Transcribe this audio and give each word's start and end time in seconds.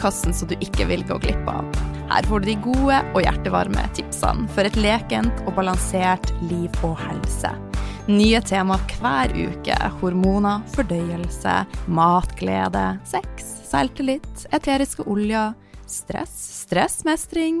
podkasten 0.00 0.32
så 0.32 0.46
du 0.48 0.54
ikke 0.64 0.86
vil 0.88 1.02
gå 1.04 1.18
glipp 1.20 1.48
av. 1.48 1.66
Her 2.08 2.24
får 2.24 2.40
du 2.40 2.46
de 2.48 2.54
gode 2.64 3.00
og 3.12 3.20
hjertevarme 3.20 3.82
tipsene 3.92 4.48
for 4.54 4.64
et 4.64 4.76
lekent 4.80 5.42
og 5.44 5.58
balansert 5.58 6.30
liv 6.48 6.72
og 6.86 6.96
helse. 7.02 7.50
Nye 8.08 8.40
tema 8.40 8.78
hver 8.96 9.34
uke. 9.36 9.76
Hormoner, 10.00 10.64
fordøyelse, 10.72 11.58
matglede, 11.92 12.86
sex, 13.04 13.44
selvtillit, 13.68 14.46
eteriske 14.56 15.04
oljer, 15.04 15.52
stress, 15.84 16.32
stressmestring 16.64 17.60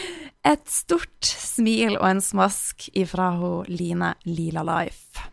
Et 0.41 0.61
stort 0.73 1.27
smil 1.27 1.99
og 1.99 2.07
en 2.07 2.21
smask 2.23 2.87
ifra 2.97 3.27
ho 3.37 3.49
Line 3.69 4.15
Lila 4.25 4.63
Life. 4.65 5.27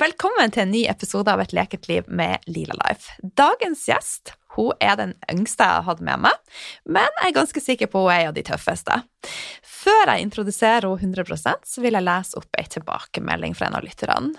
Velkommen 0.00 0.54
til 0.54 0.62
en 0.64 0.72
ny 0.72 0.80
episode 0.88 1.28
av 1.28 1.42
Et 1.44 1.52
leket 1.52 1.84
liv 1.90 2.08
med 2.08 2.48
Lila 2.48 2.78
Life. 2.80 3.12
Dagens 3.36 3.84
gjest 3.84 4.32
hun 4.56 4.72
er 4.80 4.96
den 4.96 5.12
yngste 5.28 5.66
jeg 5.68 5.82
har 5.82 5.84
hatt 5.90 6.00
med 6.00 6.24
meg, 6.24 6.56
men 6.88 7.20
jeg 7.20 7.28
er 7.28 7.36
ganske 7.36 7.60
sikker 7.60 7.92
på 7.92 8.06
hun 8.06 8.14
er 8.14 8.30
av 8.30 8.38
de 8.38 8.46
tøffeste. 8.48 8.96
Før 9.60 10.14
jeg 10.14 10.30
introduserer 10.30 10.88
henne 10.88 11.20
100 11.20 11.36
så 11.68 11.84
vil 11.84 11.98
jeg 11.98 12.08
lese 12.08 12.40
opp 12.40 12.56
ei 12.56 12.64
tilbakemelding 12.78 13.52
fra 13.58 13.68
en 13.68 13.78
av 13.82 13.84
lytterne. 13.84 14.32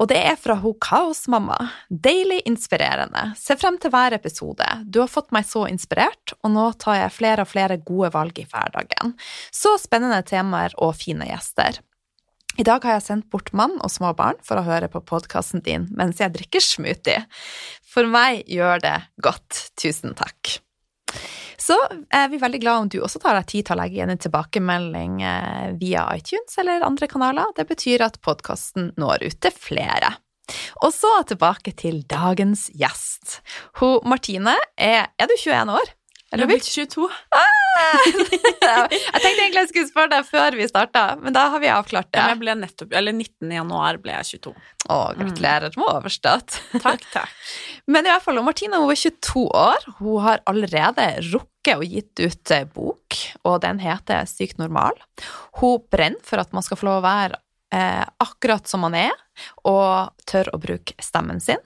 Og 0.00 0.08
det 0.10 0.18
er 0.18 0.36
fra 0.40 0.56
ho 0.58 0.74
Kaosmamma. 0.82 1.56
Deilig 1.88 2.40
inspirerende. 2.48 3.28
Se 3.38 3.56
frem 3.60 3.78
til 3.80 3.92
hver 3.94 4.16
episode. 4.16 4.66
Du 4.84 5.00
har 5.02 5.10
fått 5.10 5.30
meg 5.34 5.46
så 5.46 5.66
inspirert, 5.70 6.34
og 6.42 6.54
nå 6.56 6.66
tar 6.82 6.98
jeg 7.04 7.14
flere 7.14 7.46
og 7.46 7.52
flere 7.52 7.78
gode 7.78 8.10
valg 8.14 8.38
i 8.42 8.46
hverdagen. 8.50 9.14
Så 9.54 9.76
spennende 9.82 10.22
temaer 10.26 10.74
og 10.82 10.96
fine 10.98 11.28
gjester. 11.30 11.78
I 12.54 12.66
dag 12.66 12.84
har 12.86 12.98
jeg 12.98 13.06
sendt 13.08 13.30
bort 13.34 13.50
mann 13.56 13.74
og 13.82 13.90
små 13.90 14.12
barn 14.14 14.38
for 14.46 14.60
å 14.60 14.66
høre 14.66 14.90
på 14.90 15.02
podkasten 15.02 15.64
din 15.66 15.88
mens 15.98 16.22
jeg 16.22 16.34
drikker 16.36 16.62
smoothie. 16.62 17.24
For 17.90 18.06
meg 18.06 18.44
gjør 18.50 18.82
det 18.84 18.98
godt. 19.22 19.66
Tusen 19.80 20.14
takk. 20.18 20.58
Så 21.60 21.76
er 22.12 22.28
vi 22.32 22.40
veldig 22.42 22.60
glad 22.62 22.82
om 22.82 22.90
du 22.92 22.98
også 23.02 23.20
tar 23.22 23.38
deg 23.38 23.48
tid 23.50 23.68
til 23.68 23.76
å 23.76 23.80
legge 23.82 23.98
igjen 23.98 24.12
en 24.14 24.22
tilbakemelding 24.24 25.16
eh, 25.22 25.72
via 25.80 26.06
iTunes 26.16 26.58
eller 26.60 26.84
andre 26.86 27.08
kanaler. 27.10 27.54
Det 27.56 27.66
betyr 27.68 28.04
at 28.06 28.20
podkasten 28.24 28.92
når 29.00 29.26
ut 29.28 29.40
til 29.44 29.54
flere. 29.54 30.14
Og 30.84 30.92
så 30.92 31.10
tilbake 31.28 31.72
til 31.78 32.02
dagens 32.10 32.68
gjest. 32.76 33.38
Hun 33.80 34.02
Martine 34.08 34.56
er 34.76 35.08
Er 35.18 35.30
du 35.30 35.36
21 35.38 35.72
år? 35.72 35.94
Eller 36.34 36.50
blitt 36.50 36.66
22. 36.66 37.06
Ah! 37.30 37.64
jeg 38.04 38.90
tenkte 38.90 39.28
egentlig 39.30 39.62
jeg 39.62 39.70
skulle 39.70 39.88
spørre 39.88 40.10
deg 40.12 40.26
før 40.26 40.56
vi 40.58 40.66
starta, 40.68 41.04
men 41.20 41.34
da 41.34 41.46
har 41.52 41.62
vi 41.62 41.70
avklart 41.70 42.10
det. 42.10 42.20
Ja, 42.20 42.32
jeg 42.32 42.40
ble 42.42 42.54
nettopp, 42.58 42.94
eller 42.98 43.14
19. 43.14 43.52
januar 43.54 43.98
ble 44.02 44.16
jeg 44.16 44.40
22. 44.40 44.54
Å, 44.84 44.98
gratulerer 45.18 45.78
med 45.78 45.86
overstått. 45.88 46.58
Takk, 46.74 47.06
takk. 47.14 47.34
Men 47.92 48.06
i 48.06 48.12
hvert 48.12 48.24
fall, 48.24 48.40
Martina 48.44 48.80
hun 48.82 48.92
er 48.92 49.00
22 49.00 49.44
år. 49.48 49.86
Hun 50.00 50.24
har 50.24 50.42
allerede 50.50 51.06
rukket 51.30 51.78
og 51.78 51.84
gitt 51.88 52.20
ut 52.20 52.54
bok, 52.74 53.18
og 53.48 53.60
den 53.64 53.80
heter 53.80 54.28
Sykt 54.28 54.60
normal. 54.60 54.98
Hun 55.60 55.82
brenner 55.92 56.24
for 56.24 56.42
at 56.42 56.52
man 56.56 56.64
skal 56.66 56.80
få 56.80 56.88
lov 56.88 57.00
å 57.00 57.06
være 57.06 57.40
eh, 57.74 58.04
akkurat 58.24 58.68
som 58.68 58.84
man 58.84 58.96
er, 58.98 59.14
og 59.68 60.12
tør 60.28 60.52
å 60.54 60.60
bruke 60.62 60.96
stemmen 61.02 61.40
sin. 61.44 61.60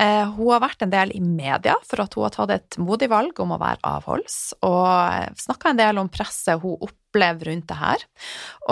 Eh, 0.00 0.24
hun 0.36 0.52
har 0.54 0.62
vært 0.64 0.84
en 0.84 0.92
del 0.92 1.12
i 1.16 1.20
media 1.22 1.76
for 1.86 2.02
at 2.04 2.14
hun 2.16 2.26
har 2.26 2.34
tatt 2.34 2.54
et 2.54 2.78
modig 2.80 3.10
valg 3.12 3.40
om 3.42 3.54
å 3.54 3.60
være 3.60 3.82
avholds, 3.86 4.38
og 4.66 5.36
snakka 5.40 5.72
en 5.72 5.80
del 5.80 6.00
om 6.00 6.10
presset 6.12 6.62
hun 6.62 6.78
opplever 6.80 7.50
rundt 7.50 7.68
det 7.70 7.78
her. 7.80 8.04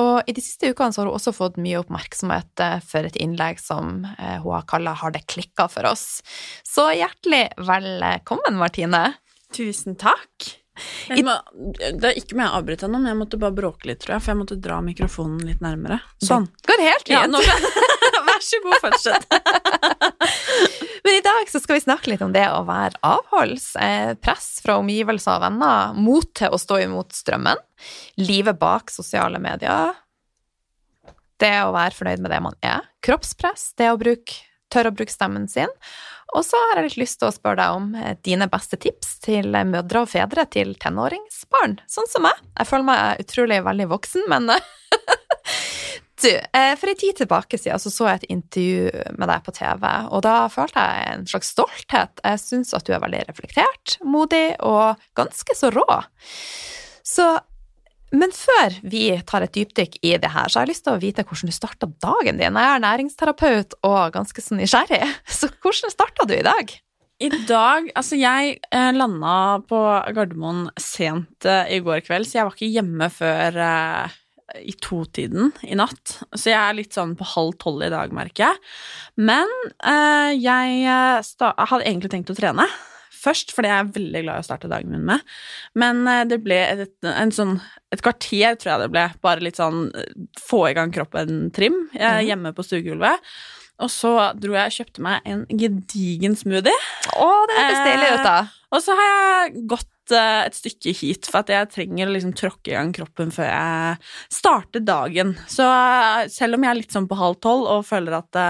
Og 0.00 0.30
i 0.30 0.34
de 0.36 0.44
siste 0.44 0.70
ukene 0.72 0.94
så 0.94 1.02
har 1.02 1.10
hun 1.10 1.18
også 1.18 1.34
fått 1.36 1.58
mye 1.60 1.80
oppmerksomhet 1.82 2.64
eh, 2.64 2.78
for 2.84 3.08
et 3.08 3.18
innlegg 3.20 3.60
som 3.62 4.06
eh, 4.16 4.38
hun 4.44 4.54
har 4.56 4.68
kalla 4.70 4.96
'Har 4.98 5.12
det 5.12 5.26
klikka 5.26 5.68
for 5.68 5.88
oss'? 5.88 6.22
Så 6.64 6.88
hjertelig 6.94 7.48
velkommen, 7.58 8.56
Martine. 8.56 9.18
Tusen 9.54 9.96
takk. 9.96 10.54
Må, 11.24 11.34
det 11.98 12.06
er 12.06 12.18
ikke 12.20 12.36
med 12.38 12.46
jeg 12.46 12.54
avbryter 12.60 12.86
ennå, 12.86 13.00
men 13.02 13.10
jeg 13.12 13.18
måtte 13.18 13.40
bare 13.40 13.56
bråke 13.56 13.88
litt, 13.90 14.00
tror 14.04 14.16
jeg, 14.16 14.24
for 14.24 14.32
jeg 14.32 14.40
måtte 14.42 14.58
dra 14.62 14.78
mikrofonen 14.84 15.40
litt 15.48 15.62
nærmere. 15.64 15.98
Sånn. 16.22 16.46
Det 16.60 16.70
går 16.70 16.84
helt 16.86 17.08
fint. 17.08 17.38
Ja, 17.38 18.22
Vær 18.28 18.44
så 18.44 18.60
god, 18.64 18.78
fortsett. 18.84 19.26
Men 21.04 21.14
i 21.14 21.22
dag 21.24 21.50
så 21.50 21.60
skal 21.60 21.78
vi 21.78 21.84
snakke 21.84 22.10
litt 22.12 22.24
om 22.24 22.34
det 22.34 22.44
å 22.50 22.64
være 22.68 22.98
avholds. 23.06 23.70
Eh, 23.76 24.12
press 24.20 24.58
fra 24.64 24.78
omgivelser 24.80 25.38
og 25.38 25.44
venner. 25.46 25.94
Mot 25.96 26.28
til 26.36 26.54
å 26.54 26.60
stå 26.60 26.80
imot 26.84 27.16
strømmen. 27.16 27.62
Livet 28.20 28.58
bak 28.60 28.92
sosiale 28.92 29.40
medier. 29.42 29.96
Det 31.38 31.54
å 31.62 31.72
være 31.74 31.94
fornøyd 31.94 32.22
med 32.24 32.34
det 32.34 32.42
man 32.44 32.58
er. 32.66 32.86
Kroppspress. 33.06 33.72
Det 33.78 33.90
å 33.92 33.98
bruke, 34.00 34.40
tørre 34.72 34.92
å 34.92 34.96
bruke 34.98 35.14
stemmen 35.14 35.46
sin. 35.50 35.70
Og 36.36 36.44
så 36.44 36.58
har 36.60 36.76
jeg 36.76 36.90
litt 36.90 36.98
lyst 37.00 37.22
til 37.22 37.30
å 37.30 37.32
spørre 37.32 37.62
deg 37.62 37.76
om 37.78 37.92
eh, 37.96 38.16
dine 38.26 38.50
beste 38.52 38.76
tips 38.80 39.16
til 39.24 39.54
mødre 39.70 40.04
og 40.04 40.10
fedre 40.12 40.44
til 40.52 40.74
tenåringsbarn, 40.80 41.78
sånn 41.88 42.10
som 42.10 42.26
meg. 42.26 42.42
Jeg 42.58 42.68
føler 42.68 42.88
meg 42.90 43.22
utrolig 43.24 43.62
veldig 43.64 43.88
voksen, 43.94 44.26
men 44.28 44.52
Du, 46.18 46.30
eh, 46.34 46.72
for 46.78 46.90
en 46.90 46.98
tid 46.98 47.20
tilbake 47.20 47.58
siden 47.60 47.78
så, 47.78 47.92
så 47.94 48.08
jeg 48.08 48.20
et 48.22 48.32
intervju 48.34 49.04
med 49.20 49.30
deg 49.30 49.44
på 49.46 49.54
TV, 49.54 49.84
og 50.10 50.24
da 50.26 50.34
følte 50.50 50.82
jeg 50.82 51.12
en 51.12 51.28
slags 51.30 51.52
stolthet. 51.54 52.22
Jeg 52.24 52.42
syns 52.42 52.74
at 52.74 52.88
du 52.88 52.94
er 52.96 53.04
veldig 53.04 53.20
reflektert, 53.28 53.98
modig 54.02 54.56
og 54.66 54.98
ganske 55.18 55.54
så 55.58 55.70
rå. 55.74 55.86
Så 57.06 57.28
men 58.08 58.32
før 58.32 58.72
vi 58.88 59.10
tar 59.28 59.44
et 59.44 59.52
dypdykk 59.52 59.98
i 60.00 60.14
det 60.16 60.30
her, 60.32 60.48
så 60.48 60.58
har 60.58 60.66
jeg 60.66 60.72
lyst 60.72 60.86
til 60.86 60.96
å 60.96 61.00
vite 61.02 61.24
hvordan 61.28 61.50
du 61.50 61.54
starta 61.54 61.88
dagen 62.00 62.40
din. 62.40 62.56
Jeg 62.56 62.74
er 62.74 62.84
næringsterapeut 62.84 63.76
og 63.84 64.14
ganske 64.14 64.44
så 64.44 64.56
nysgjerrig, 64.56 65.02
så 65.38 65.50
hvordan 65.60 65.92
starta 65.92 66.28
du 66.28 66.38
i 66.38 66.44
dag? 66.46 66.72
I 67.18 67.28
dag 67.48 67.88
Altså, 67.98 68.14
jeg 68.14 68.60
eh, 68.70 68.92
landa 68.94 69.58
på 69.66 69.78
Gardermoen 70.14 70.68
sent 70.80 71.46
eh, 71.50 71.74
i 71.74 71.82
går 71.84 72.04
kveld, 72.06 72.28
så 72.30 72.38
jeg 72.38 72.48
var 72.48 72.56
ikke 72.56 72.70
hjemme 72.70 73.10
før 73.12 73.58
eh, 73.64 74.17
i 74.56 74.72
totiden 74.80 75.52
i 75.66 75.76
natt. 75.78 76.18
Så 76.32 76.52
jeg 76.52 76.58
er 76.58 76.76
litt 76.78 76.96
sånn 76.96 77.16
på 77.18 77.26
halv 77.34 77.58
tolv 77.60 77.84
i 77.84 77.92
dag, 77.92 78.12
merker 78.16 78.46
jeg. 78.48 78.60
Men 79.20 79.50
eh, 79.78 80.32
jeg 80.38 80.84
eh, 80.88 81.58
hadde 81.58 81.84
egentlig 81.84 82.12
tenkt 82.14 82.32
å 82.32 82.38
trene 82.38 82.68
først, 83.18 83.52
fordi 83.54 83.70
jeg 83.70 83.82
er 83.82 83.92
veldig 83.96 84.22
glad 84.24 84.38
i 84.38 84.44
å 84.44 84.46
starte 84.46 84.70
dagen 84.70 84.94
min 84.94 85.04
med. 85.08 85.36
Men 85.78 86.02
eh, 86.08 86.24
det 86.30 86.40
ble 86.44 86.58
et, 86.64 86.96
en 87.10 87.34
sånn, 87.34 87.58
et 87.94 88.02
kvarter, 88.04 88.56
tror 88.56 88.74
jeg 88.74 88.84
det 88.84 88.90
ble. 88.94 89.04
Bare 89.24 89.44
litt 89.44 89.60
sånn 89.60 89.88
eh, 89.92 90.16
få 90.40 90.64
i 90.70 90.74
gang 90.78 90.94
kroppen-trim 90.94 91.84
mm. 91.92 92.24
hjemme 92.28 92.54
på 92.56 92.66
stuegulvet. 92.66 93.30
Og 93.78 93.90
så 93.94 94.12
dro 94.34 94.56
jeg 94.56 94.72
og 94.72 94.74
kjøpte 94.74 95.04
meg 95.06 95.28
en 95.28 95.44
gedigen 95.52 96.34
smoothie. 96.38 96.74
Å, 97.14 97.28
det 97.46 97.60
høres 97.60 97.84
deilig 97.86 98.08
ut, 98.16 98.24
da. 98.26 98.38
Og 98.74 98.82
så 98.84 98.96
har 98.98 99.12
jeg 99.12 99.68
gått 99.70 99.92
et 100.16 100.56
stykke 100.56 100.94
hit, 100.96 101.28
for 101.28 101.42
at 101.42 101.52
jeg 101.52 101.70
trenger 101.74 102.08
å 102.08 102.14
liksom 102.14 102.34
tråkke 102.38 102.72
i 102.72 102.76
gang 102.76 102.92
kroppen 102.96 103.32
før 103.34 103.48
jeg 103.50 103.98
starter 104.34 104.84
dagen. 104.84 105.34
Så 105.50 105.66
selv 106.32 106.58
om 106.58 106.66
jeg 106.66 106.72
er 106.72 106.80
litt 106.80 106.94
sånn 106.94 107.08
på 107.10 107.18
halv 107.18 107.40
tolv 107.44 107.68
og 107.76 107.86
føler 107.88 108.18
at 108.20 108.40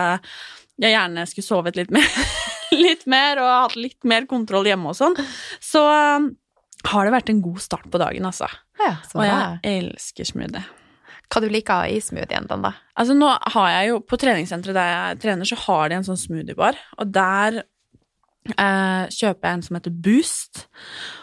jeg 0.79 0.95
gjerne 0.95 1.27
skulle 1.29 1.49
sovet 1.49 1.79
litt 1.79 1.95
mer, 1.95 2.09
litt 2.87 3.07
mer 3.11 3.43
og 3.43 3.53
hatt 3.53 3.79
litt 3.81 4.09
mer 4.09 4.29
kontroll 4.31 4.69
hjemme 4.71 4.93
og 4.93 4.99
sånn, 4.99 5.19
så 5.61 5.85
har 6.89 7.07
det 7.07 7.15
vært 7.15 7.33
en 7.33 7.43
god 7.43 7.63
start 7.63 7.89
på 7.91 8.01
dagen, 8.01 8.27
altså. 8.29 8.49
Ja, 8.79 8.95
og 9.15 9.25
jeg 9.27 9.79
elsker 9.79 10.29
smoothie. 10.29 10.63
Hva 11.29 11.43
du 11.45 11.49
liker 11.53 11.91
i 11.93 11.99
smoothien, 12.01 12.47
den 12.49 12.63
da? 12.65 12.73
Altså, 12.97 13.17
nå 13.17 13.29
har 13.29 13.67
jeg 13.75 13.91
jo 13.91 13.99
På 14.01 14.17
treningssenteret 14.21 14.77
der 14.79 14.93
jeg 14.93 15.19
trener, 15.25 15.49
så 15.49 15.59
har 15.67 15.91
de 15.91 15.99
en 15.99 16.07
sånn 16.07 16.21
smoothiebar, 16.21 16.79
og 16.97 17.11
der 17.13 17.63
eh, 18.57 19.05
kjøper 19.13 19.49
jeg 19.49 19.57
en 19.57 19.65
som 19.67 19.79
heter 19.79 19.97
Boost. 20.05 20.67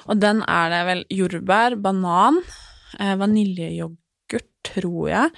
Og 0.10 0.20
den 0.22 0.42
er 0.48 0.74
det 0.74 0.82
vel 0.90 1.06
jordbær, 1.14 1.78
banan, 1.82 2.42
eh, 3.00 3.16
vaniljeyoghurt, 3.20 4.52
tror 4.66 5.10
jeg, 5.12 5.32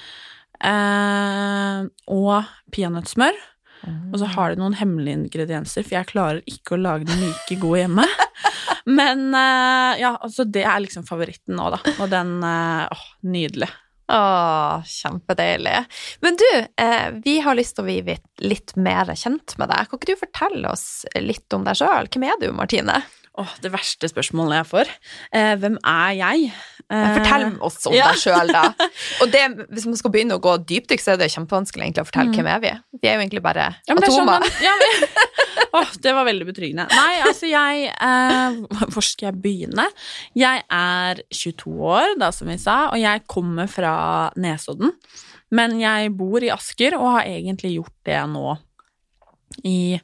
eh, 0.64 1.86
og 2.14 2.34
peanøttsmør. 2.74 3.38
Og 4.12 4.18
så 4.20 4.28
har 4.34 4.52
de 4.52 4.60
noen 4.60 4.76
hemmelige 4.76 5.16
ingredienser, 5.22 5.86
for 5.86 5.96
jeg 6.00 6.10
klarer 6.10 6.42
ikke 6.50 6.76
å 6.76 6.82
lage 6.82 7.08
den 7.08 7.22
like 7.24 7.60
god 7.62 7.84
hjemme. 7.84 8.08
Men 9.00 9.28
eh, 9.36 10.00
ja, 10.02 10.14
altså 10.24 10.48
det 10.48 10.64
er 10.68 10.82
liksom 10.84 11.06
favoritten 11.08 11.58
nå, 11.60 11.70
da. 11.76 11.80
Og 11.98 12.10
den 12.12 12.38
eh, 12.44 12.88
Åh, 12.92 13.06
nydelig. 13.28 13.70
Å, 14.08 14.80
kjempedeilig. 14.88 15.82
Men 16.24 16.38
du, 16.40 16.50
eh, 16.80 17.10
vi 17.24 17.40
har 17.44 17.58
lyst 17.60 17.76
til 17.76 17.84
å 17.84 17.88
bli 17.90 18.18
litt 18.40 18.76
mer 18.80 19.12
kjent 19.12 19.58
med 19.60 19.68
deg. 19.74 19.90
Kan 19.90 20.00
ikke 20.00 20.14
du 20.14 20.22
fortelle 20.22 20.72
oss 20.72 21.06
litt 21.20 21.52
om 21.54 21.66
deg 21.68 21.76
sjøl? 21.76 22.08
Hvem 22.08 22.28
er 22.30 22.40
du, 22.40 22.52
Martine? 22.56 23.02
Åh, 23.38 23.52
det 23.62 23.70
verste 23.70 24.10
spørsmålet 24.10 24.62
jeg 24.62 24.70
får. 24.72 24.94
Eh, 25.36 25.54
hvem 25.62 25.76
er 25.84 26.14
jeg? 26.18 26.54
Eh, 26.90 27.18
Fortell 27.18 27.50
oss 27.68 27.82
om 27.90 27.92
ja. 27.92 28.06
deg 28.14 28.22
sjøl, 28.22 28.48
da. 28.56 28.62
Og 29.22 29.32
det, 29.34 29.42
hvis 29.76 29.86
man 29.90 29.98
skal 30.00 30.12
begynne 30.14 30.38
å 30.38 30.42
gå 30.44 30.54
dypdykk, 30.70 31.02
så 31.04 31.14
er 31.14 31.18
det 31.20 31.28
kjempevanskelig 31.34 31.84
egentlig 31.84 32.06
å 32.06 32.08
fortelle 32.08 32.32
Mm. 32.32 32.38
hvem 32.38 32.48
er 32.54 32.60
vi 32.64 32.72
Vi 33.02 33.10
er 33.10 33.18
jo 33.18 33.24
egentlig 33.26 33.42
bare 33.44 33.66
Ja, 33.90 33.96
sånn 33.96 34.04
atomer. 34.08 34.40
man- 34.40 34.62
ja, 34.64 34.72
men- 34.80 35.10
oh, 35.82 35.92
det 36.06 36.14
var 36.16 36.26
veldig 36.30 36.48
betryggende. 36.48 36.86
Nei, 36.96 37.16
altså 37.28 37.50
jeg 37.52 37.90
eh, 37.92 38.62
Hvor 38.94 39.04
skal 39.04 39.34
jeg 39.34 39.42
begynne? 39.44 39.88
Jeg 40.40 40.64
er 40.72 41.22
22 41.34 41.76
år, 41.92 42.16
da, 42.24 42.32
som 42.32 42.48
vi 42.48 42.56
sa, 42.58 42.78
og 42.94 43.00
jeg 43.04 43.26
kommer 43.28 43.68
fra 43.68 44.32
Nesodden. 44.40 44.96
Men 45.52 45.78
jeg 45.80 46.16
bor 46.16 46.40
i 46.44 46.50
Asker 46.56 46.96
og 46.96 47.10
har 47.18 47.28
egentlig 47.28 47.76
gjort 47.78 47.94
det 48.08 48.24
nå 48.32 48.58
i 49.68 50.00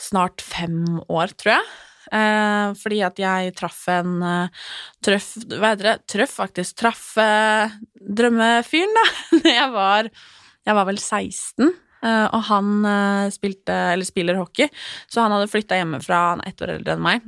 snart 0.00 0.40
fem 0.44 1.00
år, 1.08 1.32
tror 1.36 1.54
jeg. 1.58 1.64
Eh, 2.10 2.72
fordi 2.80 3.02
at 3.06 3.20
jeg 3.22 3.52
traff 3.54 3.84
en 3.92 4.16
eh, 4.26 4.64
trøff 5.04 5.28
Hva 5.52 5.72
heter 5.72 5.86
det? 5.92 5.96
Trøff, 6.10 6.34
faktisk. 6.40 6.78
Traff 6.80 7.04
eh, 7.22 7.76
drømmefyren, 8.00 8.96
da. 8.98 9.06
Jeg 9.60 9.70
var 9.76 10.10
Jeg 10.10 10.76
var 10.80 10.90
vel 10.90 10.98
16. 10.98 11.70
Uh, 12.00 12.26
og 12.32 12.44
han 12.48 12.68
uh, 12.86 13.26
spilte, 13.32 13.74
eller 13.92 14.08
spiller 14.08 14.38
hockey, 14.40 14.70
så 15.04 15.20
han 15.20 15.34
hadde 15.34 15.50
flytta 15.52 15.76
hjemmefra, 15.76 16.20
han 16.30 16.40
er 16.40 16.48
ett 16.48 16.62
år 16.64 16.72
eldre 16.78 16.94
enn 16.96 17.02
meg, 17.04 17.26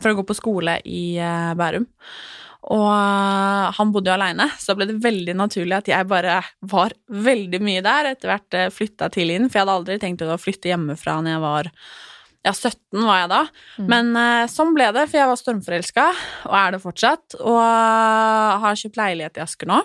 for 0.00 0.10
å 0.10 0.16
gå 0.18 0.24
på 0.26 0.34
skole 0.34 0.80
i 0.82 1.04
uh, 1.22 1.52
Bærum. 1.54 1.86
Og 2.64 2.86
eh, 2.88 3.66
han 3.76 3.90
bodde 3.92 4.08
jo 4.08 4.14
aleine, 4.14 4.46
så 4.56 4.72
da 4.72 4.78
ble 4.78 4.86
det 4.88 5.02
veldig 5.04 5.34
naturlig 5.36 5.74
at 5.76 5.90
jeg 5.90 6.08
bare 6.08 6.38
var 6.64 6.94
veldig 7.12 7.60
mye 7.60 7.82
der. 7.84 8.08
Etter 8.14 8.30
hvert 8.30 8.56
flytta 8.72 9.10
til 9.12 9.34
inn, 9.34 9.50
for 9.50 9.58
jeg 9.58 9.66
hadde 9.66 9.74
aldri 9.74 9.98
tenkt 10.00 10.24
å 10.24 10.38
flytte 10.40 10.70
hjemmefra 10.70 11.18
når 11.20 11.34
jeg 11.34 11.42
var 11.42 11.68
ja, 12.44 12.52
17 12.52 13.06
var 13.06 13.22
jeg 13.22 13.30
da. 13.32 13.40
Mm. 13.78 13.86
Men 13.88 14.12
eh, 14.20 14.50
sånn 14.52 14.74
ble 14.76 14.90
det, 14.96 15.06
for 15.08 15.20
jeg 15.20 15.30
var 15.30 15.40
stormforelska, 15.40 16.06
og 16.50 16.56
er 16.60 16.74
det 16.74 16.82
fortsatt. 16.82 17.38
Og 17.40 17.58
eh, 17.60 18.64
har 18.64 18.80
kjøpt 18.80 19.00
leilighet 19.00 19.40
i 19.40 19.44
Asker 19.44 19.70
nå, 19.70 19.80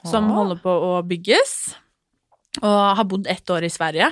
som 0.00 0.30
Åh. 0.30 0.36
holder 0.38 0.62
på 0.64 0.74
å 0.90 0.92
bygges. 1.06 1.54
Og 2.60 2.78
har 2.98 3.06
bodd 3.06 3.28
ett 3.30 3.50
år 3.52 3.62
i 3.62 3.70
Sverige, 3.70 4.08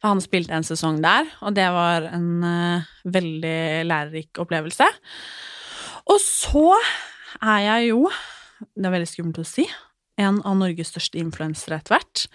for 0.00 0.10
han 0.10 0.22
spilte 0.24 0.56
en 0.56 0.66
sesong 0.66 0.98
der, 1.04 1.28
og 1.38 1.54
det 1.54 1.68
var 1.70 2.08
en 2.10 2.30
uh, 2.42 2.88
veldig 3.14 3.60
lærerik 3.86 4.40
opplevelse. 4.42 4.88
Og 6.10 6.18
så 6.18 6.64
er 7.38 7.60
jeg 7.62 7.92
jo, 7.92 8.08
det 8.74 8.88
er 8.88 8.96
veldig 8.96 9.10
skummelt 9.12 9.38
å 9.38 9.46
si, 9.46 9.68
en 10.20 10.40
av 10.48 10.56
Norges 10.58 10.90
største 10.92 11.20
influensere 11.20 11.78
etter 11.80 11.96
hvert. 11.96 12.26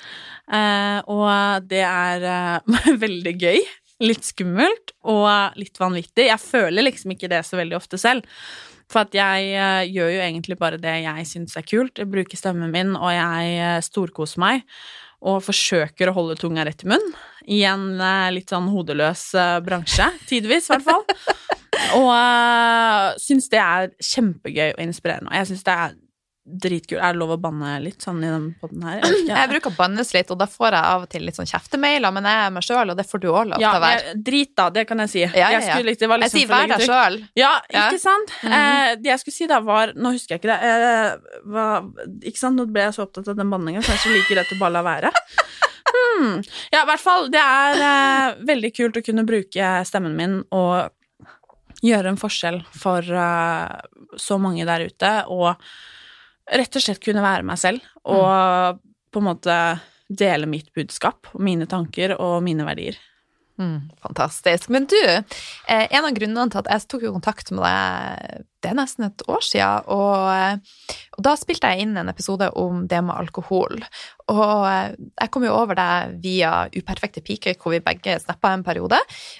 Eh, 0.54 1.00
og 1.10 1.68
det 1.70 1.84
er 1.88 2.26
eh, 2.30 2.82
veldig 3.06 3.34
gøy. 3.42 3.62
Litt 4.02 4.26
skummelt 4.26 4.96
og 5.08 5.58
litt 5.62 5.78
vanvittig. 5.80 6.28
Jeg 6.30 6.42
føler 6.42 6.88
liksom 6.88 7.14
ikke 7.16 7.30
det 7.32 7.44
så 7.48 7.60
veldig 7.60 7.78
ofte 7.78 8.00
selv. 8.02 8.26
For 8.92 9.06
at 9.06 9.16
jeg 9.16 9.54
eh, 9.56 9.86
gjør 9.88 10.10
jo 10.12 10.24
egentlig 10.26 10.58
bare 10.60 10.82
det 10.82 10.98
jeg 11.06 11.28
syns 11.30 11.56
er 11.56 11.68
kult. 11.68 12.02
Jeg 12.02 12.12
bruker 12.12 12.40
stemmen 12.40 12.74
min, 12.74 12.96
og 12.98 13.14
jeg 13.14 13.54
eh, 13.62 13.78
storkoser 13.86 14.44
meg. 14.44 14.66
Og 15.22 15.44
forsøker 15.46 16.10
å 16.10 16.16
holde 16.18 16.40
tunga 16.40 16.66
rett 16.66 16.82
i 16.84 16.90
munn. 16.92 17.12
I 17.46 17.62
en 17.70 17.94
eh, 18.02 18.32
litt 18.36 18.52
sånn 18.52 18.72
hodeløs 18.74 19.30
bransje. 19.64 20.10
Tidvis, 20.28 20.68
i 20.68 20.76
hvert 20.76 20.90
fall. 20.90 21.06
Og 21.98 22.08
uh, 22.14 23.18
syns 23.20 23.50
det 23.52 23.60
er 23.60 23.92
kjempegøy 24.06 24.74
og 24.76 24.82
inspirerende. 24.84 25.32
Og 25.32 25.38
jeg 25.40 25.50
syns 25.50 25.66
det 25.68 25.76
er 25.86 25.96
dritkult. 26.46 27.00
Er 27.00 27.14
det 27.14 27.20
lov 27.22 27.36
å 27.36 27.38
banne 27.42 27.76
litt 27.84 28.02
sånn 28.02 28.22
i 28.26 28.30
den 28.30 28.48
podden 28.62 28.84
her? 28.88 29.02
Jeg. 29.06 29.28
Jeg 29.30 29.50
bruker 29.52 29.72
å 29.72 29.78
bannes 29.78 30.14
litt, 30.16 30.32
og 30.34 30.40
da 30.42 30.48
får 30.50 30.76
jeg 30.76 30.90
av 30.92 31.04
og 31.06 31.12
til 31.12 31.26
litt 31.28 31.38
sånn 31.38 31.50
kjeftemailer, 31.50 32.14
men 32.16 32.28
jeg 32.28 32.46
er 32.46 32.54
meg 32.56 32.66
sjøl, 32.66 32.92
og 32.94 32.98
det 32.98 33.06
får 33.08 33.22
du 33.22 33.28
òg 33.30 33.52
lov 33.52 33.62
til 33.62 33.68
å 33.68 33.82
være. 33.84 34.02
Ja, 34.08 34.16
drit 34.30 34.52
da, 34.58 34.68
det 34.74 34.84
kan 34.90 35.04
jeg 35.04 35.12
si. 35.14 35.22
Ja, 35.22 35.32
ja, 35.36 35.50
ja. 35.54 35.60
Jeg, 35.60 35.96
skulle, 35.96 36.10
var 36.12 36.22
Jeg 36.22 36.26
liksom 36.26 36.40
sier 36.40 36.52
vær 36.52 36.72
deg 36.72 36.86
sjøl. 36.88 37.18
Ja, 37.40 37.52
Ja. 37.72 37.86
ikke 37.88 38.02
sant? 38.02 38.34
-hmm. 38.42 38.56
eh, 38.58 38.96
det 39.02 39.10
jeg 39.12 39.20
skulle 39.20 39.38
si 39.38 39.48
da, 39.48 39.60
var 39.60 39.94
Nå 39.96 40.12
husker 40.12 40.36
jeg 40.36 40.42
ikke 40.42 40.52
det. 40.52 40.60
Eh, 40.70 41.42
var, 41.46 41.84
ikke 42.24 42.40
sant? 42.40 42.56
Nå 42.58 42.66
ble 42.66 42.82
jeg 42.88 42.94
så 42.94 43.04
opptatt 43.04 43.28
av 43.28 43.36
den 43.36 43.50
banningen, 43.50 43.84
så 43.84 43.92
jeg 43.92 44.00
er 44.00 44.04
så 44.04 44.16
like 44.16 44.40
rett 44.40 44.56
å 44.56 44.60
bare 44.60 44.74
la 44.78 44.82
være. 44.82 45.12
Hmm. 45.92 46.42
Ja, 46.72 46.84
i 46.84 46.86
hvert 46.88 47.04
fall. 47.04 47.30
Det 47.32 47.40
er 47.42 47.82
eh, 47.84 48.36
veldig 48.48 48.72
kult 48.76 48.98
å 48.98 49.04
kunne 49.04 49.26
bruke 49.28 49.72
stemmen 49.86 50.16
min 50.16 50.44
og 50.56 50.92
gjøre 51.82 52.14
en 52.14 52.20
forskjell 52.22 52.62
for 52.78 53.02
eh, 53.02 53.80
så 54.22 54.38
mange 54.42 54.66
der 54.66 54.86
ute, 54.88 55.12
og 55.28 55.56
rett 56.52 56.76
og 56.76 56.84
slett 56.84 57.04
kunne 57.04 57.24
være 57.24 57.48
meg 57.48 57.60
selv 57.62 57.86
og 58.04 58.82
på 59.12 59.22
en 59.22 59.28
måte 59.28 59.56
dele 60.12 60.50
mitt 60.50 60.74
budskap 60.76 61.30
og 61.32 61.44
mine 61.44 61.68
tanker 61.70 62.18
og 62.18 62.42
mine 62.44 62.66
verdier. 62.68 63.00
Mm, 63.62 63.92
fantastisk. 64.02 64.70
Men 64.70 64.86
du, 64.86 65.02
eh, 65.06 65.88
en 65.92 66.06
av 66.06 66.14
grunnene 66.16 66.50
til 66.50 66.62
at 66.64 66.70
jeg 66.72 66.88
tok 66.90 67.04
jo 67.06 67.12
kontakt 67.14 67.52
med 67.54 67.62
deg, 67.62 68.46
det 68.64 68.72
er 68.72 68.78
nesten 68.78 69.06
et 69.06 69.24
år 69.30 69.44
siden, 69.46 69.86
og, 69.92 70.16
eh, 70.34 70.96
og 71.18 71.24
da 71.28 71.36
spilte 71.38 71.70
jeg 71.70 71.86
inn 71.86 71.98
en 71.98 72.10
episode 72.10 72.48
om 72.58 72.88
det 72.88 73.04
med 73.04 73.16
alkohol. 73.16 73.84
Og 74.34 74.66
eh, 74.72 74.96
jeg 75.22 75.32
kom 75.32 75.46
jo 75.46 75.54
over 75.54 75.78
deg 75.78 76.18
via 76.24 76.54
Uperfekte 76.74 77.22
piker, 77.22 77.60
hvor 77.62 77.76
vi 77.76 77.84
begge 77.86 78.18
snappa 78.24 78.56
en 78.56 78.66
periode. 78.66 78.98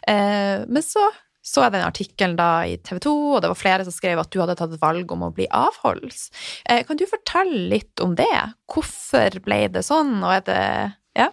Men 0.08 0.86
så 0.86 1.08
så 1.42 1.66
jeg 1.66 1.74
den 1.74 1.86
artikkelen 1.86 2.38
da 2.38 2.50
i 2.70 2.78
TV 2.86 3.00
2, 3.02 3.14
og 3.36 3.42
det 3.42 3.50
var 3.52 3.60
flere 3.60 3.86
som 3.88 3.96
skrev 3.96 4.22
at 4.22 4.30
du 4.34 4.40
hadde 4.42 4.56
tatt 4.60 4.76
valg 4.82 5.12
om 5.14 5.26
å 5.26 5.32
bli 5.36 5.48
avholds. 5.50 6.30
Eh, 6.70 6.84
kan 6.86 7.00
du 7.00 7.08
fortelle 7.10 7.64
litt 7.74 8.04
om 8.04 8.14
det? 8.18 8.30
Hvorfor 8.72 9.42
ble 9.46 9.64
det 9.74 9.86
sånn, 9.88 10.20
og 10.22 10.36
er 10.38 10.44
det 10.50 10.66
Ja? 11.18 11.32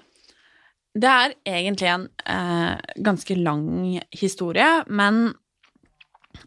Det 0.98 1.10
er 1.12 1.34
egentlig 1.46 1.90
en 1.92 2.08
eh, 2.26 2.80
ganske 3.04 3.36
lang 3.38 4.00
historie, 4.16 4.70
men 4.88 5.28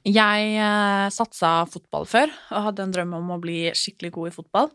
jeg 0.07 0.55
eh, 0.57 1.05
satsa 1.13 1.61
fotball 1.69 2.07
før 2.09 2.33
og 2.49 2.65
hadde 2.67 2.87
en 2.87 2.95
drøm 2.95 3.13
om 3.19 3.31
å 3.35 3.39
bli 3.43 3.69
skikkelig 3.77 4.11
god 4.17 4.31
i 4.31 4.35
fotball. 4.35 4.73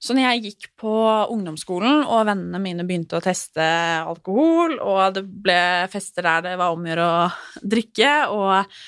Så 0.00 0.16
når 0.16 0.24
jeg 0.24 0.44
gikk 0.46 0.70
på 0.80 0.94
ungdomsskolen, 1.28 2.06
og 2.08 2.24
vennene 2.30 2.60
mine 2.62 2.86
begynte 2.88 3.18
å 3.18 3.24
teste 3.24 3.64
alkohol, 4.00 4.78
og 4.80 5.16
det 5.18 5.26
ble 5.28 5.60
fester 5.92 6.24
der 6.24 6.46
det 6.46 6.54
var 6.60 6.72
om 6.72 6.86
å 6.86 6.88
gjøre 6.88 7.08
å 7.08 7.66
drikke, 7.74 8.14
og, 8.32 8.80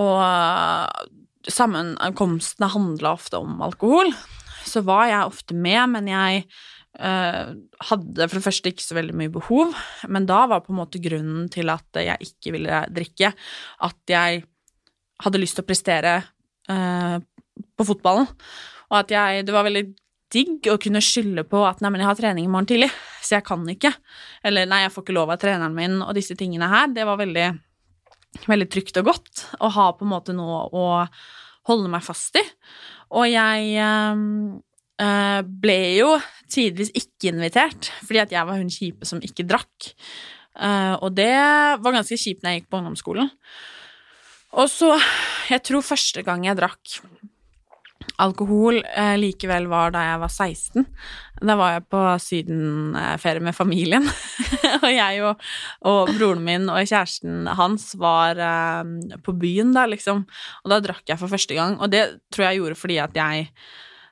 og 0.00 1.50
sammenkomstene 1.50 2.72
handla 2.72 3.14
ofte 3.18 3.40
om 3.40 3.60
alkohol, 3.68 4.14
så 4.64 4.80
var 4.86 5.10
jeg 5.10 5.28
ofte 5.28 5.56
med, 5.56 5.82
men 5.92 6.08
jeg 6.08 6.42
eh, 6.96 7.52
hadde 7.90 8.26
for 8.30 8.40
det 8.40 8.44
første 8.48 8.72
ikke 8.72 8.88
så 8.88 8.96
veldig 8.96 9.20
mye 9.20 9.36
behov, 9.36 9.76
men 10.08 10.28
da 10.28 10.46
var 10.48 10.64
på 10.64 10.72
en 10.72 10.80
måte 10.80 11.04
grunnen 11.04 11.48
til 11.52 11.68
at 11.72 12.00
jeg 12.00 12.32
ikke 12.32 12.56
ville 12.56 12.84
drikke, 12.88 13.34
at 13.84 14.16
jeg 14.16 14.44
hadde 15.20 15.40
lyst 15.44 15.60
til 15.60 15.68
å 15.68 15.68
prestere 15.68 16.20
eh, 16.72 17.16
på 17.76 17.92
fotballen, 17.92 18.30
og 18.90 19.02
at 19.04 19.12
jeg 19.12 19.44
Det 19.46 19.52
var 19.54 19.68
veldig 19.68 19.90
digg 20.30 20.68
å 20.70 20.78
kunne 20.80 21.02
skylde 21.04 21.44
på 21.48 21.62
at 21.66 21.82
nei, 21.82 21.90
men 21.92 22.02
jeg 22.02 22.10
har 22.10 22.18
trening 22.18 22.46
i 22.46 22.50
morgen 22.50 22.68
tidlig, 22.70 22.90
så 23.22 23.38
jeg 23.38 23.46
kan 23.48 23.66
ikke. 23.72 23.92
Eller 24.46 24.68
nei, 24.70 24.84
jeg 24.84 24.94
får 24.94 25.06
ikke 25.06 25.16
lov 25.16 25.34
av 25.34 25.40
treneren 25.42 25.76
min, 25.76 25.98
og 26.04 26.14
disse 26.16 26.36
tingene 26.38 26.70
her. 26.70 26.90
Det 26.94 27.06
var 27.08 27.20
veldig, 27.20 27.46
veldig 28.46 28.68
trygt 28.70 29.00
og 29.02 29.10
godt 29.10 29.44
å 29.60 29.72
ha 29.76 29.90
på 29.96 30.06
en 30.06 30.12
måte 30.14 30.36
noe 30.36 30.64
å 30.70 30.88
holde 31.70 31.92
meg 31.92 32.04
fast 32.06 32.38
i. 32.40 32.44
Og 33.18 33.26
jeg 33.26 33.72
eh, 33.82 34.24
eh, 35.02 35.40
ble 35.64 35.80
jo 35.98 36.14
tidvis 36.50 36.92
ikke 36.96 37.32
invitert, 37.34 37.90
fordi 38.04 38.22
at 38.22 38.34
jeg 38.34 38.46
var 38.46 38.60
hun 38.60 38.70
kjipe 38.72 39.08
som 39.08 39.22
ikke 39.24 39.46
drakk. 39.48 39.90
Eh, 40.60 40.94
og 40.98 41.14
det 41.18 41.34
var 41.82 41.98
ganske 41.98 42.18
kjipt 42.18 42.44
når 42.44 42.54
jeg 42.54 42.62
gikk 42.62 42.70
på 42.70 42.80
ungdomsskolen. 42.80 43.30
Og 44.58 44.66
så 44.66 44.96
Jeg 45.50 45.62
tror 45.66 45.82
første 45.82 46.22
gang 46.22 46.44
jeg 46.46 46.58
drakk 46.58 47.00
alkohol 48.20 48.80
eh, 48.84 49.16
likevel 49.20 49.68
var 49.70 49.94
da 49.94 50.04
jeg 50.06 50.22
var 50.22 50.32
16. 50.32 50.86
Da 51.40 51.56
var 51.58 51.74
jeg 51.76 51.86
på 51.92 52.00
sydenferie 52.22 53.44
med 53.44 53.56
familien. 53.56 54.08
og 54.84 54.88
jeg 54.92 55.20
og, 55.26 55.44
og 55.88 56.14
broren 56.16 56.44
min 56.46 56.68
og 56.68 56.80
kjæresten 56.84 57.48
hans 57.58 57.92
var 58.00 58.40
eh, 58.40 59.18
på 59.24 59.36
byen 59.40 59.74
da, 59.76 59.86
liksom. 59.90 60.26
Og 60.64 60.74
da 60.74 60.80
drakk 60.84 61.06
jeg 61.08 61.20
for 61.20 61.32
første 61.32 61.56
gang. 61.56 61.78
Og 61.80 61.92
det 61.92 62.04
tror 62.32 62.48
jeg 62.48 62.60
gjorde 62.60 62.80
fordi 62.80 63.00
at 63.02 63.16
jeg 63.16 63.48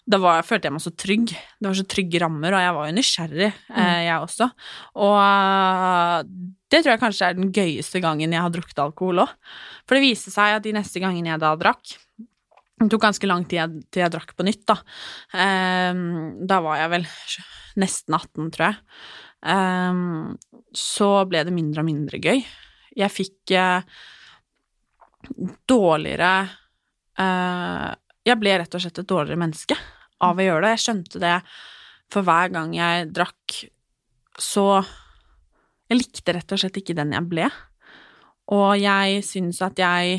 da 0.09 0.17
var, 0.23 0.45
følte 0.47 0.69
jeg 0.69 0.73
meg 0.73 0.81
så 0.81 0.93
trygg. 0.97 1.33
Det 1.61 1.69
var 1.69 1.77
så 1.77 1.85
trygge 1.85 2.21
rammer, 2.23 2.55
og 2.57 2.62
jeg 2.65 2.77
var 2.79 2.88
jo 2.88 2.97
nysgjerrig, 2.97 3.49
eh, 3.77 3.99
jeg 4.07 4.25
også. 4.25 4.49
Og 5.05 5.17
eh, 5.21 6.29
det 6.73 6.81
tror 6.81 6.95
jeg 6.95 7.03
kanskje 7.03 7.29
er 7.29 7.37
den 7.37 7.53
gøyeste 7.53 8.00
gangen 8.05 8.33
jeg 8.33 8.45
har 8.45 8.55
drukket 8.55 8.81
alkohol 8.85 9.27
òg. 9.27 9.35
For 9.85 9.99
det 9.99 10.07
viste 10.07 10.33
seg 10.33 10.57
at 10.57 10.65
de 10.65 10.73
neste 10.77 11.03
gangene 11.05 11.35
jeg 11.35 11.43
da 11.45 11.53
drakk 11.61 11.99
Det 12.78 12.87
tok 12.92 13.02
ganske 13.02 13.26
lang 13.26 13.44
tid 13.50 13.80
til 13.90 14.04
jeg 14.04 14.12
drakk 14.14 14.35
på 14.38 14.47
nytt, 14.47 14.62
da. 14.68 14.76
Um, 15.35 16.44
da 16.47 16.61
var 16.62 16.78
jeg 16.78 16.92
vel 16.92 17.08
nesten 17.82 18.14
18, 18.14 18.52
tror 18.54 18.68
jeg. 18.68 18.78
Um, 19.42 20.37
så 20.75 21.11
ble 21.30 21.42
det 21.47 21.54
mindre 21.54 21.82
og 21.82 21.88
mindre 21.88 22.20
gøy. 22.23 22.42
Jeg 22.99 23.14
fikk 23.14 23.54
uh, 23.54 23.82
dårligere 25.68 26.32
uh, 27.20 27.90
Jeg 28.26 28.38
ble 28.40 28.56
rett 28.58 28.75
og 28.75 28.82
slett 28.82 29.02
et 29.02 29.11
dårligere 29.11 29.42
menneske 29.42 29.78
av 30.25 30.38
å 30.38 30.47
gjøre 30.47 30.66
det. 30.66 30.73
Jeg 30.76 30.85
skjønte 30.87 31.23
det 31.23 31.37
for 32.12 32.26
hver 32.26 32.54
gang 32.54 32.73
jeg 32.76 33.11
drakk, 33.14 33.61
så 34.38 34.68
Jeg 35.88 36.02
likte 36.02 36.35
rett 36.37 36.52
og 36.52 36.61
slett 36.61 36.78
ikke 36.82 36.97
den 36.99 37.14
jeg 37.16 37.26
ble. 37.30 37.47
Og 38.52 38.75
jeg 38.76 39.23
syns 39.25 39.62
at 39.64 39.80
jeg 39.80 40.18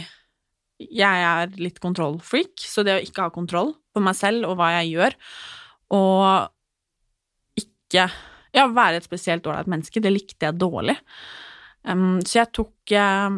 Jeg 0.79 1.23
er 1.27 1.51
litt 1.59 1.81
kontrollfreak, 1.83 2.55
så 2.63 2.85
det 2.87 2.95
å 2.95 3.03
ikke 3.03 3.25
ha 3.25 3.33
kontroll 3.35 3.73
på 3.91 4.03
meg 4.03 4.15
selv 4.15 4.47
og 4.47 4.55
hva 4.59 4.71
jeg 4.79 4.93
gjør, 4.95 5.17
og 5.99 7.59
ikke 7.59 8.09
Ja, 8.49 8.63
være 8.73 8.97
et 8.97 9.05
spesielt 9.05 9.45
ålreit 9.45 9.67
menneske, 9.69 10.01
det 10.01 10.09
likte 10.09 10.47
jeg 10.47 10.57
dårlig. 10.57 10.95
Um, 11.85 12.17
så 12.25 12.39
jeg 12.39 12.49
tok 12.57 12.93
uh, 12.97 13.35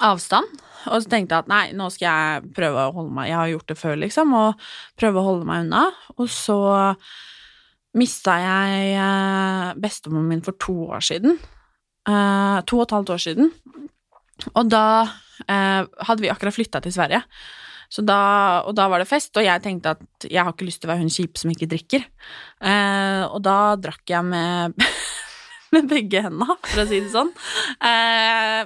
avstand, 0.00 0.48
og 0.88 1.02
så 1.02 1.10
tenkte 1.12 1.36
jeg 1.36 1.44
at 1.44 1.50
nei, 1.50 1.64
nå 1.76 1.90
skal 1.92 2.06
jeg 2.08 2.54
prøve 2.56 2.86
å 2.86 2.94
holde 2.96 3.14
meg 3.18 3.28
Jeg 3.28 3.36
har 3.36 3.50
gjort 3.52 3.68
det 3.68 3.76
før, 3.82 3.98
liksom, 4.00 4.32
og 4.38 4.64
prøve 5.00 5.20
å 5.20 5.26
holde 5.26 5.48
meg 5.48 5.66
unna. 5.66 5.84
Og 6.16 6.30
så 6.32 6.58
mista 8.00 8.38
jeg 8.40 8.94
uh, 8.96 9.76
bestemoren 9.80 10.30
min 10.32 10.44
for 10.44 10.56
to 10.56 10.76
år 10.96 11.04
siden. 11.04 11.36
Uh, 12.08 12.64
to 12.66 12.80
og 12.80 12.86
et 12.86 12.96
halvt 12.96 13.12
år 13.14 13.24
siden. 13.28 13.52
Og 14.54 14.70
da 14.70 14.84
hadde 15.42 16.22
vi 16.22 16.30
akkurat 16.30 16.54
flytta 16.54 16.80
til 16.84 16.92
Sverige. 16.94 17.22
Så 17.92 18.00
da, 18.08 18.18
og 18.64 18.72
da 18.76 18.86
var 18.88 19.02
det 19.02 19.08
fest, 19.10 19.34
og 19.36 19.44
jeg 19.44 19.60
tenkte 19.64 19.92
at 19.92 20.24
jeg 20.24 20.40
har 20.40 20.54
ikke 20.54 20.64
lyst 20.64 20.80
til 20.80 20.88
å 20.88 20.94
være 20.94 21.02
hun 21.02 21.12
kjipe 21.12 21.40
som 21.40 21.50
ikke 21.52 21.68
drikker. 21.68 22.06
Eh, 22.64 23.24
og 23.26 23.42
da 23.44 23.56
drakk 23.76 24.14
jeg 24.14 24.24
med, 24.24 24.86
med 25.76 25.90
begge 25.90 26.22
hendene, 26.24 26.56
for 26.70 26.84
å 26.84 26.86
si 26.88 27.02
det 27.04 27.12
sånn. 27.12 27.34
Eh, 27.84 28.62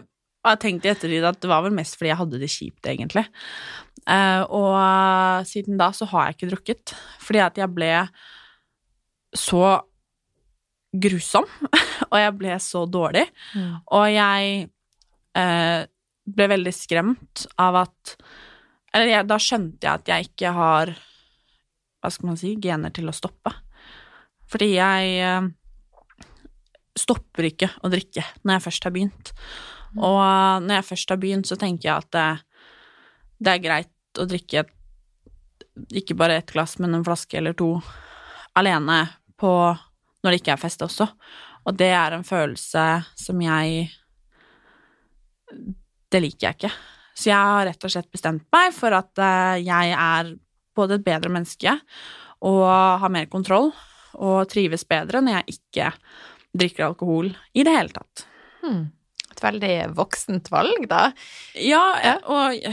og 0.46 0.52
jeg 0.52 0.62
tenkte 0.62 0.86
i 0.86 0.92
ettertid 0.92 1.26
at 1.26 1.40
det 1.42 1.50
var 1.50 1.64
vel 1.64 1.74
mest 1.74 1.98
fordi 1.98 2.12
jeg 2.12 2.20
hadde 2.20 2.40
det 2.44 2.52
kjipt, 2.52 2.86
egentlig. 2.92 3.26
Eh, 4.06 4.44
og 4.46 5.50
siden 5.50 5.82
da 5.82 5.90
så 5.96 6.06
har 6.12 6.28
jeg 6.28 6.38
ikke 6.38 6.52
drukket, 6.52 6.94
fordi 7.26 7.42
at 7.48 7.58
jeg 7.58 7.74
ble 7.74 7.90
så 9.34 9.64
grusom, 10.94 11.50
og 12.12 12.16
jeg 12.22 12.38
ble 12.38 12.62
så 12.62 12.86
dårlig, 12.86 13.26
mm. 13.58 13.74
og 13.90 14.06
jeg 14.14 14.54
eh, 14.62 14.72
ble 15.36 16.46
veldig 16.48 16.72
skremt 16.72 17.44
av 17.60 17.76
at 17.84 18.16
eller 18.96 19.12
jeg, 19.12 19.28
da 19.28 19.36
skjønte 19.42 19.84
jeg 19.84 20.00
at 20.00 20.10
jeg 20.10 20.28
ikke 20.30 20.52
har 20.56 20.94
Hva 22.00 22.12
skal 22.12 22.30
man 22.30 22.38
si 22.40 22.54
gener 22.62 22.92
til 22.94 23.08
å 23.10 23.14
stoppe. 23.16 23.50
Fordi 24.46 24.68
jeg 24.76 25.14
eh, 25.26 25.48
stopper 26.96 27.48
ikke 27.48 27.70
å 27.82 27.90
drikke 27.90 28.22
når 28.44 28.54
jeg 28.54 28.64
først 28.68 28.86
har 28.86 28.94
begynt. 28.94 29.32
Mm. 29.96 30.04
Og 30.06 30.18
eh, 30.22 30.60
når 30.68 30.78
jeg 30.78 30.88
først 30.92 31.12
har 31.12 31.20
begynt, 31.24 31.50
så 31.50 31.58
tenker 31.58 31.88
jeg 31.88 32.04
at 32.04 32.10
det, 32.14 32.26
det 33.42 33.52
er 33.52 33.64
greit 33.64 34.22
å 34.22 34.28
drikke 34.28 34.64
ikke 35.98 36.16
bare 36.16 36.38
ett 36.38 36.54
glass, 36.54 36.78
men 36.80 36.94
en 36.96 37.04
flaske 37.04 37.36
eller 37.36 37.56
to 37.58 37.74
alene 38.56 39.02
på 39.36 39.50
når 40.24 40.30
det 40.30 40.38
ikke 40.40 40.54
er 40.54 40.62
fest 40.62 40.84
også. 40.86 41.08
Og 41.66 41.76
det 41.76 41.90
er 41.92 42.14
en 42.14 42.24
følelse 42.24 42.86
som 43.18 43.42
jeg 43.42 43.90
Det 45.50 46.22
liker 46.22 46.48
jeg 46.48 46.58
ikke. 46.58 46.72
Så 47.16 47.30
jeg 47.30 47.50
har 47.50 47.66
rett 47.68 47.86
og 47.86 47.92
slett 47.92 48.12
bestemt 48.12 48.44
meg 48.52 48.74
for 48.76 48.94
at 48.96 49.22
eh, 49.22 49.64
jeg 49.64 49.94
er 49.96 50.34
både 50.76 50.98
et 50.98 51.06
bedre 51.06 51.32
menneske 51.32 51.72
og 52.46 52.66
har 53.00 53.12
mer 53.12 53.28
kontroll 53.32 53.70
og 54.16 54.48
trives 54.52 54.84
bedre 54.88 55.22
når 55.24 55.38
jeg 55.38 55.56
ikke 55.56 55.92
drikker 56.56 56.90
alkohol 56.90 57.30
i 57.56 57.64
det 57.66 57.72
hele 57.72 57.94
tatt. 57.96 58.26
Hmm. 58.62 58.84
Et 59.32 59.42
veldig 59.42 59.72
voksent 59.96 60.50
valg, 60.52 60.86
da. 60.88 61.10
Ja, 61.60 61.82
og 62.24 62.68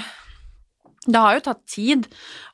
det 1.03 1.20
har 1.20 1.36
jo 1.36 1.44
tatt 1.44 1.63
tid, 1.68 2.06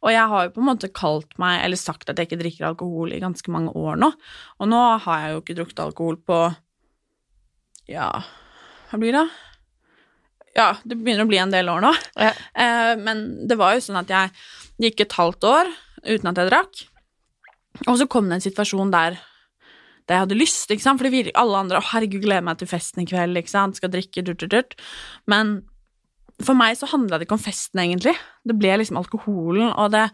og 0.01 0.09
jeg 0.13 0.29
har 0.31 0.47
jo 0.47 0.53
på 0.55 0.63
en 0.63 0.69
måte 0.71 0.89
kalt 0.89 1.35
meg, 1.41 1.59
eller 1.65 1.77
sagt 1.77 2.09
at 2.09 2.17
jeg 2.17 2.29
ikke 2.29 2.41
drikker 2.41 2.69
alkohol 2.71 3.13
i 3.13 3.21
ganske 3.21 3.53
mange 3.53 3.75
år 3.77 3.99
nå, 4.01 4.09
og 4.57 4.71
nå 4.71 4.79
har 5.05 5.21
jeg 5.21 5.35
jo 5.35 5.43
ikke 5.43 5.57
drukket 5.59 5.83
alkohol 5.85 6.17
på 6.25 6.39
ja, 7.89 8.09
hva 8.89 9.01
blir 9.01 9.13
det? 9.17 9.27
Ja, 10.59 10.73
det 10.83 10.97
begynner 10.99 11.23
å 11.23 11.29
bli 11.29 11.39
en 11.39 11.53
del 11.53 11.71
år 11.71 11.83
nå. 11.83 11.93
Ja. 12.19 12.33
Eh, 12.35 12.93
men 12.99 13.23
det 13.47 13.57
var 13.59 13.75
jo 13.75 13.83
sånn 13.85 14.01
at 14.01 14.11
jeg 14.11 14.33
gikk 14.83 15.05
et 15.05 15.15
halvt 15.15 15.47
år 15.47 15.71
uten 16.03 16.31
at 16.31 16.41
jeg 16.41 16.51
drakk. 16.51 16.83
Og 17.87 17.95
så 17.99 18.07
kom 18.11 18.27
det 18.27 18.39
en 18.39 18.43
situasjon 18.43 18.91
der, 18.91 19.15
der 20.09 20.17
jeg 20.17 20.25
hadde 20.25 20.39
lyst, 20.39 20.71
ikke 20.73 20.83
sant, 20.83 20.99
fordi 20.99 21.31
alle 21.31 21.63
andre 21.63 21.79
'Å, 21.79 21.89
herregud, 21.93 22.23
gleder 22.25 22.43
meg 22.43 22.59
til 22.59 22.67
festen 22.67 23.03
i 23.03 23.07
kveld', 23.07 23.39
ikke 23.39 23.55
sant, 23.55 23.79
skal 23.79 23.93
drikke, 23.93 24.23
durt, 24.25 24.41
durt, 24.41 24.51
durt. 24.51 24.75
Men 25.27 25.61
for 26.43 26.55
meg 26.55 26.75
så 26.79 26.89
handla 26.91 27.19
det 27.19 27.27
ikke 27.27 27.37
om 27.39 27.45
festen, 27.45 27.79
egentlig. 27.79 28.15
Det 28.47 28.57
ble 28.57 28.79
liksom 28.79 28.99
alkoholen, 28.99 29.71
og 29.75 29.91
det 29.91 30.09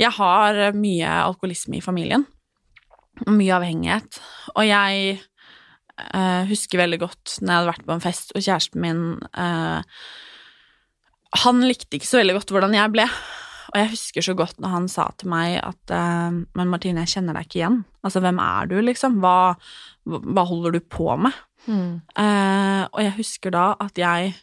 Jeg 0.00 0.10
har 0.16 0.72
mye 0.72 1.06
alkoholisme 1.06 1.76
i 1.76 1.84
familien. 1.84 2.26
Og 3.26 3.34
mye 3.36 3.52
avhengighet. 3.52 4.18
Og 4.56 4.64
jeg 4.66 5.20
uh, 6.10 6.42
husker 6.50 6.82
veldig 6.82 7.00
godt 7.02 7.38
når 7.40 7.52
jeg 7.52 7.60
hadde 7.60 7.70
vært 7.72 7.86
på 7.86 7.94
en 7.96 8.04
fest, 8.04 8.34
og 8.34 8.44
kjæresten 8.44 8.82
min 8.82 9.04
uh, 9.38 9.80
Han 11.44 11.62
likte 11.64 11.98
ikke 11.98 12.10
så 12.10 12.20
veldig 12.20 12.36
godt 12.40 12.52
hvordan 12.54 12.76
jeg 12.76 12.92
ble. 12.94 13.06
Og 13.72 13.78
jeg 13.80 13.92
husker 13.94 14.24
så 14.26 14.34
godt 14.36 14.58
når 14.60 14.74
han 14.74 14.88
sa 14.92 15.06
til 15.16 15.30
meg 15.32 15.56
at 15.62 15.94
uh, 15.94 16.28
Men 16.30 16.72
Martine, 16.72 17.04
jeg 17.04 17.16
kjenner 17.16 17.38
deg 17.38 17.48
ikke 17.48 17.60
igjen. 17.62 17.80
Altså, 18.04 18.20
hvem 18.24 18.40
er 18.42 18.68
du, 18.68 18.76
liksom? 18.84 19.20
Hva, 19.22 19.54
hva 20.04 20.46
holder 20.48 20.76
du 20.76 20.80
på 20.84 21.08
med? 21.16 21.36
Mm. 21.66 22.02
Uh, 22.18 22.84
og 22.90 23.00
jeg 23.04 23.16
husker 23.20 23.54
da 23.54 23.66
at 23.80 23.98
jeg 23.98 24.34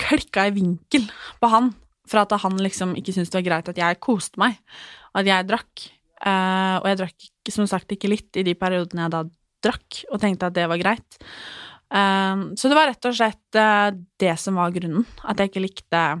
klikka 0.00 0.46
i 0.48 0.54
vinkel 0.56 1.06
på 1.40 1.50
han, 1.52 1.72
for 2.08 2.22
at 2.22 2.34
han 2.42 2.58
liksom 2.60 2.94
ikke 2.98 3.14
syntes 3.14 3.32
det 3.32 3.40
var 3.40 3.48
greit 3.48 3.72
at 3.72 3.80
jeg 3.80 4.00
koste 4.02 4.40
meg, 4.40 4.56
at 5.16 5.28
jeg 5.28 5.48
drakk. 5.48 5.88
Uh, 6.20 6.80
og 6.82 6.88
jeg 6.90 7.00
drakk 7.00 7.52
som 7.52 7.68
sagt 7.68 7.92
ikke 7.94 8.10
litt 8.12 8.36
i 8.36 8.44
de 8.46 8.54
periodene 8.58 9.06
jeg 9.06 9.14
da 9.14 9.24
drakk, 9.64 10.04
og 10.10 10.22
tenkte 10.22 10.50
at 10.50 10.56
det 10.56 10.68
var 10.70 10.80
greit. 10.80 11.20
Um, 11.90 12.56
så 12.56 12.70
det 12.70 12.76
var 12.78 12.86
rett 12.86 13.06
og 13.08 13.16
slett 13.18 13.58
uh, 13.58 13.90
det 14.22 14.36
som 14.38 14.58
var 14.60 14.74
grunnen. 14.74 15.06
At 15.26 15.40
jeg 15.40 15.50
ikke 15.50 15.64
likte 15.64 16.02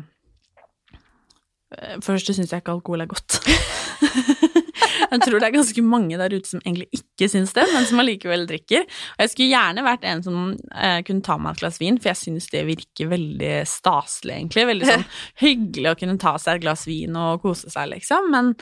Først 2.02 2.32
syns 2.34 2.50
jeg 2.50 2.64
ikke 2.64 2.74
alkohol 2.74 3.04
er 3.04 3.10
godt. 3.10 3.38
jeg 5.10 5.22
tror 5.22 5.38
det 5.38 5.46
er 5.46 5.54
ganske 5.54 5.84
mange 5.86 6.18
der 6.18 6.34
ute 6.34 6.48
som 6.50 6.62
egentlig 6.64 6.88
ikke 6.98 7.28
syns 7.30 7.54
det, 7.54 7.68
men 7.70 7.86
som 7.86 8.02
allikevel 8.02 8.48
drikker. 8.50 8.82
Og 9.14 9.24
jeg 9.24 9.32
skulle 9.32 9.52
gjerne 9.52 9.86
vært 9.86 10.06
en 10.10 10.24
som 10.26 10.40
uh, 10.56 11.00
kunne 11.06 11.26
ta 11.26 11.38
meg 11.38 11.54
et 11.54 11.62
glass 11.62 11.78
vin, 11.82 12.00
for 12.00 12.10
jeg 12.10 12.22
syns 12.24 12.50
det 12.50 12.64
virker 12.66 13.12
veldig 13.14 13.54
staselig, 13.70 14.40
egentlig. 14.40 14.66
Veldig 14.72 14.90
sånn 14.92 15.06
hyggelig 15.44 15.92
å 15.92 15.98
kunne 16.02 16.18
ta 16.22 16.34
seg 16.42 16.58
et 16.58 16.66
glass 16.66 16.82
vin 16.90 17.14
og 17.18 17.44
kose 17.46 17.70
seg, 17.70 17.92
liksom. 17.94 18.30
Men 18.34 18.56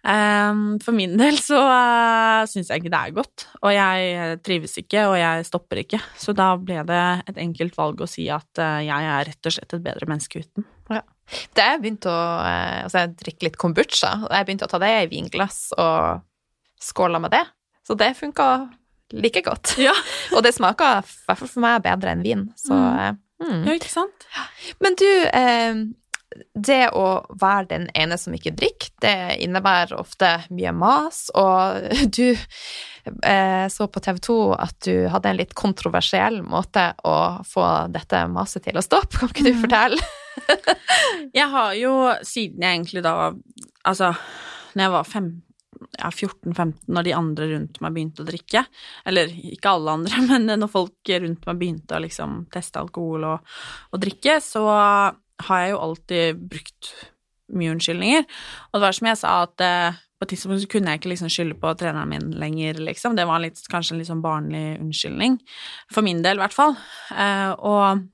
for 0.00 0.96
min 0.96 1.12
del 1.20 1.36
så 1.42 1.58
uh, 1.60 2.46
syns 2.48 2.70
jeg 2.72 2.80
ikke 2.80 2.92
det 2.92 3.00
er 3.00 3.14
godt, 3.18 3.46
og 3.60 3.74
jeg 3.74 4.38
trives 4.46 4.78
ikke, 4.80 5.04
og 5.10 5.16
jeg 5.20 5.46
stopper 5.48 5.82
ikke. 5.82 6.00
Så 6.16 6.32
da 6.36 6.54
ble 6.56 6.80
det 6.88 7.04
et 7.28 7.40
enkelt 7.44 7.76
valg 7.76 8.00
å 8.00 8.08
si 8.08 8.24
at 8.32 8.62
uh, 8.62 8.80
jeg 8.80 9.10
er 9.12 9.28
rett 9.28 9.50
og 9.50 9.56
slett 9.56 9.76
et 9.76 9.84
bedre 9.84 10.08
menneske 10.08 10.44
uten. 10.44 10.66
Ja. 10.90 11.04
Da 11.54 11.68
jeg 11.68 11.82
begynte 11.84 12.10
å 12.10 12.18
uh, 12.40 12.82
altså 12.86 13.04
jeg 13.04 13.14
drikke 13.20 13.48
litt 13.50 13.60
kombucha, 13.60 14.14
og 14.24 14.34
jeg 14.34 14.48
begynte 14.48 14.68
å 14.68 14.72
ta 14.72 14.80
det 14.82 14.92
i 15.02 15.10
vinglass 15.12 15.62
og 15.76 16.24
skåla 16.80 17.20
med 17.20 17.36
det, 17.36 17.44
så 17.86 17.96
det 18.00 18.14
funka 18.18 18.50
like 19.12 19.44
godt. 19.46 19.76
Ja. 19.86 19.94
og 20.34 20.44
det 20.46 20.54
smaker 20.56 21.00
i 21.02 21.26
hvert 21.28 21.42
fall 21.42 21.50
for 21.50 21.64
meg 21.64 21.84
bedre 21.84 22.14
enn 22.14 22.24
vin, 22.24 22.48
så 22.58 22.76
mm. 22.76 23.26
Mm. 23.40 23.60
Ja, 23.64 23.74
ikke 23.78 23.88
sant? 23.88 24.26
Men 24.84 24.96
du, 25.00 25.08
det 26.54 26.90
å 26.94 27.06
være 27.40 27.66
den 27.72 27.86
ene 27.98 28.18
som 28.20 28.34
ikke 28.36 28.52
drikker, 28.54 28.92
det 29.02 29.14
innebærer 29.42 29.98
ofte 29.98 30.32
mye 30.54 30.72
mas, 30.76 31.24
og 31.34 31.90
du 32.16 32.28
eh, 32.30 33.66
så 33.72 33.88
på 33.90 34.02
TV 34.04 34.20
2 34.28 34.38
at 34.56 34.78
du 34.86 34.94
hadde 35.10 35.32
en 35.32 35.40
litt 35.40 35.54
kontroversiell 35.58 36.40
måte 36.46 36.90
å 37.06 37.16
få 37.46 37.66
dette 37.92 38.24
maset 38.30 38.64
til 38.66 38.78
å 38.78 38.84
stoppe. 38.84 39.18
Kan 39.18 39.32
ikke 39.32 39.48
du 39.48 39.54
mhm. 39.54 39.62
fortelle? 39.64 40.10
jeg 41.38 41.48
har 41.52 41.76
jo 41.78 41.94
siden 42.26 42.64
jeg 42.64 42.80
egentlig 42.80 43.06
da 43.06 43.32
Altså, 43.88 44.10
når 44.76 44.82
jeg 44.84 44.92
var 44.92 45.06
fem, 45.08 45.28
ja, 45.96 46.10
14-15, 46.10 46.74
når 46.92 47.06
de 47.06 47.14
andre 47.16 47.46
rundt 47.54 47.78
meg 47.80 47.94
begynte 47.94 48.20
å 48.20 48.26
drikke. 48.28 48.60
Eller 49.08 49.32
ikke 49.32 49.72
alle 49.72 49.94
andre, 49.96 50.20
men 50.28 50.52
når 50.60 50.68
folk 50.68 51.12
rundt 51.24 51.48
meg 51.48 51.62
begynte 51.62 51.96
å 51.96 52.02
liksom 52.04 52.42
teste 52.52 52.82
alkohol 52.82 53.24
og, 53.30 53.54
og 53.88 54.02
drikke, 54.04 54.36
så 54.44 54.66
har 55.46 55.64
jeg 55.64 55.72
jo 55.72 55.80
alltid 55.86 56.44
brukt 56.52 56.92
mye 57.56 57.72
unnskyldninger. 57.74 58.22
Og 58.70 58.78
det 58.78 58.86
var 58.86 58.96
som 58.96 59.10
jeg 59.10 59.20
sa, 59.20 59.34
at 59.46 59.64
eh, 59.64 59.98
på 60.20 60.26
et 60.26 60.32
tidspunkt 60.34 60.62
så 60.62 60.68
kunne 60.70 60.92
jeg 60.92 61.00
ikke 61.00 61.12
liksom 61.14 61.30
skylde 61.32 61.56
på 61.60 61.72
treneren 61.80 62.10
min 62.12 62.28
lenger, 62.36 62.74
liksom. 62.84 63.16
Det 63.16 63.26
var 63.28 63.40
litt, 63.42 63.60
kanskje 63.72 63.94
en 63.94 64.02
litt 64.02 64.10
sånn 64.10 64.24
barnlig 64.24 64.76
unnskyldning. 64.76 65.38
For 65.92 66.04
min 66.06 66.20
del, 66.26 66.36
i 66.38 66.44
hvert 66.44 66.56
fall. 66.56 66.76
Eh, 67.16 67.52
og 67.56 68.04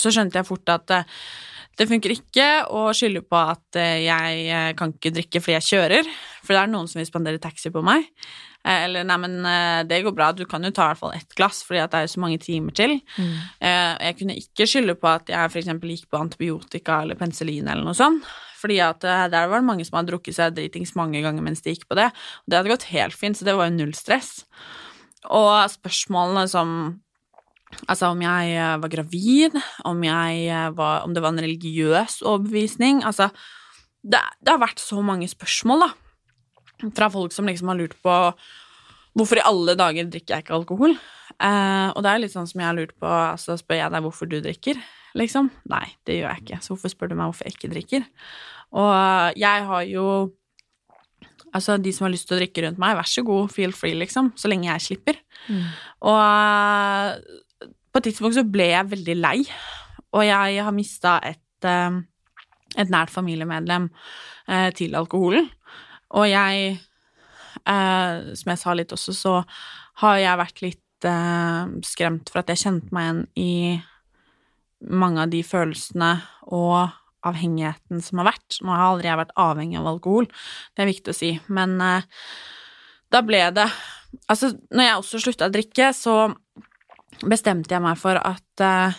så 0.00 0.12
skjønte 0.14 0.40
jeg 0.40 0.48
fort 0.48 0.72
at 0.72 0.96
eh, 0.96 1.04
det 1.80 1.86
funker 1.88 2.12
ikke 2.12 2.46
å 2.76 2.90
skylde 2.96 3.22
på 3.24 3.38
at 3.40 3.78
eh, 3.80 4.02
jeg 4.04 4.44
eh, 4.52 4.70
kan 4.76 4.92
ikke 4.92 5.14
drikke 5.16 5.40
fordi 5.40 5.56
jeg 5.56 5.68
kjører, 5.70 6.10
for 6.44 6.52
det 6.52 6.60
er 6.60 6.68
noen 6.74 6.90
som 6.90 7.00
vil 7.00 7.08
spandere 7.08 7.40
taxi 7.40 7.72
på 7.72 7.80
meg. 7.86 8.04
Eh, 8.60 8.84
Eller 8.84 9.06
nei, 9.08 9.16
men 9.22 9.38
det 9.88 10.02
går 10.04 10.12
bra, 10.16 10.28
du 10.36 10.44
kan 10.50 10.66
jo 10.66 10.72
ta 10.76 10.90
i 10.90 10.92
hvert 10.92 11.00
fall 11.00 11.16
ett 11.16 11.32
glass, 11.38 11.62
fordi 11.64 11.80
at 11.80 11.94
det 11.94 12.02
er 12.02 12.06
jo 12.06 12.12
så 12.18 12.24
mange 12.26 12.40
timer 12.44 12.76
til. 12.76 12.98
Mm. 13.16 13.32
Jeg 13.64 14.18
kunne 14.20 14.38
ikke 14.42 14.68
skylde 14.68 14.98
på 15.00 15.08
at 15.08 15.32
jeg 15.32 15.54
for 15.54 15.62
eksempel 15.62 15.94
gikk 15.94 16.10
på 16.12 16.20
antibiotika 16.20 17.00
eller 17.00 17.16
penicillin 17.16 17.70
eller 17.70 17.86
noe 17.86 17.96
sånt. 17.96 18.28
Fordi 18.60 18.76
at 18.84 19.00
der 19.00 19.48
var 19.48 19.62
det 19.62 19.64
mange 19.64 19.86
som 19.88 19.96
hadde 19.96 20.12
drukket 20.12 20.36
seg 20.36 20.52
dritings 20.52 20.92
mange 20.98 21.22
ganger 21.24 21.40
mens 21.46 21.64
de 21.64 21.72
gikk 21.72 21.86
på 21.88 21.96
det. 21.96 22.10
Og 22.44 22.52
det 22.52 22.58
hadde 22.58 22.74
gått 22.74 22.90
helt 22.92 23.16
fint, 23.16 23.38
så 23.38 23.48
det 23.48 23.56
var 23.56 23.70
jo 23.70 23.78
null 23.78 23.94
stress. 23.96 24.42
Og 25.32 25.48
spørsmålene 25.72 26.44
som 26.52 26.74
Altså 27.86 28.10
om 28.10 28.22
jeg 28.24 28.54
eh, 28.56 28.76
var 28.82 28.92
gravid, 28.92 29.56
om, 29.88 30.02
eh, 30.04 30.68
var, 30.76 31.04
om 31.06 31.14
det 31.14 31.22
var 31.22 31.34
en 31.34 31.42
religiøs 31.44 32.20
overbevisning 32.26 33.04
Altså, 33.06 33.30
det, 34.02 34.20
det 34.40 34.52
har 34.52 34.62
vært 34.62 34.82
så 34.82 35.02
mange 35.04 35.28
spørsmål, 35.30 35.86
da. 35.86 36.90
Fra 36.96 37.10
folk 37.12 37.34
som 37.36 37.48
liksom 37.48 37.70
har 37.70 37.78
lurt 37.78 37.96
på 38.02 38.16
hvorfor 39.18 39.40
i 39.40 39.44
alle 39.46 39.74
dager 39.78 40.08
drikker 40.08 40.36
jeg 40.36 40.46
ikke 40.46 40.56
alkohol. 40.56 40.94
Eh, 41.40 41.88
og 41.94 42.02
det 42.04 42.10
er 42.12 42.22
litt 42.22 42.34
sånn 42.34 42.48
som 42.48 42.62
jeg 42.62 42.68
har 42.68 42.76
lurt 42.78 42.96
på, 43.00 43.08
altså 43.08 43.56
spør 43.60 43.82
jeg 43.82 43.94
deg 43.94 44.04
hvorfor 44.06 44.30
du 44.30 44.38
drikker, 44.44 44.80
liksom? 45.18 45.50
Nei, 45.72 45.86
det 46.08 46.20
gjør 46.20 46.34
jeg 46.34 46.44
ikke. 46.44 46.60
Så 46.64 46.74
hvorfor 46.74 46.92
spør 46.92 47.12
du 47.12 47.16
meg 47.18 47.30
hvorfor 47.30 47.48
jeg 47.48 47.56
ikke 47.56 47.72
drikker? 47.74 48.06
Og 48.80 48.92
eh, 48.96 49.40
jeg 49.46 49.70
har 49.70 49.88
jo 49.90 50.10
Altså, 51.50 51.74
de 51.82 51.90
som 51.90 52.04
har 52.04 52.12
lyst 52.12 52.28
til 52.28 52.36
å 52.36 52.38
drikke 52.38 52.62
rundt 52.62 52.78
meg, 52.78 52.92
vær 52.94 53.08
så 53.10 53.24
god, 53.26 53.48
feel 53.50 53.72
free, 53.74 53.96
liksom, 53.98 54.28
så 54.38 54.46
lenge 54.46 54.68
jeg 54.68 54.84
slipper. 54.84 55.16
Og 56.06 56.18
eh, 56.22 57.40
på 57.90 57.98
et 57.98 58.06
tidspunkt 58.08 58.38
så 58.38 58.46
ble 58.46 58.70
jeg 58.70 58.90
veldig 58.92 59.16
lei, 59.18 59.38
og 60.14 60.24
jeg 60.26 60.62
har 60.64 60.74
mista 60.74 61.16
et, 61.26 61.66
eh, 61.66 61.98
et 62.78 62.90
nært 62.90 63.10
familiemedlem 63.10 63.88
eh, 64.48 64.70
til 64.74 64.94
alkoholen. 64.98 65.48
Og 66.18 66.26
jeg, 66.30 66.78
eh, 67.66 68.34
som 68.34 68.52
jeg 68.52 68.62
sa 68.62 68.74
litt 68.74 68.94
også, 68.94 69.14
så 69.14 69.34
har 70.02 70.16
jeg 70.18 70.40
vært 70.44 70.62
litt 70.66 70.78
skremt 71.00 72.28
for 72.28 72.42
at 72.42 72.50
jeg 72.52 72.60
kjente 72.60 72.92
meg 72.92 73.06
igjen 73.06 73.20
i 73.40 73.52
mange 74.92 75.22
av 75.22 75.30
de 75.32 75.38
følelsene 75.40 76.10
og 76.52 76.90
avhengigheten 77.24 78.02
som 78.04 78.20
har 78.20 78.28
vært. 78.34 78.58
Nå 78.60 78.74
har 78.74 78.84
aldri 78.84 79.08
jeg 79.08 79.20
vært 79.22 79.32
avhengig 79.40 79.78
av 79.80 79.88
alkohol, 79.94 80.28
det 80.76 80.84
er 80.84 80.90
viktig 80.90 81.14
å 81.14 81.16
si, 81.16 81.30
men 81.48 81.78
da 81.80 83.22
ble 83.24 83.40
det 83.56 83.70
Altså, 84.26 84.48
når 84.74 84.82
jeg 84.82 84.94
også 84.98 85.18
slutta 85.22 85.46
å 85.46 85.52
drikke, 85.54 85.92
så 85.94 86.14
bestemte 87.28 87.74
jeg 87.74 87.84
meg 87.84 87.98
for 88.00 88.16
at 88.16 88.64
eh, 88.64 88.98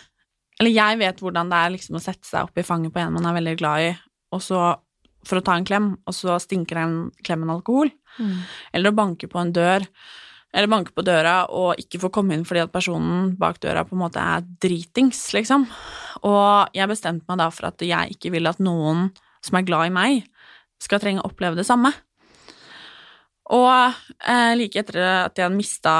Eller 0.61 0.73
jeg 0.75 0.99
vet 1.01 1.21
hvordan 1.23 1.49
det 1.49 1.57
er 1.57 1.73
liksom 1.73 1.97
å 1.97 2.03
sette 2.03 2.27
seg 2.27 2.45
opp 2.45 2.57
i 2.59 2.65
fanget 2.65 2.93
på 2.93 3.01
en 3.01 3.13
man 3.15 3.25
er 3.25 3.37
veldig 3.39 3.55
glad 3.57 3.85
i, 3.87 3.93
og 4.35 4.43
så 4.45 4.59
for 5.25 5.37
å 5.37 5.45
ta 5.45 5.55
en 5.57 5.65
klem, 5.65 5.87
og 6.05 6.15
så 6.17 6.35
stinker 6.41 6.79
den 6.79 6.93
klemmen 7.25 7.49
alkohol. 7.53 7.91
Eller 8.73 8.91
å 8.91 8.97
banke 8.97 9.29
på 9.29 9.39
en 9.41 9.53
dør, 9.53 9.85
eller 10.51 10.69
banke 10.71 10.93
på 10.95 11.05
døra 11.05 11.35
og 11.55 11.79
ikke 11.79 12.01
få 12.01 12.09
komme 12.13 12.35
inn 12.35 12.45
fordi 12.47 12.63
at 12.65 12.73
personen 12.73 13.35
bak 13.39 13.61
døra 13.63 13.85
på 13.87 13.95
en 13.95 14.01
måte 14.03 14.21
er 14.21 14.45
dritings, 14.63 15.29
liksom. 15.37 15.67
Og 16.27 16.73
jeg 16.75 16.91
bestemte 16.91 17.25
meg 17.29 17.39
da 17.39 17.49
for 17.53 17.69
at 17.69 17.85
jeg 17.85 18.17
ikke 18.17 18.33
vil 18.33 18.49
at 18.51 18.59
noen 18.59 19.09
som 19.45 19.57
er 19.57 19.65
glad 19.65 19.89
i 19.89 19.95
meg, 19.95 20.25
skal 20.81 21.01
trenge 21.01 21.21
å 21.23 21.29
oppleve 21.29 21.57
det 21.57 21.67
samme. 21.67 21.93
Og 23.51 23.67
eh, 24.31 24.53
like 24.55 24.79
etter 24.79 24.99
at 25.03 25.39
jeg 25.41 25.51
mista, 25.51 25.93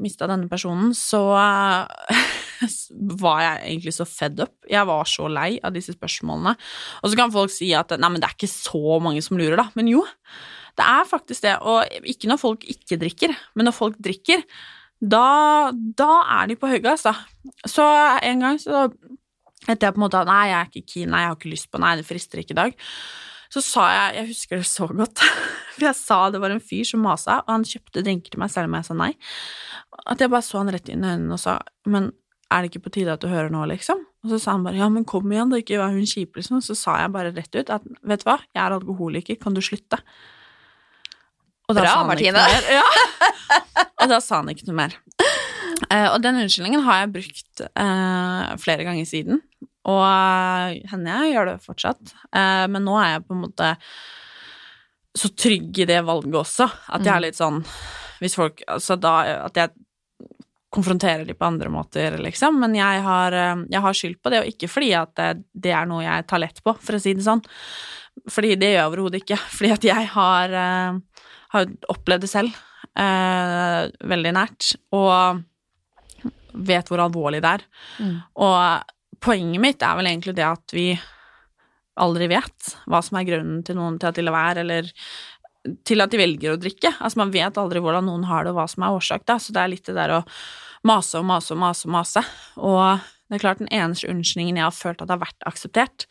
mista 0.00 0.28
denne 0.30 0.48
personen, 0.48 0.94
så 0.96 1.20
eh, 1.36 2.22
var 3.24 3.42
jeg 3.44 3.62
egentlig 3.68 3.94
så 3.96 4.06
fed 4.08 4.40
up. 4.46 4.54
Jeg 4.70 4.88
var 4.88 5.08
så 5.10 5.28
lei 5.28 5.50
av 5.60 5.74
disse 5.76 5.92
spørsmålene. 5.96 6.54
Og 7.02 7.10
så 7.10 7.20
kan 7.20 7.34
folk 7.34 7.52
si 7.52 7.72
at 7.76 7.92
nei, 7.98 8.10
men 8.12 8.22
det 8.22 8.30
er 8.30 8.38
ikke 8.38 8.52
så 8.52 9.00
mange 9.04 9.24
som 9.24 9.40
lurer, 9.40 9.58
da. 9.60 9.68
Men 9.76 9.90
jo, 9.92 10.04
det 10.80 10.86
er 10.86 11.10
faktisk 11.10 11.44
det. 11.44 11.58
Og 11.60 12.08
ikke 12.14 12.30
når 12.30 12.40
folk 12.40 12.64
ikke 12.76 13.00
drikker, 13.02 13.36
men 13.54 13.68
når 13.68 13.76
folk 13.76 14.00
drikker, 14.02 14.46
da, 15.04 15.26
da 15.74 16.12
er 16.38 16.48
de 16.48 16.56
på 16.56 16.70
høyet, 16.70 16.88
altså. 16.94 17.12
Så 17.68 17.84
en 18.24 18.46
gang 18.46 18.60
så 18.62 18.86
etter 19.64 19.88
jeg 19.88 19.96
på 19.96 20.00
en 20.00 20.04
måte 20.04 20.24
nei, 20.28 20.42
jeg 20.50 20.56
er 20.58 20.70
ikke 20.70 20.88
keen, 20.92 21.12
nei, 21.12 21.22
jeg 21.24 21.30
har 21.30 21.38
ikke 21.38 21.52
lyst 21.52 21.70
på, 21.72 21.80
nei, 21.80 21.94
det 22.00 22.06
frister 22.08 22.40
ikke 22.40 22.56
i 22.56 22.58
dag, 22.58 22.74
så 23.54 23.62
sa 23.62 23.84
jeg, 23.92 24.16
jeg 24.18 24.30
husker 24.32 24.58
det 24.60 24.66
så 24.66 24.88
godt, 24.90 25.22
for 25.76 25.86
jeg 25.86 25.98
sa 25.98 26.18
det 26.34 26.42
var 26.42 26.54
en 26.54 26.64
fyr 26.64 26.82
som 26.88 27.04
masa, 27.06 27.38
og 27.44 27.52
han 27.52 27.66
kjøpte 27.68 28.02
drinker 28.02 28.34
til 28.34 28.42
meg 28.42 28.50
selv 28.50 28.70
om 28.70 28.76
jeg 28.78 28.88
sa 28.88 28.98
nei, 28.98 29.12
at 30.10 30.22
jeg 30.22 30.32
bare 30.32 30.46
så 30.46 30.60
han 30.60 30.74
rett 30.74 30.90
inn 30.90 31.06
i 31.06 31.12
øynene 31.14 31.36
og 31.36 31.42
sa, 31.42 31.60
men 31.86 32.10
er 32.52 32.62
det 32.62 32.70
ikke 32.70 32.84
på 32.86 32.94
tide 32.98 33.14
at 33.14 33.22
du 33.22 33.30
hører 33.30 33.50
nå, 33.50 33.64
liksom? 33.70 34.02
Og 34.24 34.32
så 34.32 34.38
sa 34.40 34.54
han 34.54 34.64
bare, 34.66 34.78
ja, 34.78 34.88
men 34.92 35.06
kom 35.08 35.30
igjen, 35.32 35.50
da, 35.52 35.58
ikke 35.60 35.80
vær 35.80 35.94
hun 35.94 36.06
kjip, 36.08 36.36
liksom. 36.38 36.60
Så 36.64 36.76
sa 36.78 36.98
jeg 37.00 37.12
bare 37.14 37.32
rett 37.34 37.56
ut 37.56 37.72
at, 37.72 37.86
vet 38.06 38.22
du 38.22 38.28
hva, 38.28 38.38
jeg 38.54 38.62
er 38.62 38.76
alkoholiker, 38.76 39.38
kan 39.40 39.56
du 39.56 39.62
slutte? 39.64 39.98
Og 41.68 41.78
Bra, 41.78 41.96
Martine. 42.06 42.44
Ja. 42.76 42.84
og 44.02 44.10
da 44.10 44.20
sa 44.22 44.42
han 44.42 44.50
ikke 44.52 44.68
noe 44.68 44.78
mer. 44.82 44.96
Uh, 45.88 46.14
og 46.14 46.20
den 46.24 46.38
unnskyldningen 46.42 46.84
har 46.86 47.02
jeg 47.02 47.12
brukt 47.16 47.64
uh, 47.64 48.54
flere 48.60 48.86
ganger 48.86 49.08
siden, 49.08 49.40
og 49.90 50.02
eh, 50.02 50.82
henne 50.90 51.16
jeg 51.24 51.34
gjør 51.34 51.50
det 51.52 51.56
fortsatt. 51.64 52.14
Eh, 52.34 52.66
men 52.72 52.86
nå 52.86 52.96
er 53.00 53.16
jeg 53.16 53.24
på 53.28 53.36
en 53.36 53.42
måte 53.44 53.70
så 55.14 55.30
trygg 55.38 55.78
i 55.84 55.88
det 55.88 56.00
valget 56.06 56.40
også, 56.40 56.66
at 56.96 57.04
jeg 57.04 57.14
er 57.14 57.22
litt 57.22 57.36
sånn 57.38 57.60
Hvis 58.18 58.34
folk 58.34 58.64
Altså 58.66 58.96
da 58.98 59.12
At 59.44 59.60
jeg 59.60 59.70
konfronterer 60.74 61.22
de 61.22 61.36
på 61.38 61.46
andre 61.46 61.70
måter, 61.70 62.16
liksom. 62.18 62.56
Men 62.58 62.72
jeg 62.74 63.02
har, 63.04 63.36
eh, 63.38 63.60
jeg 63.70 63.82
har 63.84 63.94
skyld 63.94 64.16
på 64.18 64.32
det, 64.32 64.40
og 64.42 64.48
ikke 64.50 64.66
fordi 64.66 64.88
at 64.98 65.12
det, 65.20 65.28
det 65.54 65.70
er 65.70 65.86
noe 65.86 66.02
jeg 66.02 66.26
tar 66.26 66.42
lett 66.42 66.58
på, 66.64 66.74
for 66.74 66.98
å 66.98 67.02
si 67.02 67.12
det 67.14 67.22
sånn. 67.22 67.44
Fordi 68.26 68.56
det 68.58 68.72
gjør 68.72 68.80
jeg 68.80 68.88
overhodet 68.90 69.20
ikke. 69.22 69.38
Fordi 69.58 69.70
at 69.70 69.86
jeg 69.86 70.08
har, 70.16 70.56
har 71.54 71.70
opplevd 71.94 72.26
det 72.26 72.32
selv 72.32 72.58
eh, 72.98 73.84
veldig 74.14 74.32
nært, 74.34 74.72
og 74.98 75.44
vet 76.54 76.90
hvor 76.90 77.02
alvorlig 77.02 77.42
det 77.44 77.54
er. 77.58 77.64
Mm. 77.98 78.18
Og 78.46 78.90
poenget 79.22 79.62
mitt 79.62 79.84
er 79.84 79.98
vel 79.98 80.08
egentlig 80.10 80.34
det 80.38 80.46
at 80.46 80.74
vi 80.74 80.88
aldri 82.00 82.26
vet 82.32 82.74
hva 82.90 83.00
som 83.04 83.20
er 83.20 83.28
grunnen 83.28 83.62
til 83.66 83.78
noen 83.78 84.00
til 84.00 84.10
at 84.10 84.18
de 84.18 84.24
lar 84.26 84.34
være, 84.34 84.64
eller 84.64 84.90
til 85.86 86.04
at 86.04 86.12
de 86.12 86.20
velger 86.20 86.54
å 86.54 86.60
drikke. 86.60 86.92
Altså, 86.98 87.20
man 87.22 87.32
vet 87.34 87.58
aldri 87.60 87.80
hvordan 87.82 88.08
noen 88.08 88.26
har 88.28 88.44
det, 88.44 88.52
og 88.52 88.60
hva 88.60 88.68
som 88.70 88.84
er 88.84 88.98
årsak, 88.98 89.24
da. 89.28 89.38
Så 89.40 89.54
det 89.54 89.62
er 89.62 89.72
litt 89.72 89.86
det 89.88 89.96
der 89.96 90.18
å 90.18 90.20
mase 90.84 91.20
og 91.20 91.26
mase 91.28 91.54
og 91.54 91.60
mase 91.62 91.88
og 91.88 91.94
mase. 91.94 92.24
Og 92.60 93.06
det 93.30 93.38
er 93.38 93.44
klart, 93.46 93.62
den 93.62 93.72
eneste 93.72 94.10
unnskyldningen 94.12 94.60
jeg 94.60 94.66
har 94.66 94.76
følt 94.76 95.02
at 95.04 95.14
har 95.14 95.22
vært 95.22 95.48
akseptert, 95.48 96.06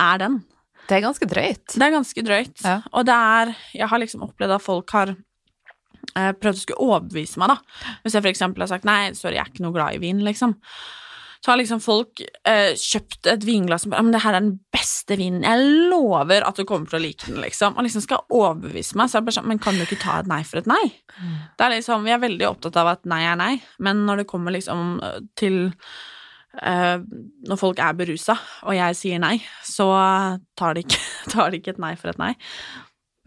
er 0.00 0.22
den. 0.22 0.40
Det 0.88 0.98
er 0.98 1.04
ganske 1.04 1.28
drøyt. 1.28 1.76
Det 1.76 1.84
er 1.84 1.94
ganske 1.94 2.24
drøyt. 2.24 2.58
Ja. 2.64 2.80
Og 2.92 3.06
det 3.08 3.14
er 3.14 3.54
Jeg 3.72 3.88
har 3.88 4.00
liksom 4.02 4.24
opplevd 4.26 4.56
at 4.56 4.64
folk 4.64 4.90
har 4.96 5.14
eh, 5.14 6.32
prøvd 6.32 6.58
å 6.58 6.62
skulle 6.62 6.88
overbevise 6.88 7.40
meg, 7.40 7.54
da. 7.54 7.94
Hvis 8.04 8.16
jeg 8.16 8.24
for 8.24 8.32
eksempel 8.32 8.64
har 8.64 8.72
sagt 8.72 8.88
nei, 8.88 9.12
sorry, 9.16 9.38
jeg 9.38 9.44
er 9.44 9.52
ikke 9.52 9.64
noe 9.64 9.76
glad 9.76 9.96
i 9.96 10.02
vin, 10.02 10.24
liksom. 10.24 10.56
Så 11.44 11.50
har 11.50 11.58
liksom 11.60 11.80
folk 11.84 12.22
eh, 12.48 12.72
kjøpt 12.72 13.28
et 13.28 13.42
vinglass 13.44 13.84
bare 13.92 14.00
men 14.00 14.14
det 14.14 14.22
her 14.24 14.32
er 14.32 14.40
den 14.46 14.54
beste 14.72 15.18
vinen, 15.20 15.44
jeg 15.44 15.90
lover 15.92 16.46
at 16.48 16.56
du 16.56 16.64
kommer 16.64 16.88
til 16.88 16.96
å 16.96 17.02
like 17.04 17.28
den, 17.28 17.42
liksom. 17.44 17.76
Og 17.76 17.84
liksom 17.84 18.04
skal 18.06 18.24
overbevise 18.32 18.96
meg, 18.96 19.10
så 19.10 19.18
er 19.18 19.20
det 19.20 19.28
bare 19.28 19.36
sånn, 19.36 19.50
men 19.52 19.60
kan 19.60 19.76
du 19.76 19.84
ikke 19.84 20.00
ta 20.00 20.16
et 20.22 20.30
nei 20.30 20.40
for 20.48 20.62
et 20.62 20.70
nei? 20.70 20.82
Det 21.58 21.66
er 21.66 21.76
liksom, 21.76 22.08
Vi 22.08 22.14
er 22.14 22.22
veldig 22.22 22.48
opptatt 22.48 22.80
av 22.80 22.94
at 22.94 23.04
nei 23.10 23.20
er 23.28 23.36
nei, 23.36 23.52
men 23.84 24.06
når 24.08 24.22
det 24.22 24.28
kommer 24.32 24.56
liksom 24.56 24.96
eh, 25.04 25.20
til 25.36 25.60
eh, 26.62 26.96
Når 27.50 27.60
folk 27.60 27.84
er 27.84 28.00
berusa, 28.00 28.38
og 28.64 28.78
jeg 28.78 28.98
sier 29.02 29.20
nei, 29.20 29.36
så 29.68 29.90
tar 30.56 30.78
de 30.78 30.86
ikke, 30.86 31.04
tar 31.36 31.52
de 31.52 31.60
ikke 31.60 31.76
et 31.76 31.84
nei 31.84 31.92
for 32.00 32.14
et 32.14 32.24
nei. 32.24 32.32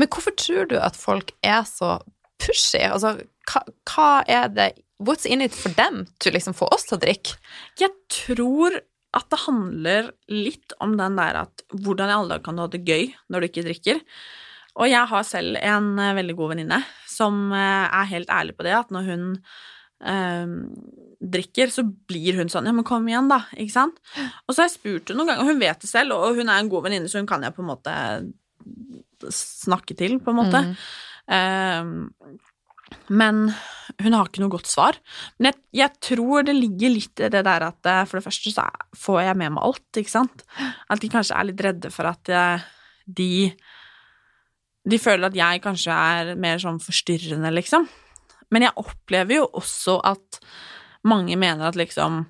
Men 0.02 0.10
hvorfor 0.10 0.34
tror 0.38 0.74
du 0.74 0.78
at 0.82 0.98
folk 0.98 1.36
er 1.46 1.62
så 1.70 2.00
pushy? 2.42 2.82
Altså, 2.82 3.14
hva, 3.50 3.64
hva 3.94 4.10
er 4.26 4.50
det 4.54 4.72
What's 4.98 5.28
in 5.30 5.44
it 5.46 5.54
for 5.54 5.70
them 5.78 6.06
to 6.24 6.34
liksom 6.34 6.56
få 6.58 6.70
oss 6.74 6.88
til 6.90 6.98
å 6.98 7.04
drikke? 7.04 7.38
Jeg 7.78 7.94
tror 8.10 8.80
at 9.18 9.30
det 9.32 9.40
handler 9.46 10.12
litt 10.30 10.74
om 10.84 10.98
den 11.00 11.18
der 11.20 11.44
at 11.46 11.64
hvordan 11.72 12.10
i 12.10 12.16
alle 12.18 12.36
dager 12.36 12.46
kan 12.46 12.58
du 12.58 12.64
ha 12.66 12.70
det 12.72 12.84
gøy 12.86 13.12
når 13.32 13.44
du 13.44 13.50
ikke 13.50 13.66
drikker? 13.68 14.02
Og 14.78 14.90
jeg 14.92 15.10
har 15.10 15.26
selv 15.26 15.58
en 15.62 15.96
eh, 16.02 16.16
veldig 16.18 16.36
god 16.38 16.54
venninne 16.54 16.82
som 17.10 17.48
eh, 17.56 17.86
er 17.88 18.12
helt 18.12 18.34
ærlig 18.34 18.58
på 18.58 18.66
det, 18.68 18.76
at 18.78 18.92
når 18.94 19.08
hun 19.08 19.24
eh, 20.06 20.52
drikker, 21.38 21.74
så 21.74 21.86
blir 21.86 22.38
hun 22.38 22.52
sånn 22.54 22.70
Ja, 22.70 22.76
men 22.78 22.86
kom 22.88 23.08
igjen, 23.10 23.30
da. 23.32 23.42
Ikke 23.58 23.74
sant? 23.74 23.98
Og 24.46 24.54
så 24.54 24.62
har 24.62 24.70
jeg 24.70 24.78
spurt 24.78 25.10
henne 25.10 25.24
noen 25.24 25.32
ganger, 25.32 25.46
og 25.46 25.54
hun 25.54 25.64
vet 25.64 25.82
det 25.82 25.90
selv, 25.90 26.18
og 26.18 26.38
hun 26.38 26.52
er 26.52 26.62
en 26.62 26.70
god 26.74 26.86
venninne, 26.86 27.10
så 27.10 27.22
hun 27.22 27.30
kan 27.30 27.46
jeg 27.46 27.56
på 27.58 27.66
en 27.66 27.72
måte 27.72 27.96
snakke 29.34 29.98
til, 29.98 30.20
på 30.22 30.34
en 30.34 30.40
måte. 30.44 30.62
Mm. 30.68 30.76
Eh, 31.38 32.38
Men 33.08 33.48
hun 34.04 34.14
har 34.14 34.28
ikke 34.28 34.44
noe 34.44 34.54
godt 34.54 34.70
svar. 34.70 34.98
Men 35.40 35.52
jeg, 35.52 35.60
jeg 35.80 36.02
tror 36.10 36.46
det 36.48 36.56
ligger 36.58 36.94
litt 36.94 37.24
i 37.24 37.32
det 37.34 37.44
der 37.48 37.68
at 37.70 37.90
eh, 37.90 38.04
for 38.08 38.20
det 38.20 38.28
første 38.28 38.54
så 38.54 38.68
får 38.98 39.22
jeg 39.24 39.40
med 39.42 39.56
meg 39.56 39.68
alt, 39.68 40.02
ikke 40.02 40.14
sant. 40.14 40.44
At 40.92 41.02
de 41.02 41.12
kanskje 41.12 41.38
er 41.38 41.50
litt 41.50 41.64
redde 41.66 41.92
for 41.94 42.10
at 42.12 42.34
eh, 42.34 42.66
de 43.08 43.32
De 44.88 44.98
føler 45.00 45.28
at 45.28 45.36
jeg 45.36 45.60
kanskje 45.64 45.92
er 45.92 46.36
mer 46.40 46.60
sånn 46.64 46.80
forstyrrende, 46.80 47.50
liksom. 47.52 47.88
Men 48.56 48.64
jeg 48.64 48.80
opplever 48.80 49.42
jo 49.42 49.48
også 49.60 49.98
at 50.08 50.40
mange 51.08 51.36
mener 51.36 51.68
at 51.68 51.80
liksom 51.80 52.26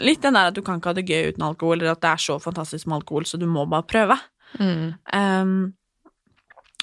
Litt 0.00 0.22
den 0.22 0.32
der 0.32 0.48
at 0.48 0.56
du 0.56 0.62
kan 0.64 0.78
ikke 0.78 0.94
ha 0.94 0.96
det 0.96 1.10
gøy 1.10 1.34
uten 1.34 1.42
alkohol, 1.44 1.76
eller 1.76 1.92
at 1.92 2.00
det 2.00 2.08
er 2.08 2.20
så 2.22 2.38
fantastisk 2.40 2.86
med 2.88 3.02
alkohol, 3.02 3.26
så 3.28 3.36
du 3.36 3.44
må 3.44 3.66
bare 3.68 3.84
prøve. 3.84 4.16
Mm. 4.56 4.94
Um, 5.12 5.56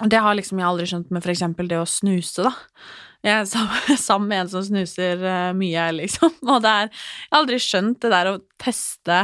det 0.06 0.20
har 0.22 0.36
liksom 0.38 0.60
jeg 0.62 0.68
aldri 0.68 0.86
skjønt 0.92 1.12
med 1.12 1.26
eksempel 1.34 1.68
det 1.72 1.80
å 1.82 1.88
snuse, 1.90 2.46
da. 2.46 2.54
Jeg 3.26 3.48
er 3.50 3.98
sammen 3.98 4.28
med 4.30 4.44
en 4.44 4.50
som 4.52 4.62
snuser 4.64 5.24
eh, 5.26 5.54
mye, 5.58 5.88
liksom, 5.98 6.36
og 6.54 6.62
det 6.64 6.70
er 6.70 6.90
Jeg 6.92 7.32
har 7.34 7.40
aldri 7.42 7.58
skjønt 7.60 7.98
det 8.06 8.12
der 8.14 8.30
å 8.30 8.36
teste 8.62 9.18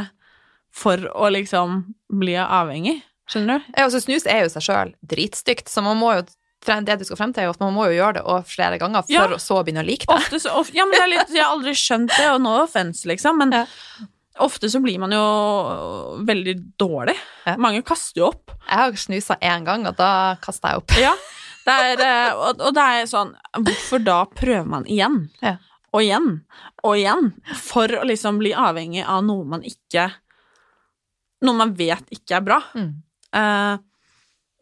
for 0.74 0.98
å 1.14 1.28
liksom 1.30 1.84
bli 2.10 2.34
avhengig. 2.42 2.96
Skjønner 3.30 3.62
du? 3.62 3.68
Ja, 3.76 3.84
altså, 3.86 4.02
snus 4.02 4.26
er 4.28 4.42
jo 4.42 4.50
seg 4.52 4.66
sjøl 4.66 4.90
dritstygt, 5.06 5.70
så 5.70 5.84
man 5.86 5.96
må 6.02 6.10
jo 6.18 6.24
det 6.64 6.96
du 6.98 7.04
skal 7.04 7.18
frem 7.20 7.32
til, 7.36 7.44
er 7.44 7.48
jo 7.50 7.54
at 7.54 7.60
man 7.60 7.74
må 7.76 7.86
jo 7.90 7.98
gjøre 7.98 8.18
det 8.18 8.36
flere 8.48 8.78
ganger 8.80 9.04
for 9.04 9.12
Ja. 9.14 9.26
å 9.36 9.40
så 9.40 9.58
begynne 9.62 9.82
å 9.84 9.86
like 9.86 10.06
det. 10.08 10.14
Ofte 10.16 10.40
så 10.40 10.54
of, 10.58 10.70
Ja, 10.74 10.86
men 10.88 10.96
det 10.96 11.02
er 11.04 11.10
litt 11.12 11.32
Jeg 11.36 11.44
har 11.44 11.52
aldri 11.54 11.74
skjønt 11.76 12.10
det, 12.16 12.26
og 12.32 12.40
no 12.40 12.54
offense, 12.62 13.04
liksom, 13.08 13.38
men 13.38 13.52
Ja. 13.52 13.64
Ofte 14.42 14.70
så 14.70 14.80
blir 14.82 14.98
man 14.98 15.12
jo 15.14 15.24
veldig 16.26 16.54
dårlig. 16.80 17.14
Ja. 17.46 17.56
Mange 17.60 17.82
kaster 17.86 18.22
jo 18.22 18.30
opp. 18.32 18.54
Jeg 18.64 18.80
har 18.80 18.98
snusa 18.98 19.36
én 19.40 19.66
gang, 19.66 19.86
og 19.86 19.96
da 19.98 20.10
kasta 20.42 20.72
jeg 20.72 20.82
opp. 20.82 20.96
Ja, 21.00 21.14
det 21.64 21.76
er, 21.90 22.02
eh, 22.04 22.32
og, 22.34 22.60
og 22.60 22.74
det 22.76 22.82
er 22.82 23.06
sånn 23.08 23.30
Hvorfor 23.56 24.02
da 24.04 24.18
prøver 24.28 24.66
man 24.68 24.84
igjen? 24.90 25.22
Ja. 25.44 25.56
Og 25.94 26.02
igjen 26.02 26.28
og 26.84 26.98
igjen 26.98 27.30
for 27.56 27.88
å 27.96 28.04
liksom 28.04 28.40
bli 28.42 28.52
avhengig 28.52 29.04
av 29.08 29.22
noe 29.24 29.46
man 29.48 29.64
ikke 29.64 30.10
Noe 31.44 31.56
man 31.56 31.74
vet 31.76 32.08
ikke 32.14 32.38
er 32.38 32.44
bra. 32.44 32.58
Mm. 32.72 32.90
Eh, 33.36 33.74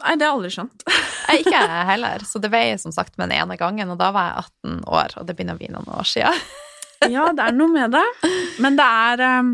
nei, 0.02 0.14
det 0.18 0.26
har 0.26 0.32
jeg 0.32 0.36
aldri 0.36 0.52
skjønt. 0.56 0.86
Jeg 1.32 1.44
ikke 1.46 1.60
jeg 1.62 1.84
heller, 1.86 2.24
så 2.28 2.40
det 2.42 2.50
veier 2.52 2.80
som 2.82 2.92
sagt 2.92 3.14
med 3.16 3.30
den 3.30 3.38
ene 3.38 3.54
gangen, 3.56 3.88
og 3.94 3.96
da 3.96 4.08
var 4.12 4.26
jeg 4.26 4.42
18 4.66 4.80
år, 4.90 5.14
og 5.16 5.28
det 5.28 5.36
begynner 5.38 5.54
å 5.56 5.60
bli 5.60 5.68
noen 5.72 5.86
år 5.94 6.08
siden. 6.10 6.40
Ja, 7.14 7.28
det 7.34 7.44
er 7.48 7.56
noe 7.56 7.72
med 7.72 7.94
det. 7.94 8.04
Men 8.62 8.78
det 8.78 8.86
er 8.86 9.24
eh, 9.28 9.52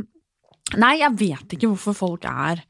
Nei, 0.78 0.94
jeg 1.00 1.14
vet 1.16 1.54
ikke 1.56 1.70
hvorfor 1.72 1.96
folk 1.96 2.26
er 2.28 2.61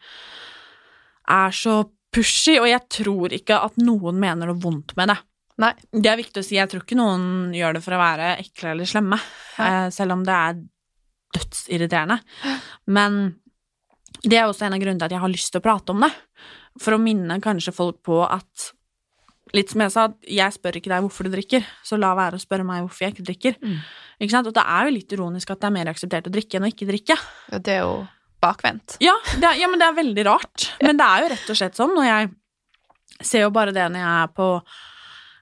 er 1.28 1.50
så 1.52 1.80
pushy, 2.14 2.54
og 2.56 2.68
jeg 2.70 2.80
tror 2.88 3.34
ikke 3.36 3.58
at 3.66 3.74
noen 3.82 4.16
mener 4.22 4.48
noe 4.48 4.60
vondt 4.62 4.94
med 4.96 5.10
det. 5.10 5.16
Nei. 5.60 5.72
Det 5.90 6.08
er 6.08 6.20
viktig 6.20 6.40
å 6.40 6.46
si. 6.46 6.54
Jeg 6.56 6.70
tror 6.70 6.84
ikke 6.86 6.96
noen 6.96 7.50
gjør 7.52 7.76
det 7.76 7.82
for 7.84 7.96
å 7.96 8.00
være 8.00 8.30
ekle 8.38 8.70
eller 8.72 8.88
slemme, 8.88 9.18
Nei. 9.58 9.66
eh, 9.66 9.88
selv 9.92 10.14
om 10.14 10.22
det 10.24 10.36
er 10.36 10.62
dødsirriterende. 11.36 12.20
Men 12.94 13.18
det 14.22 14.38
er 14.38 14.46
også 14.48 14.68
en 14.68 14.78
av 14.78 14.80
grunnene 14.80 15.02
til 15.02 15.08
at 15.10 15.16
jeg 15.18 15.24
har 15.26 15.34
lyst 15.34 15.52
til 15.52 15.60
å 15.60 15.66
prate 15.66 15.92
om 15.92 16.06
det. 16.06 16.12
For 16.78 16.94
å 16.94 17.02
minne 17.02 17.40
kanskje 17.42 17.74
folk 17.74 18.00
på 18.06 18.22
at 18.24 18.70
Litt 19.56 19.72
som 19.72 19.82
jeg 19.84 19.94
sa, 19.94 20.04
jeg 20.28 20.54
spør 20.56 20.78
ikke 20.80 20.92
deg 20.92 21.04
hvorfor 21.04 21.28
du 21.28 21.32
drikker, 21.32 21.64
så 21.86 21.96
la 22.00 22.12
være 22.18 22.36
å 22.36 22.42
spørre 22.42 22.66
meg 22.68 22.82
hvorfor 22.84 23.06
jeg 23.06 23.16
ikke 23.16 23.26
drikker. 23.30 23.58
Mm. 23.62 23.78
Ikke 24.18 24.34
sant? 24.34 24.50
Og 24.50 24.56
det 24.56 24.64
er 24.64 24.88
jo 24.88 24.94
litt 24.98 25.14
ironisk 25.16 25.54
at 25.54 25.62
det 25.62 25.70
er 25.70 25.76
mer 25.78 25.92
akseptert 25.92 26.28
å 26.28 26.34
drikke 26.34 26.58
enn 26.58 26.68
å 26.68 26.72
ikke 26.72 26.88
drikke. 26.90 27.16
Ja, 27.52 27.62
det 27.62 27.78
er 27.78 27.82
jo 27.86 27.94
bakvendt. 28.42 28.98
Ja, 29.04 29.16
det 29.34 29.46
er, 29.46 29.56
ja, 29.62 29.70
men 29.70 29.80
det 29.80 29.88
er 29.88 29.96
veldig 29.96 30.26
rart. 30.28 30.68
Men 30.84 31.00
det 31.00 31.08
er 31.08 31.24
jo 31.24 31.32
rett 31.34 31.50
og 31.54 31.58
slett 31.58 31.78
sånn, 31.78 31.96
og 31.96 32.06
jeg 32.06 32.30
ser 33.24 33.46
jo 33.46 33.54
bare 33.54 33.74
det 33.74 33.88
når 33.90 34.04
jeg 34.04 34.14
er 34.22 34.32
på 34.36 34.52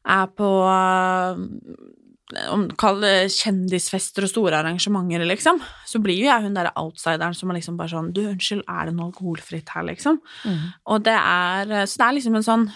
er 0.07 0.29
på 0.38 0.49
øh, 0.71 1.40
om 2.51 2.64
Kall 2.79 3.01
det 3.03 3.29
kjendisfester 3.35 4.27
og 4.27 4.31
store 4.31 4.59
arrangementer, 4.59 5.23
liksom. 5.29 5.61
Så 5.87 6.01
blir 6.03 6.19
jo 6.19 6.29
jeg 6.29 6.47
hun 6.47 6.57
derre 6.57 6.75
outsideren 6.79 7.37
som 7.38 7.51
er 7.51 7.61
liksom 7.61 7.79
bare 7.79 7.92
sånn 7.92 8.12
Du, 8.14 8.25
unnskyld, 8.27 8.64
er 8.66 8.88
det 8.88 8.97
noe 8.97 9.11
alkoholfritt 9.11 9.71
her, 9.75 9.87
liksom? 9.87 10.19
Mm. 10.45 10.64
Og 10.95 11.05
det 11.07 11.14
er 11.14 11.87
Så 11.87 12.01
det 12.01 12.09
er 12.09 12.16
liksom 12.19 12.38
en 12.38 12.47
sånn 12.47 12.69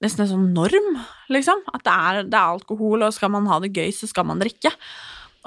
Nesten 0.00 0.24
en 0.24 0.30
sånn 0.30 0.50
norm, 0.56 0.90
liksom. 1.32 1.62
At 1.74 1.84
det 1.84 1.94
er, 1.94 2.20
det 2.32 2.36
er 2.38 2.56
alkohol, 2.56 3.04
og 3.04 3.14
skal 3.16 3.32
man 3.34 3.48
ha 3.50 3.58
det 3.60 3.72
gøy, 3.76 3.90
så 3.92 4.08
skal 4.08 4.28
man 4.30 4.40
drikke. 4.40 4.72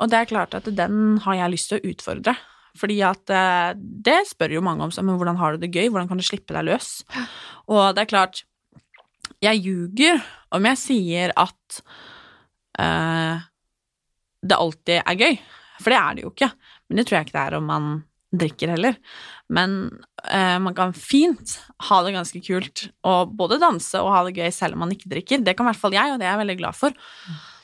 Og 0.02 0.10
det 0.10 0.20
er 0.20 0.30
klart 0.30 0.58
at 0.58 0.68
den 0.78 1.18
har 1.26 1.40
jeg 1.40 1.54
lyst 1.54 1.72
til 1.72 1.80
å 1.80 1.94
utfordre. 1.94 2.36
Fordi 2.78 2.98
at 3.06 3.34
eh, 3.34 3.74
det 3.78 4.24
spør 4.30 4.56
jo 4.56 4.64
mange 4.66 4.86
om, 4.86 4.94
seg, 4.94 5.06
men 5.06 5.20
hvordan 5.20 5.38
har 5.42 5.54
du 5.54 5.62
det 5.62 5.74
gøy, 5.74 5.92
hvordan 5.94 6.10
kan 6.10 6.22
du 6.22 6.26
slippe 6.26 6.56
deg 6.56 6.66
løs? 6.72 7.04
Og 7.70 7.94
det 7.94 8.06
er 8.06 8.10
klart, 8.10 8.44
jeg 9.44 9.62
ljuger 9.62 10.22
om 10.54 10.70
jeg 10.70 10.80
sier 10.80 11.34
at 11.40 11.82
uh, 12.80 13.44
det 14.44 14.58
alltid 14.58 15.02
er 15.02 15.20
gøy, 15.20 15.38
for 15.82 15.94
det 15.94 16.00
er 16.00 16.16
det 16.16 16.26
jo 16.26 16.32
ikke. 16.32 16.50
Men 16.88 17.00
det 17.00 17.06
tror 17.08 17.18
jeg 17.18 17.28
ikke 17.28 17.38
det 17.38 17.44
er 17.44 17.58
om 17.58 17.70
man 17.70 17.88
drikker 18.34 18.74
heller. 18.74 18.98
Men 19.54 19.78
eh, 20.26 20.58
man 20.64 20.76
kan 20.78 20.94
fint 20.98 21.58
ha 21.90 22.02
det 22.06 22.16
ganske 22.16 22.42
kult 22.46 22.88
og 23.08 23.34
både 23.38 23.60
danse 23.62 24.02
og 24.02 24.14
ha 24.14 24.24
det 24.28 24.36
gøy 24.38 24.52
selv 24.56 24.78
om 24.78 24.86
man 24.86 24.94
ikke 24.96 25.12
drikker. 25.12 25.44
Det 25.46 25.56
kan 25.58 25.68
i 25.68 25.72
hvert 25.72 25.82
fall 25.82 25.96
jeg, 25.96 26.14
og 26.14 26.22
det 26.22 26.28
er 26.28 26.34
jeg 26.34 26.44
veldig 26.44 26.60
glad 26.62 26.80
for. 26.80 26.96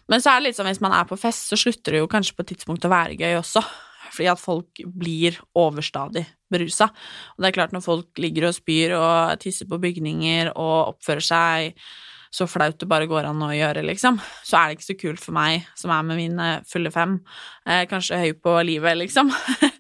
Men 0.10 0.24
så 0.24 0.32
er 0.32 0.40
det 0.40 0.50
litt 0.50 0.60
sånn 0.60 0.70
hvis 0.70 0.84
man 0.84 0.96
er 0.96 1.08
på 1.10 1.18
fest, 1.20 1.52
så 1.52 1.60
slutter 1.60 1.96
det 1.96 2.04
jo 2.04 2.10
kanskje 2.12 2.36
på 2.38 2.46
et 2.46 2.52
tidspunkt 2.56 2.86
å 2.86 2.94
være 2.94 3.18
gøy 3.20 3.40
også. 3.40 3.64
Fordi 4.10 4.30
at 4.32 4.42
folk 4.42 4.82
blir 4.98 5.38
overstadig 5.58 6.26
berusa. 6.50 6.90
Og 7.36 7.44
det 7.44 7.52
er 7.52 7.58
klart, 7.60 7.76
når 7.76 7.86
folk 7.86 8.22
ligger 8.22 8.50
og 8.50 8.56
spyr 8.58 8.96
og 8.98 9.42
tisser 9.44 9.70
på 9.70 9.78
bygninger 9.82 10.50
og 10.56 10.96
oppfører 10.96 11.26
seg 11.26 11.84
så 12.30 12.46
flaut 12.50 12.78
det 12.78 12.88
bare 12.90 13.08
går 13.10 13.26
an 13.26 13.42
å 13.42 13.50
gjøre, 13.54 13.82
liksom, 13.88 14.20
så 14.46 14.60
er 14.60 14.70
det 14.70 14.78
ikke 14.78 14.88
så 14.88 14.96
kult 15.00 15.22
for 15.24 15.34
meg 15.34 15.66
som 15.78 15.94
er 15.94 16.06
med 16.06 16.20
mine 16.20 16.50
fulle 16.70 16.92
fem, 16.94 17.16
eh, 17.66 17.86
kanskje 17.90 18.20
høy 18.22 18.34
på 18.38 18.54
livet, 18.68 19.00
liksom, 19.00 19.32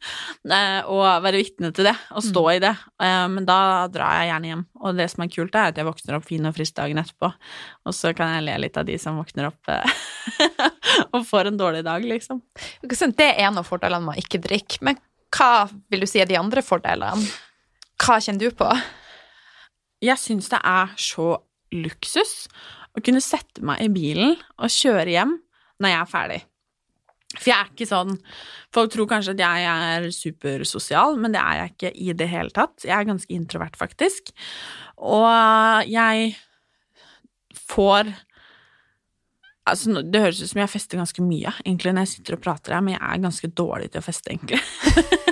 eh, 0.57 0.79
å 0.89 0.97
være 1.21 1.41
vitne 1.43 1.69
til 1.75 1.91
det 1.91 1.95
og 2.09 2.25
stå 2.25 2.43
i 2.55 2.61
det. 2.63 2.73
Eh, 3.05 3.25
men 3.29 3.45
da 3.45 3.59
drar 3.93 4.17
jeg 4.17 4.31
gjerne 4.31 4.49
hjem. 4.49 4.63
Og 4.81 4.97
det 4.97 5.09
som 5.13 5.25
er 5.25 5.33
kult, 5.33 5.57
er 5.57 5.69
at 5.69 5.77
jeg 5.77 5.87
våkner 5.87 6.17
opp 6.17 6.25
fin 6.25 6.49
og 6.49 6.55
frisk 6.57 6.77
dagen 6.79 7.01
etterpå, 7.01 7.29
og 7.29 7.95
så 7.95 8.13
kan 8.17 8.33
jeg 8.33 8.47
le 8.47 8.55
litt 8.65 8.79
av 8.81 8.87
de 8.87 8.97
som 9.01 9.19
våkner 9.21 9.51
opp 9.51 9.73
eh, 9.75 9.99
og 11.13 11.21
får 11.29 11.51
en 11.51 11.59
dårlig 11.59 11.83
dag, 11.85 12.07
liksom. 12.07 12.41
Det 12.81 13.27
er 13.27 13.45
en 13.45 13.61
av 13.61 13.67
fordelene 13.67 14.07
med 14.07 14.17
å 14.17 14.25
ikke 14.25 14.41
drikke, 14.41 14.81
men 14.89 14.97
hva 15.35 15.67
vil 15.91 16.01
du 16.01 16.09
si 16.09 16.21
er 16.21 16.29
de 16.29 16.39
andre 16.39 16.63
fordelene? 16.65 17.29
Hva 17.99 18.17
kjenner 18.23 18.49
du 18.49 18.57
på? 18.57 18.69
Jeg 20.01 20.17
syns 20.17 20.47
det 20.49 20.61
er 20.63 20.93
så 20.97 21.35
luksus 21.75 22.47
å 22.97 23.03
kunne 23.05 23.21
sette 23.23 23.63
meg 23.65 23.83
i 23.85 23.91
bilen 23.93 24.37
og 24.57 24.73
kjøre 24.73 25.13
hjem 25.13 25.35
når 25.79 25.93
jeg 25.93 25.99
er 25.99 26.13
ferdig. 26.13 26.39
For 27.37 27.51
jeg 27.51 27.57
er 27.59 27.67
ikke 27.69 27.85
sånn 27.85 28.15
Folk 28.73 28.89
tror 28.93 29.09
kanskje 29.09 29.35
at 29.35 29.41
jeg 29.43 29.65
er 29.69 30.07
supersosial, 30.13 31.17
men 31.21 31.33
det 31.33 31.41
er 31.41 31.59
jeg 31.59 31.73
ikke 31.73 31.91
i 31.93 32.15
det 32.17 32.27
hele 32.29 32.53
tatt. 32.53 32.85
Jeg 32.85 32.95
er 32.95 33.07
ganske 33.09 33.33
introvert, 33.33 33.77
faktisk. 33.77 34.33
Og 34.97 35.29
jeg 35.89 36.33
får 37.69 38.13
Altså, 39.69 40.01
det 40.01 40.21
høres 40.23 40.39
ut 40.41 40.49
som 40.49 40.63
jeg 40.63 40.71
fester 40.71 40.97
ganske 40.97 41.21
mye, 41.21 41.51
egentlig, 41.61 41.91
når 41.93 42.07
jeg 42.07 42.13
sitter 42.15 42.39
og 42.39 42.41
prater 42.41 42.73
her, 42.73 42.81
men 42.81 42.95
jeg 42.95 43.03
er 43.05 43.19
ganske 43.21 43.49
dårlig 43.53 43.91
til 43.93 44.01
å 44.01 44.05
feste, 44.07 44.33
egentlig. 44.33 44.57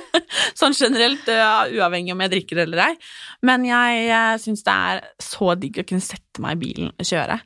sånn 0.57 0.73
generelt, 0.77 1.27
uh, 1.29 1.67
uavhengig 1.77 2.13
om 2.15 2.23
jeg 2.25 2.33
drikker 2.33 2.63
eller 2.65 2.83
ei. 2.89 2.93
Men 3.45 3.65
jeg 3.67 4.07
uh, 4.09 4.35
syns 4.41 4.63
det 4.65 4.73
er 4.91 5.03
så 5.21 5.51
digg 5.59 5.77
å 5.83 5.85
kunne 5.87 6.01
sette 6.05 6.41
meg 6.43 6.57
i 6.57 6.61
bilen 6.65 6.89
og 6.95 7.05
kjøre. 7.11 7.39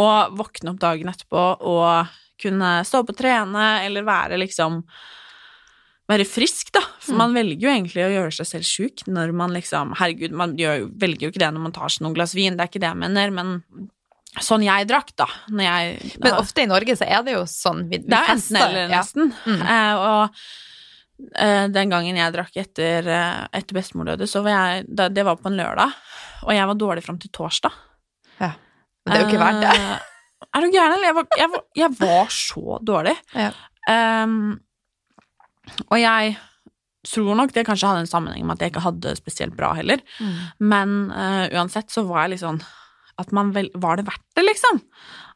Og 0.00 0.36
våkne 0.40 0.72
opp 0.74 0.80
dagen 0.82 1.12
etterpå 1.12 1.44
og 1.68 2.16
kunne 2.40 2.78
stå 2.84 3.00
opp 3.04 3.12
og 3.14 3.16
trene, 3.20 3.68
eller 3.86 4.04
være 4.08 4.40
liksom 4.42 4.82
Være 6.06 6.22
frisk, 6.22 6.68
da. 6.70 6.78
For 7.02 7.16
Mm. 7.16 7.18
man 7.18 7.32
velger 7.34 7.62
jo 7.64 7.70
egentlig 7.72 8.02
å 8.04 8.10
gjøre 8.12 8.34
seg 8.36 8.46
selv 8.46 8.62
sjuk 8.68 9.00
når 9.10 9.32
man 9.34 9.50
liksom 9.50 9.92
Herregud, 9.98 10.30
man 10.38 10.52
jo- 10.56 10.86
velger 10.94 11.24
jo 11.26 11.30
ikke 11.32 11.40
det 11.42 11.48
når 11.56 11.64
man 11.64 11.72
tar 11.74 11.88
seg 11.90 12.04
noen 12.04 12.14
glass 12.14 12.32
vin, 12.32 12.54
det 12.56 12.62
er 12.62 12.68
ikke 12.70 12.78
det 12.84 12.92
jeg 12.92 13.00
mener, 13.00 13.32
men 13.34 13.56
sånn 14.38 14.62
jeg 14.62 14.86
drakk, 14.86 15.10
da. 15.18 15.26
Jeg 15.50 16.12
Men 16.22 16.34
ofte 16.38 16.62
i 16.62 16.66
Norge 16.70 16.94
så 16.94 17.08
er 17.10 17.24
det 17.26 17.32
jo 17.34 17.42
sånn 17.50 17.88
vi, 17.90 17.98
vi 17.98 18.06
det 18.06 18.20
er 18.20 18.30
enten 18.36 18.54
eller 18.54 18.68
eller, 18.68 18.88
ja. 18.94 19.00
nesten. 19.02 19.34
Mm. 19.46 19.62
Eh, 19.66 19.94
og 19.96 20.22
eh, 20.30 20.46
den 21.16 21.92
gangen 21.92 22.18
jeg 22.18 22.32
drakk 22.34 22.56
etter, 22.60 23.06
eh, 23.08 23.42
etter 23.56 23.76
bestemor 23.78 24.10
døde, 24.10 24.26
så 24.28 24.42
var 24.44 24.52
jeg 24.52 25.12
Det 25.16 25.24
var 25.24 25.38
på 25.40 25.48
en 25.48 25.56
lørdag, 25.56 25.94
og 26.44 26.52
jeg 26.52 26.68
var 26.68 26.80
dårlig 26.80 27.04
fram 27.06 27.18
til 27.20 27.32
torsdag. 27.32 27.72
Men 29.06 29.14
det 29.14 29.20
er 29.20 29.22
jo 29.22 29.30
ikke 29.30 29.44
verdt 29.44 29.62
det. 29.62 29.72
Eh, 29.72 30.48
er 30.56 30.64
du 30.64 30.74
gæren, 30.74 30.94
eller? 30.96 31.06
Jeg 31.06 31.16
var, 31.16 31.26
jeg, 31.38 31.50
var, 31.52 31.62
jeg 31.78 31.96
var 32.00 32.32
så 32.34 32.78
dårlig. 32.90 33.14
Ja. 33.36 33.50
Um, 33.86 34.56
og 35.86 36.00
jeg 36.00 36.32
tror 37.06 37.38
nok 37.38 37.52
det 37.54 37.64
kanskje 37.68 37.92
hadde 37.92 38.02
en 38.02 38.10
sammenheng 38.10 38.42
med 38.46 38.56
at 38.56 38.64
jeg 38.64 38.72
ikke 38.74 38.82
hadde 38.82 39.04
det 39.04 39.20
spesielt 39.20 39.54
bra 39.58 39.70
heller. 39.78 40.02
Mm. 40.18 40.34
Men 40.72 40.96
uh, 41.12 41.46
uansett 41.54 41.94
så 41.94 42.02
var 42.08 42.24
jeg 42.24 42.34
litt 42.34 42.42
sånn 42.42 42.60
At 43.22 43.30
man 43.32 43.52
vel 43.54 43.70
Var 43.72 44.00
det 44.00 44.08
verdt 44.08 44.26
det, 44.36 44.42
liksom? 44.44 44.82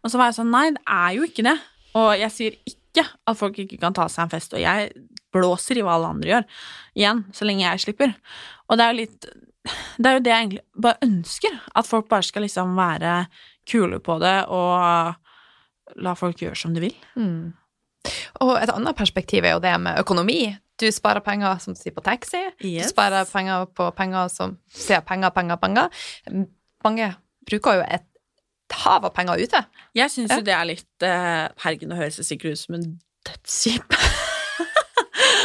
Og 0.02 0.10
så 0.10 0.18
var 0.18 0.30
jeg 0.30 0.40
sånn 0.40 0.50
Nei, 0.52 0.66
det 0.74 0.82
er 0.90 1.14
jo 1.16 1.28
ikke 1.28 1.46
det. 1.46 1.56
Og 2.00 2.10
jeg 2.18 2.34
sier 2.34 2.58
ikke 2.74 3.06
at 3.06 3.38
folk 3.38 3.62
ikke 3.62 3.78
kan 3.80 3.94
ta 3.94 4.08
seg 4.10 4.26
en 4.26 4.32
fest, 4.32 4.54
og 4.56 4.62
jeg 4.62 4.90
blåser 5.34 5.78
i 5.80 5.84
hva 5.86 5.96
alle 5.96 6.10
andre 6.14 6.32
gjør. 6.32 6.48
Igjen, 6.98 7.22
så 7.36 7.46
lenge 7.48 7.66
jeg 7.66 7.84
slipper. 7.86 8.14
Og 8.68 8.78
det 8.78 8.84
er 8.84 8.92
jo 8.92 9.00
litt 9.04 9.30
Det 10.00 10.08
er 10.08 10.14
jo 10.16 10.22
det 10.24 10.32
jeg 10.32 10.42
egentlig 10.46 10.62
bare 10.86 11.06
ønsker. 11.06 11.56
At 11.76 11.86
folk 11.88 12.08
bare 12.08 12.26
skal 12.26 12.46
liksom 12.46 12.72
være 12.78 13.14
kule 13.68 14.00
på 14.02 14.16
det 14.22 14.36
og 14.48 16.00
la 16.00 16.14
folk 16.16 16.40
gjøre 16.40 16.56
som 16.56 16.74
de 16.74 16.82
vil. 16.86 16.96
Mm. 17.18 17.52
Og 18.40 18.54
et 18.56 18.72
annet 18.72 18.96
perspektiv 18.96 19.44
er 19.44 19.56
jo 19.56 19.62
det 19.62 19.74
med 19.82 20.00
økonomi. 20.00 20.40
Du 20.80 20.86
sparer 20.94 21.20
penger, 21.20 21.58
som 21.60 21.74
du 21.76 21.80
sier, 21.80 21.92
på 21.92 22.04
taxi. 22.04 22.40
Yes. 22.64 22.88
Du 22.88 22.94
sparer 22.94 23.28
penger 23.28 23.66
på 23.76 23.90
penger 23.96 24.30
som 24.32 24.56
sier 24.72 25.04
penger, 25.04 25.32
penger, 25.36 25.60
penger. 25.60 25.90
Mange 26.84 27.10
bruker 27.48 27.80
jo 27.80 27.84
et 27.84 28.06
hav 28.84 29.04
av 29.04 29.12
penger 29.14 29.42
ute. 29.42 29.62
Jeg 29.98 30.12
syns 30.14 30.32
jo 30.32 30.46
det 30.46 30.54
er 30.54 30.68
litt 30.68 31.06
eh, 31.06 31.46
Herregud, 31.64 31.90
nå 31.90 31.98
høres 31.98 32.20
det 32.20 32.28
sikkert 32.28 32.56
ut 32.56 32.62
som 32.64 32.78
en 32.78 32.90
dødskjip. 33.28 34.00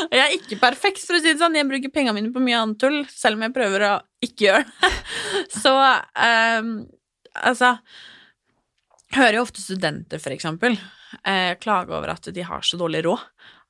jeg 0.15 0.23
er 0.23 0.35
ikke 0.35 0.59
perfekt, 0.61 1.03
for 1.05 1.17
å 1.17 1.21
si 1.21 1.31
det 1.31 1.39
sånn. 1.41 1.57
Jeg 1.57 1.67
bruker 1.69 1.93
pengene 1.93 2.17
mine 2.17 2.33
på 2.35 2.43
mye 2.43 2.59
annet 2.61 2.81
tull, 2.81 2.99
selv 3.11 3.39
om 3.39 3.45
jeg 3.45 3.55
prøver 3.55 3.87
å 3.87 3.93
ikke 4.25 4.47
gjøre 4.47 4.65
det. 4.67 4.91
Så 5.63 5.73
ehm, 5.75 6.75
altså 7.45 7.77
Hører 9.15 9.37
jo 9.37 9.43
ofte 9.45 9.61
studenter, 9.61 10.19
for 10.19 10.33
eksempel, 10.33 10.73
eh, 11.23 11.53
klage 11.61 11.93
over 11.93 12.09
at 12.11 12.25
de 12.33 12.43
har 12.43 12.65
så 12.65 12.75
dårlig 12.75 13.03
råd. 13.05 13.21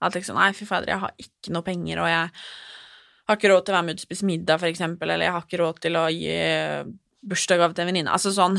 At 0.02 0.16
liksom 0.16 0.40
Nei, 0.40 0.48
fy 0.58 0.66
fader, 0.66 0.90
jeg 0.90 1.02
har 1.04 1.12
ikke 1.22 1.52
noe 1.54 1.66
penger, 1.68 2.00
og 2.02 2.08
jeg 2.10 2.32
har 3.28 3.38
ikke 3.38 3.52
råd 3.52 3.68
til 3.68 3.76
å 3.76 3.76
være 3.76 3.86
med 3.86 4.00
ut 4.00 4.02
og 4.02 4.08
spise 4.08 4.26
middag, 4.26 4.62
for 4.64 4.72
eksempel, 4.72 5.12
eller 5.12 5.28
jeg 5.28 5.36
har 5.36 5.46
ikke 5.46 5.60
råd 5.62 5.84
til 5.84 6.00
å 6.00 6.06
gi 6.16 6.32
eh, 6.32 6.88
bursdagsgave 7.30 7.76
til 7.78 7.86
en 7.86 7.92
venninne. 7.92 8.16
Altså 8.16 8.34
sånn 8.34 8.58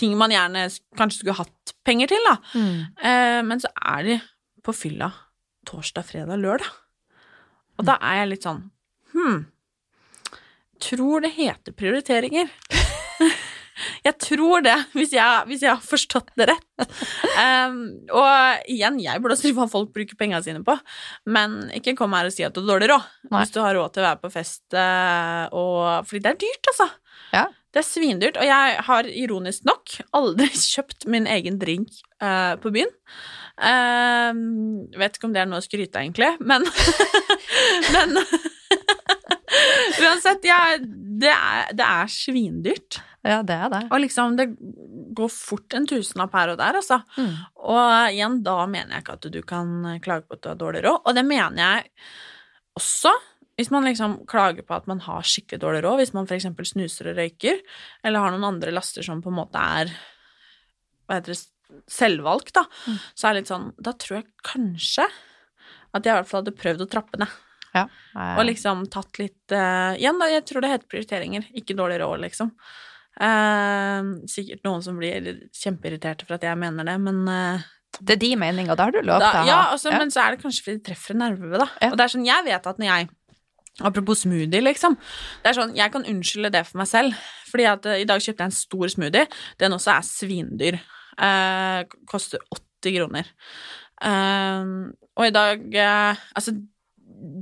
ting 0.00 0.14
man 0.16 0.32
gjerne 0.32 0.64
kanskje 0.96 1.20
skulle 1.20 1.36
hatt 1.42 1.74
penger 1.84 2.14
til, 2.14 2.30
da. 2.30 2.38
Eh, 3.10 3.42
men 3.50 3.60
så 3.60 3.68
er 3.82 4.08
de 4.08 4.18
på 4.64 4.72
fylla 4.76 5.10
torsdag, 5.68 6.06
fredag, 6.08 6.40
lørdag. 6.42 6.68
Og 7.80 7.88
da 7.88 7.98
er 8.04 8.22
jeg 8.22 8.34
litt 8.34 8.48
sånn 8.48 8.68
Hm. 9.12 9.42
Tror 10.82 11.20
det 11.20 11.34
heter 11.36 11.74
prioriteringer. 11.76 12.48
jeg 14.06 14.14
tror 14.24 14.64
det, 14.64 14.74
hvis 14.96 15.12
jeg, 15.14 15.42
hvis 15.50 15.64
jeg 15.66 15.70
har 15.74 15.84
forstått 15.84 16.32
det 16.38 16.48
rett. 16.50 16.86
Um, 17.36 17.76
og 18.08 18.64
igjen, 18.70 18.98
jeg 19.02 19.22
også 19.22 19.38
si 19.44 19.52
hva 19.56 19.68
folk 19.70 19.92
bruker 19.94 20.18
pengene 20.18 20.42
sine 20.44 20.64
på, 20.66 20.74
men 21.30 21.68
ikke 21.76 21.94
kom 21.98 22.16
her 22.16 22.30
og 22.30 22.34
si 22.34 22.46
at 22.46 22.56
du 22.56 22.62
har 22.62 22.72
dårlig 22.72 22.90
råd. 22.92 23.10
Hvis 23.36 23.54
du 23.54 23.60
har 23.62 23.76
råd 23.78 23.94
til 23.94 24.02
å 24.02 24.08
være 24.08 24.22
på 24.24 24.32
fest 24.32 24.78
eh, 24.78 25.44
og 25.52 26.08
Fordi 26.08 26.24
det 26.24 26.32
er 26.32 26.40
dyrt, 26.42 26.72
altså. 26.72 26.88
Ja. 27.32 27.44
Det 27.72 27.80
er 27.80 27.88
svindyrt, 27.88 28.36
og 28.40 28.44
jeg 28.44 28.80
har 28.88 29.06
ironisk 29.08 29.68
nok 29.68 29.94
aldri 30.18 30.50
kjøpt 30.74 31.06
min 31.12 31.28
egen 31.30 31.62
drink 31.62 31.94
uh, 32.24 32.58
på 32.60 32.74
byen. 32.74 32.90
Eh, 33.60 34.30
vet 34.98 35.18
ikke 35.18 35.28
om 35.28 35.34
det 35.34 35.42
er 35.42 35.50
noe 35.50 35.60
å 35.60 35.64
skryte 35.64 35.98
av, 35.98 36.06
egentlig, 36.06 36.32
men 36.40 36.66
Men 37.92 38.16
uansett, 40.02 40.44
ja, 40.48 40.60
det, 40.80 41.32
er, 41.32 41.72
det 41.76 41.86
er 41.86 42.12
svindyrt. 42.12 43.00
Ja, 43.22 43.42
det 43.46 43.54
er 43.54 43.72
det. 43.72 43.82
Og 43.92 44.00
liksom, 44.02 44.36
det 44.38 44.48
går 45.14 45.30
fort 45.32 45.76
en 45.76 45.86
tusenlapp 45.88 46.34
her 46.38 46.54
og 46.54 46.60
der, 46.60 46.78
altså. 46.80 47.02
Mm. 47.18 47.34
Og 47.72 47.90
igjen, 48.14 48.40
da 48.46 48.56
mener 48.66 48.96
jeg 48.96 49.04
ikke 49.04 49.18
at 49.18 49.28
du 49.34 49.42
kan 49.46 49.74
klage 50.02 50.26
på 50.26 50.38
at 50.38 50.42
du 50.42 50.50
har 50.50 50.62
dårlig 50.62 50.82
råd, 50.86 51.04
og 51.04 51.18
det 51.18 51.26
mener 51.28 51.62
jeg 51.62 51.92
også 52.80 53.12
hvis 53.60 53.68
man 53.68 53.84
liksom 53.84 54.22
klager 54.26 54.64
på 54.64 54.74
at 54.74 54.86
man 54.88 55.02
har 55.04 55.26
skikkelig 55.28 55.60
dårlig 55.60 55.82
råd, 55.84 55.98
hvis 56.00 56.14
man 56.16 56.24
f.eks. 56.24 56.48
snuser 56.72 57.10
og 57.10 57.18
røyker, 57.20 57.60
eller 58.02 58.24
har 58.24 58.32
noen 58.32 58.48
andre 58.48 58.72
laster 58.72 59.04
som 59.04 59.20
på 59.22 59.28
en 59.30 59.36
måte 59.42 59.60
er 59.60 59.92
hva 61.06 61.18
heter 61.18 61.34
det, 61.34 61.42
selvvalgt, 61.90 62.52
da, 62.58 62.64
Mm. 62.86 62.98
så 63.14 63.28
er 63.28 63.32
det 63.34 63.40
litt 63.42 63.50
sånn 63.52 63.72
Da 63.80 63.92
tror 63.92 64.18
jeg 64.20 64.26
kanskje 64.44 65.06
at 65.92 66.04
jeg 66.06 66.12
i 66.12 66.16
hvert 66.16 66.28
fall 66.30 66.40
hadde 66.42 66.56
prøvd 66.56 66.84
å 66.86 66.88
trappe 66.88 67.18
ned. 67.20 67.28
Ja. 67.74 67.86
Og 68.36 68.46
liksom 68.48 68.86
tatt 68.92 69.18
litt 69.20 69.52
uh, 69.52 69.92
Igjen, 69.96 70.18
da, 70.20 70.28
jeg 70.28 70.44
tror 70.48 70.64
det 70.64 70.70
heter 70.72 70.88
prioriteringer, 70.92 71.46
ikke 71.56 71.76
dårlig 71.76 72.00
råd, 72.02 72.20
liksom. 72.26 72.50
Uh, 73.20 74.24
sikkert 74.28 74.64
noen 74.64 74.82
som 74.84 74.96
blir 74.96 75.26
kjempeirriterte 75.52 76.24
for 76.24 76.38
at 76.38 76.44
jeg 76.48 76.58
mener 76.60 76.88
det, 76.88 76.96
men 77.00 77.22
uh, 77.28 77.64
det 78.00 78.16
er 78.16 78.20
de 78.22 78.30
meninger, 78.40 78.76
da 78.76 78.86
har 78.88 78.94
du 78.94 79.02
lov 79.04 79.20
til 79.20 79.28
å 79.28 79.32
ha. 79.36 79.42
ja, 79.48 79.58
altså, 79.74 79.92
men 79.92 80.12
så 80.12 80.22
er 80.24 80.32
det 80.34 80.40
kanskje 80.44 80.64
fordi 80.64 80.78
det 80.80 80.86
treffer 80.88 81.12
en 81.16 81.20
nerve, 81.26 81.58
da. 81.60 81.66
Ja. 81.82 81.90
Og 81.92 81.98
det 82.00 82.06
er 82.06 82.14
sånn, 82.14 82.24
jeg 82.28 82.46
vet 82.48 82.70
at 82.72 82.80
når 82.80 82.88
jeg 82.88 83.10
Apropos 83.80 84.20
smoothie, 84.20 84.60
liksom. 84.60 84.98
Det 85.40 85.48
er 85.48 85.56
sånn, 85.56 85.70
Jeg 85.74 85.92
kan 85.94 86.04
unnskylde 86.04 86.50
det 86.52 86.60
for 86.68 86.76
meg 86.82 86.88
selv. 86.90 87.14
Fordi 87.48 87.64
at 87.70 87.86
uh, 87.88 87.94
i 87.96 88.04
dag 88.04 88.20
kjøpte 88.20 88.44
jeg 88.44 88.50
en 88.50 88.52
stor 88.52 88.90
smoothie. 88.92 89.22
Den 89.62 89.72
også 89.72 89.94
er 89.94 90.04
svindyr. 90.04 90.76
Eh, 91.18 91.80
koster 92.08 92.42
80 92.82 92.96
kroner. 92.96 93.32
Eh, 94.02 94.62
og 95.12 95.26
i 95.28 95.34
dag 95.34 95.74
eh, 95.76 96.22
Altså, 96.32 96.54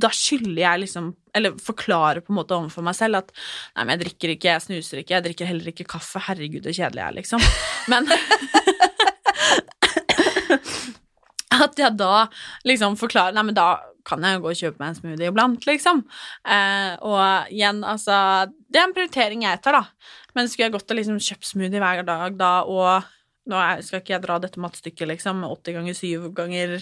da 0.01 0.11
skylder 0.13 0.61
jeg 0.61 0.81
liksom 0.83 1.07
Eller 1.37 1.55
forklarer 1.63 2.21
på 2.25 2.35
en 2.35 2.39
måte 2.41 2.57
overfor 2.57 2.85
meg 2.85 2.97
selv 2.99 3.21
at 3.23 3.31
nei, 3.33 3.85
men 3.85 3.95
jeg 3.95 4.03
drikker 4.03 4.35
ikke, 4.35 4.51
jeg 4.51 4.65
snuser 4.67 5.01
ikke, 5.01 5.15
jeg 5.17 5.25
drikker 5.29 5.49
heller 5.49 5.71
ikke 5.73 5.89
kaffe. 5.89 6.19
Herregud, 6.27 6.65
så 6.67 6.75
kjedelig 6.75 7.01
jeg 7.01 7.07
er, 7.07 7.17
liksom. 7.21 7.41
Men 7.93 8.03
At 11.61 11.79
jeg 11.79 11.93
da 11.99 12.27
liksom 12.67 12.99
forklarer 12.99 13.35
Nei, 13.37 13.47
men 13.51 13.57
da 13.57 13.69
kan 14.07 14.23
jeg 14.25 14.39
jo 14.39 14.43
gå 14.43 14.51
og 14.51 14.59
kjøpe 14.59 14.81
meg 14.81 14.89
en 14.91 14.97
smoothie 14.97 15.29
iblant, 15.31 15.67
liksom. 15.69 15.99
Eh, 16.49 16.93
og 17.05 17.53
igjen, 17.53 17.83
altså 17.87 18.17
Det 18.67 18.81
er 18.81 18.87
en 18.89 18.95
prioritering 18.97 19.45
jeg 19.45 19.61
tar, 19.63 19.77
da. 19.77 19.85
Men 20.35 20.49
skulle 20.49 20.67
jeg 20.67 20.75
gått 20.75 20.91
og 20.91 20.99
liksom 20.99 21.21
kjøpt 21.21 21.51
smoothie 21.53 21.83
hver 21.83 22.03
dag 22.09 22.39
da, 22.41 22.53
og 22.65 23.07
nå 23.49 23.61
skal 23.83 24.03
ikke 24.03 24.13
jeg 24.13 24.23
dra 24.23 24.37
dette 24.43 24.61
mattestykket, 24.61 25.09
liksom, 25.09 25.41
80 25.49 25.77
ganger 25.79 25.97
7 25.97 26.27
ganger 26.37 26.75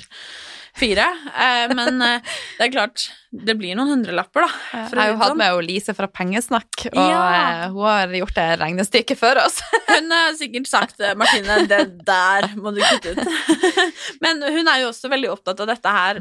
4, 0.78 1.04
eh, 1.44 1.74
men 1.74 2.02
eh, 2.02 2.32
det 2.58 2.66
er 2.66 2.72
klart, 2.74 3.04
det 3.30 3.54
blir 3.60 3.76
noen 3.78 3.92
hundrelapper, 3.94 4.44
da. 4.44 4.58
Jeg 4.74 4.98
har 4.98 5.12
jo 5.12 5.16
hatt 5.22 5.32
sånn. 5.32 5.40
med 5.40 5.62
Lise 5.68 5.94
fra 5.96 6.08
Pengesnakk, 6.10 6.88
og 6.90 6.98
Ja. 6.98 7.22
eh, 7.38 7.62
hun 7.72 7.86
har 7.86 8.12
gjort 8.18 8.34
det 8.36 8.48
regnestykket 8.60 9.20
for 9.20 9.40
oss. 9.44 9.60
Hun 9.88 10.10
har 10.12 10.34
sikkert 10.38 10.68
sagt 10.70 11.00
Martine, 11.16 11.62
det 11.70 11.80
der 12.06 12.50
må 12.60 12.70
du 12.76 12.82
kutte 12.84 13.14
ut. 13.16 13.22
Men 14.22 14.42
hun 14.44 14.68
er 14.68 14.82
jo 14.84 14.90
også 14.92 15.08
veldig 15.10 15.30
opptatt 15.32 15.62
av 15.64 15.70
dette 15.72 15.94
her. 15.94 16.20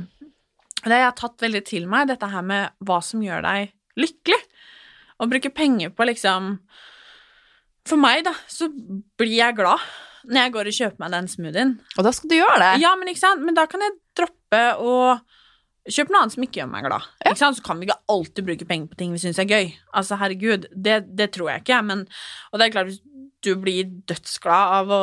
Det 0.85 0.95
jeg 1.01 1.03
har 1.09 1.17
tatt 1.17 1.43
veldig 1.43 1.61
til 1.67 1.85
meg, 1.91 2.07
dette 2.09 2.29
her 2.31 2.45
med 2.47 2.71
hva 2.87 3.01
som 3.03 3.21
gjør 3.21 3.43
deg 3.43 3.73
lykkelig. 3.99 4.39
Å 5.19 5.27
bruke 5.29 5.49
penger 5.53 5.89
på 5.97 6.05
liksom 6.07 6.53
For 7.89 7.97
meg, 7.99 8.23
da, 8.27 8.33
så 8.47 8.67
blir 8.71 9.35
jeg 9.37 9.55
glad 9.59 9.81
når 10.27 10.41
jeg 10.43 10.53
går 10.53 10.69
og 10.69 10.77
kjøper 10.77 11.03
meg 11.03 11.15
den 11.15 11.27
smoothien. 11.31 11.73
Og 11.97 12.07
da 12.07 12.13
skal 12.15 12.31
du 12.31 12.37
gjøre 12.37 12.61
det. 12.63 12.71
Ja, 12.83 12.93
men? 12.99 13.11
Men 13.43 13.57
da 13.57 13.67
kan 13.71 13.83
jeg 13.83 13.97
droppe 14.17 14.63
å 14.83 14.93
kjøpe 15.87 16.11
noe 16.13 16.23
annet 16.23 16.35
som 16.35 16.45
ikke 16.45 16.61
gjør 16.61 16.71
meg 16.71 16.87
glad. 16.87 17.05
Sant? 17.39 17.59
Så 17.59 17.65
kan 17.65 17.79
vi 17.79 17.87
ikke 17.87 17.99
alltid 18.11 18.47
bruke 18.47 18.69
penger 18.69 18.91
på 18.91 18.99
ting 18.99 19.13
vi 19.15 19.21
syns 19.23 19.39
er 19.41 19.49
gøy. 19.49 19.69
Altså, 19.95 20.17
herregud, 20.19 20.67
det, 20.71 21.01
det 21.17 21.31
tror 21.35 21.53
jeg 21.53 21.63
ikke, 21.63 21.83
men 21.87 22.07
Og 22.51 22.59
det 22.59 22.67
er 22.67 22.75
klart, 22.75 22.91
hvis 22.91 23.03
du 23.45 23.53
blir 23.61 23.87
dødsglad 24.09 24.75
av 24.81 24.91
å 24.91 25.01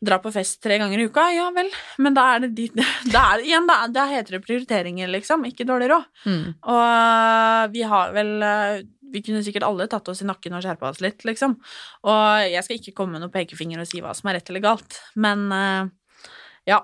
dra 0.00 0.16
på 0.22 0.32
fest 0.32 0.62
tre 0.64 0.78
ganger 0.80 1.02
i 1.02 1.06
uka, 1.10 1.26
ja 1.34 1.50
vel, 1.52 1.68
men 2.00 2.14
da 2.16 2.24
er 2.34 2.46
det 2.46 2.54
ditt 2.56 2.78
Da 3.14 3.26
er 3.34 3.44
igjen, 3.44 3.68
da, 3.68 3.82
da 3.92 4.06
heter 4.08 4.38
det 4.38 4.44
prioriteringer, 4.46 5.10
liksom, 5.12 5.44
ikke 5.50 5.68
dårlig 5.68 5.90
råd. 5.92 6.08
Mm. 6.24 6.46
Og 6.72 7.74
vi 7.74 7.84
har 7.92 8.16
vel 8.16 8.32
eh, 8.46 8.80
Vi 9.12 9.22
kunne 9.26 9.44
sikkert 9.46 9.66
alle 9.68 9.88
tatt 9.90 10.08
oss 10.12 10.22
i 10.24 10.28
nakken 10.28 10.56
og 10.56 10.64
skjerpa 10.64 10.90
oss 10.90 11.02
litt, 11.04 11.24
liksom. 11.28 11.56
Og 12.06 12.50
jeg 12.50 12.66
skal 12.66 12.80
ikke 12.80 12.96
komme 12.96 13.16
med 13.16 13.24
noen 13.24 13.34
pekefinger 13.34 13.82
og 13.82 13.90
si 13.90 14.02
hva 14.04 14.14
som 14.16 14.30
er 14.30 14.38
rett 14.38 14.52
eller 14.52 14.64
galt, 14.64 15.00
men 15.20 15.48
uh, 15.52 15.90
ja. 16.70 16.82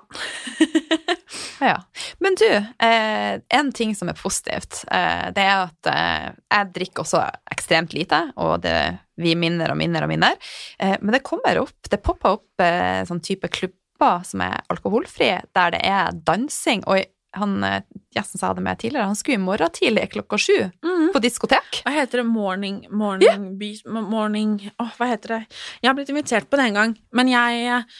Ja. 1.59 1.81
Men 2.19 2.35
du, 2.35 2.49
eh, 2.87 3.41
en 3.49 3.71
ting 3.73 3.95
som 3.95 4.09
er 4.09 4.17
positivt, 4.17 4.83
eh, 4.91 5.27
det 5.33 5.43
er 5.43 5.65
at 5.67 5.89
eh, 5.91 6.29
jeg 6.53 6.71
drikker 6.75 7.03
også 7.03 7.23
ekstremt 7.53 7.95
lite, 7.97 8.21
og 8.37 8.61
det, 8.65 8.77
vi 9.21 9.35
minner 9.39 9.73
og 9.73 9.79
minner 9.79 10.05
og 10.05 10.11
minner. 10.11 10.37
Eh, 10.79 10.95
men 11.01 11.15
det 11.15 11.25
kommer 11.27 11.61
opp, 11.61 11.89
det 11.89 12.01
popper 12.05 12.37
opp 12.37 12.63
eh, 12.63 13.03
sånn 13.09 13.23
type 13.25 13.49
klubber 13.53 14.25
som 14.27 14.43
er 14.45 14.61
alkoholfrie, 14.73 15.41
der 15.57 15.73
det 15.73 15.81
er 15.85 16.17
dansing. 16.27 16.85
Og 16.85 17.01
han, 17.39 17.55
eh, 17.63 17.81
gjesten 18.15 18.41
sa 18.41 18.51
det 18.53 18.63
med 18.65 18.79
tidligere, 18.81 19.09
han 19.09 19.17
skulle 19.17 19.39
i 19.39 19.43
morgen 19.43 19.73
tidlig 19.73 20.07
klokka 20.13 20.39
sju 20.41 20.55
mm. 20.83 21.09
på 21.13 21.21
diskotek. 21.23 21.81
Hva 21.85 21.93
heter 21.95 22.21
det? 22.21 22.27
Morning 22.29 22.83
Morning 22.89 23.49
beach, 23.59 23.83
Morning 23.85 24.57
Åh, 24.77 24.93
hva 24.99 25.09
heter 25.11 25.35
det? 25.35 25.41
Jeg 25.81 25.89
har 25.89 25.97
blitt 25.97 26.11
invitert 26.13 26.49
på 26.49 26.59
det 26.59 26.69
en 26.69 26.79
gang, 26.79 26.95
men 27.15 27.31
jeg 27.31 27.65
eh, 27.65 27.97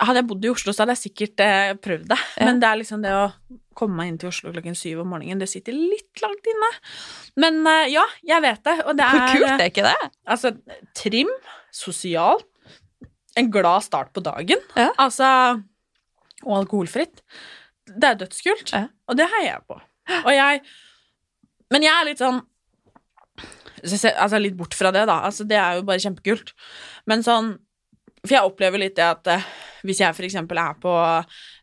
Hadde 0.00 0.20
jeg 0.20 0.28
bodd 0.30 0.46
i 0.46 0.52
Oslo, 0.52 0.74
så 0.74 0.84
hadde 0.84 0.96
jeg 0.96 1.04
sikkert 1.08 1.44
eh, 1.44 1.76
prøvd 1.82 2.10
det. 2.12 2.20
Ja. 2.36 2.48
Men 2.48 2.60
det 2.62 2.70
er 2.70 2.80
liksom 2.82 3.04
det 3.04 3.14
å 3.16 3.28
komme 3.76 4.00
meg 4.00 4.10
inn 4.10 4.18
til 4.20 4.30
Oslo 4.30 4.52
klokken 4.54 4.76
syv 4.78 5.02
om 5.04 5.10
morgenen, 5.12 5.40
det 5.42 5.50
sitter 5.50 5.76
litt 5.76 6.22
langt 6.24 6.50
inne. 6.52 6.72
Men 7.42 7.60
eh, 7.68 7.92
ja, 7.94 8.04
jeg 8.26 8.44
vet 8.44 8.62
det, 8.66 8.76
og 8.84 8.98
det 8.98 9.06
er 9.06 9.16
Hvor 9.16 9.34
kult 9.36 9.52
er 9.54 9.70
ikke 9.72 9.86
det? 9.86 10.10
Altså, 10.36 10.52
trim, 10.96 11.32
sosial, 11.74 12.42
en 13.36 13.52
glad 13.52 13.84
start 13.84 14.14
på 14.16 14.24
dagen. 14.24 14.62
Ja. 14.78 14.90
Altså 15.02 15.28
Og 16.44 16.52
alkoholfritt. 16.62 17.22
Det 17.86 18.08
er 18.10 18.18
dødskult, 18.24 18.72
Ja. 18.74 18.86
og 19.08 19.16
det 19.16 19.28
heier 19.30 19.52
jeg 19.54 19.62
på. 19.68 19.80
Og 20.24 20.32
jeg 20.34 20.60
Men 21.70 21.82
jeg 21.82 21.92
er 21.94 22.04
litt 22.06 22.18
sånn 22.22 22.42
Altså, 23.86 24.38
litt 24.40 24.56
bort 24.56 24.74
fra 24.74 24.90
det, 24.94 25.04
da. 25.06 25.20
Altså, 25.28 25.44
det 25.46 25.56
er 25.60 25.76
jo 25.78 25.82
bare 25.86 26.02
kjempekult. 26.02 26.52
Men 27.06 27.22
sånn 27.22 27.52
For 28.24 28.34
jeg 28.34 28.48
opplever 28.48 28.80
litt 28.82 28.96
det 28.96 29.04
at 29.06 29.26
eh, 29.30 29.44
hvis 29.86 30.00
jeg 30.02 30.16
for 30.16 30.26
eksempel 30.26 30.58
er 30.58 30.74
på 30.82 30.92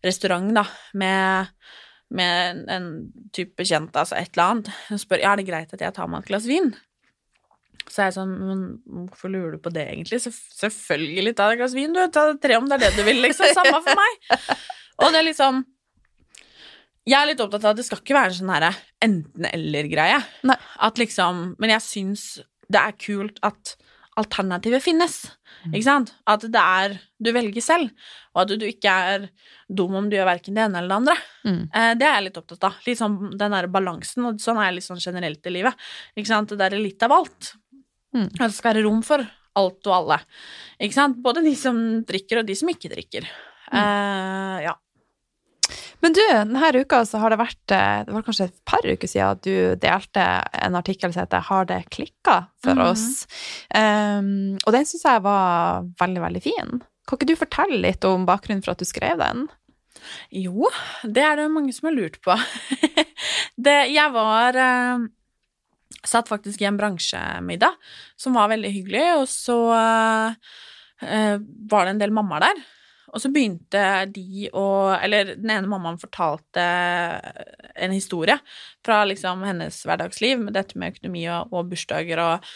restaurant, 0.05 0.53
da, 0.55 0.63
med 0.95 1.49
med 2.13 2.49
en, 2.53 2.59
en 2.69 2.85
type 3.33 3.65
kjent, 3.65 3.95
altså 3.97 4.15
et 4.19 4.29
eller 4.37 4.51
annet, 4.51 4.67
så 4.87 4.99
spør 5.01 5.19
ja, 5.23 5.31
er 5.33 5.39
det 5.41 5.47
greit 5.47 5.71
at 5.73 5.81
jeg 5.81 5.93
tar 5.95 6.07
meg 6.07 6.21
et 6.21 6.27
glass 6.29 6.45
vin. 6.45 6.67
Så 7.89 8.03
er 8.03 8.11
jeg 8.11 8.15
sånn 8.19 8.33
Men 8.37 8.61
hvorfor 9.09 9.31
lurer 9.33 9.55
du 9.57 9.63
på 9.65 9.71
det, 9.73 9.87
egentlig? 9.89 10.19
Så, 10.21 10.29
selvfølgelig, 10.61 11.33
ta 11.35 11.49
et 11.51 11.57
glass 11.59 11.73
vin, 11.75 11.91
du. 11.91 11.99
Ta 12.13 12.27
tre 12.39 12.55
om 12.61 12.69
det 12.69 12.77
er 12.77 12.83
det 12.85 12.91
du 12.99 13.03
vil, 13.07 13.19
liksom. 13.25 13.49
Samme 13.57 13.81
for 13.83 13.97
meg. 13.97 14.47
Og 15.01 15.09
det 15.11 15.19
er 15.23 15.27
liksom 15.31 15.63
Jeg 17.09 17.19
er 17.19 17.29
litt 17.29 17.41
opptatt 17.43 17.65
av 17.65 17.73
at 17.73 17.79
det 17.81 17.85
skal 17.87 17.99
ikke 17.99 18.15
være 18.15 18.31
en 18.31 18.37
sånn 18.37 18.51
herre 18.53 18.73
enten-eller-greie. 19.03 20.19
At 20.87 21.01
liksom 21.01 21.55
Men 21.59 21.73
jeg 21.75 21.83
syns 21.83 22.27
det 22.71 22.79
er 22.79 22.95
kult 22.95 23.41
at 23.43 23.75
alternativet 24.19 24.83
finnes. 24.83 25.15
Mm. 25.65 25.73
Ikke 25.73 25.85
sant? 25.87 26.13
At 26.29 26.45
det 26.45 26.61
er 26.61 26.95
Du 27.23 27.31
velger 27.33 27.63
selv, 27.63 27.91
og 28.33 28.43
at 28.43 28.53
du 28.59 28.65
ikke 28.67 28.91
er 28.91 29.27
dum 29.71 29.95
om 29.95 30.09
du 30.09 30.17
gjør 30.17 30.27
verken 30.27 30.57
det 30.57 30.65
ene 30.65 30.81
eller 30.81 30.91
det 30.91 30.97
andre. 30.99 31.15
Mm. 31.47 31.61
Eh, 31.71 31.91
det 31.99 32.07
er 32.07 32.17
jeg 32.17 32.25
litt 32.27 32.39
opptatt 32.41 32.67
av. 32.67 32.81
Litt 32.87 32.99
sånn 32.99 33.15
den 33.39 33.55
der 33.55 33.69
balansen, 33.71 34.27
og 34.27 34.41
sånn 34.43 34.59
er 34.59 34.69
jeg 34.69 34.77
litt 34.77 34.87
sånn 34.89 35.01
generelt 35.03 35.47
i 35.47 35.53
livet. 35.55 35.87
Ikke 36.17 36.31
sant? 36.33 36.51
Det 36.51 36.59
der 36.59 36.75
er 36.75 36.83
litt 36.83 37.05
av 37.07 37.15
alt. 37.15 37.53
Mm. 38.13 38.27
At 38.27 38.43
det 38.43 38.57
skal 38.57 38.73
være 38.73 38.85
rom 38.85 39.01
for 39.07 39.23
alt 39.59 39.89
og 39.89 39.95
alle. 39.95 40.19
Ikke 40.81 40.97
sant? 40.97 41.21
Både 41.23 41.45
de 41.45 41.55
som 41.57 41.79
drikker, 42.05 42.41
og 42.41 42.49
de 42.49 42.57
som 42.59 42.69
ikke 42.73 42.91
drikker. 42.91 43.29
Mm. 43.71 43.79
Eh, 43.79 44.57
ja. 44.67 44.75
Men 46.03 46.15
du, 46.15 46.21
denne 46.27 46.71
uka 46.83 47.01
så 47.07 47.21
har 47.23 47.31
det 47.31 47.39
vært 47.39 47.73
eh, 47.73 48.03
Det 48.03 48.11
var 48.11 48.25
kanskje 48.27 48.49
et 48.49 48.57
par 48.67 48.83
uker 48.83 49.09
siden 49.09 49.39
du 49.45 49.55
delte 49.79 50.25
en 50.59 50.75
artikkel 50.75 51.13
som 51.13 51.23
heter 51.23 51.45
'Har 51.47 51.69
det 51.69 51.79
klikka?' 51.95 52.41
for 52.63 52.75
mm. 52.75 52.85
oss. 52.91 53.05
Um, 53.71 54.59
og 54.65 54.75
den 54.75 54.87
syns 54.87 55.05
jeg 55.07 55.23
var 55.23 55.87
veldig, 55.99 56.21
veldig 56.27 56.43
fin. 56.43 56.83
Kan 57.07 57.19
ikke 57.19 57.31
du 57.31 57.39
fortelle 57.39 57.81
litt 57.83 58.03
om 58.07 58.27
bakgrunnen 58.27 58.63
for 58.63 58.75
at 58.75 58.83
du 58.83 58.87
skrev 58.87 59.19
den? 59.19 59.47
Jo, 60.31 60.67
det 61.03 61.23
er 61.23 61.39
det 61.39 61.51
mange 61.51 61.73
som 61.75 61.87
har 61.87 61.95
lurt 61.95 62.19
på. 62.23 62.35
det, 63.65 63.79
jeg 63.93 64.15
var 64.15 64.59
eh, 64.59 65.09
Satt 66.03 66.27
faktisk 66.27 66.59
i 66.59 66.67
en 66.67 66.75
bransjemiddag 66.75 67.77
som 68.19 68.35
var 68.35 68.49
veldig 68.51 68.71
hyggelig, 68.73 69.05
og 69.21 69.27
så 69.31 69.55
eh, 69.71 71.37
var 71.71 71.85
det 71.85 71.93
en 71.93 72.01
del 72.01 72.11
mammaer 72.11 72.43
der. 72.43 72.59
Og 73.13 73.21
så 73.21 73.29
begynte 73.29 73.81
de 74.09 74.47
å 74.57 74.65
Eller 74.97 75.35
den 75.35 75.51
ene 75.53 75.69
mammaen 75.69 75.99
fortalte 76.01 76.63
en 77.75 77.93
historie 77.93 78.39
fra 78.85 79.03
liksom 79.05 79.43
hennes 79.45 79.83
hverdagsliv, 79.85 80.41
med 80.41 80.57
dette 80.57 80.79
med 80.79 80.95
økonomi 80.95 81.27
og, 81.29 81.53
og 81.53 81.69
bursdager 81.69 82.21
og 82.23 82.49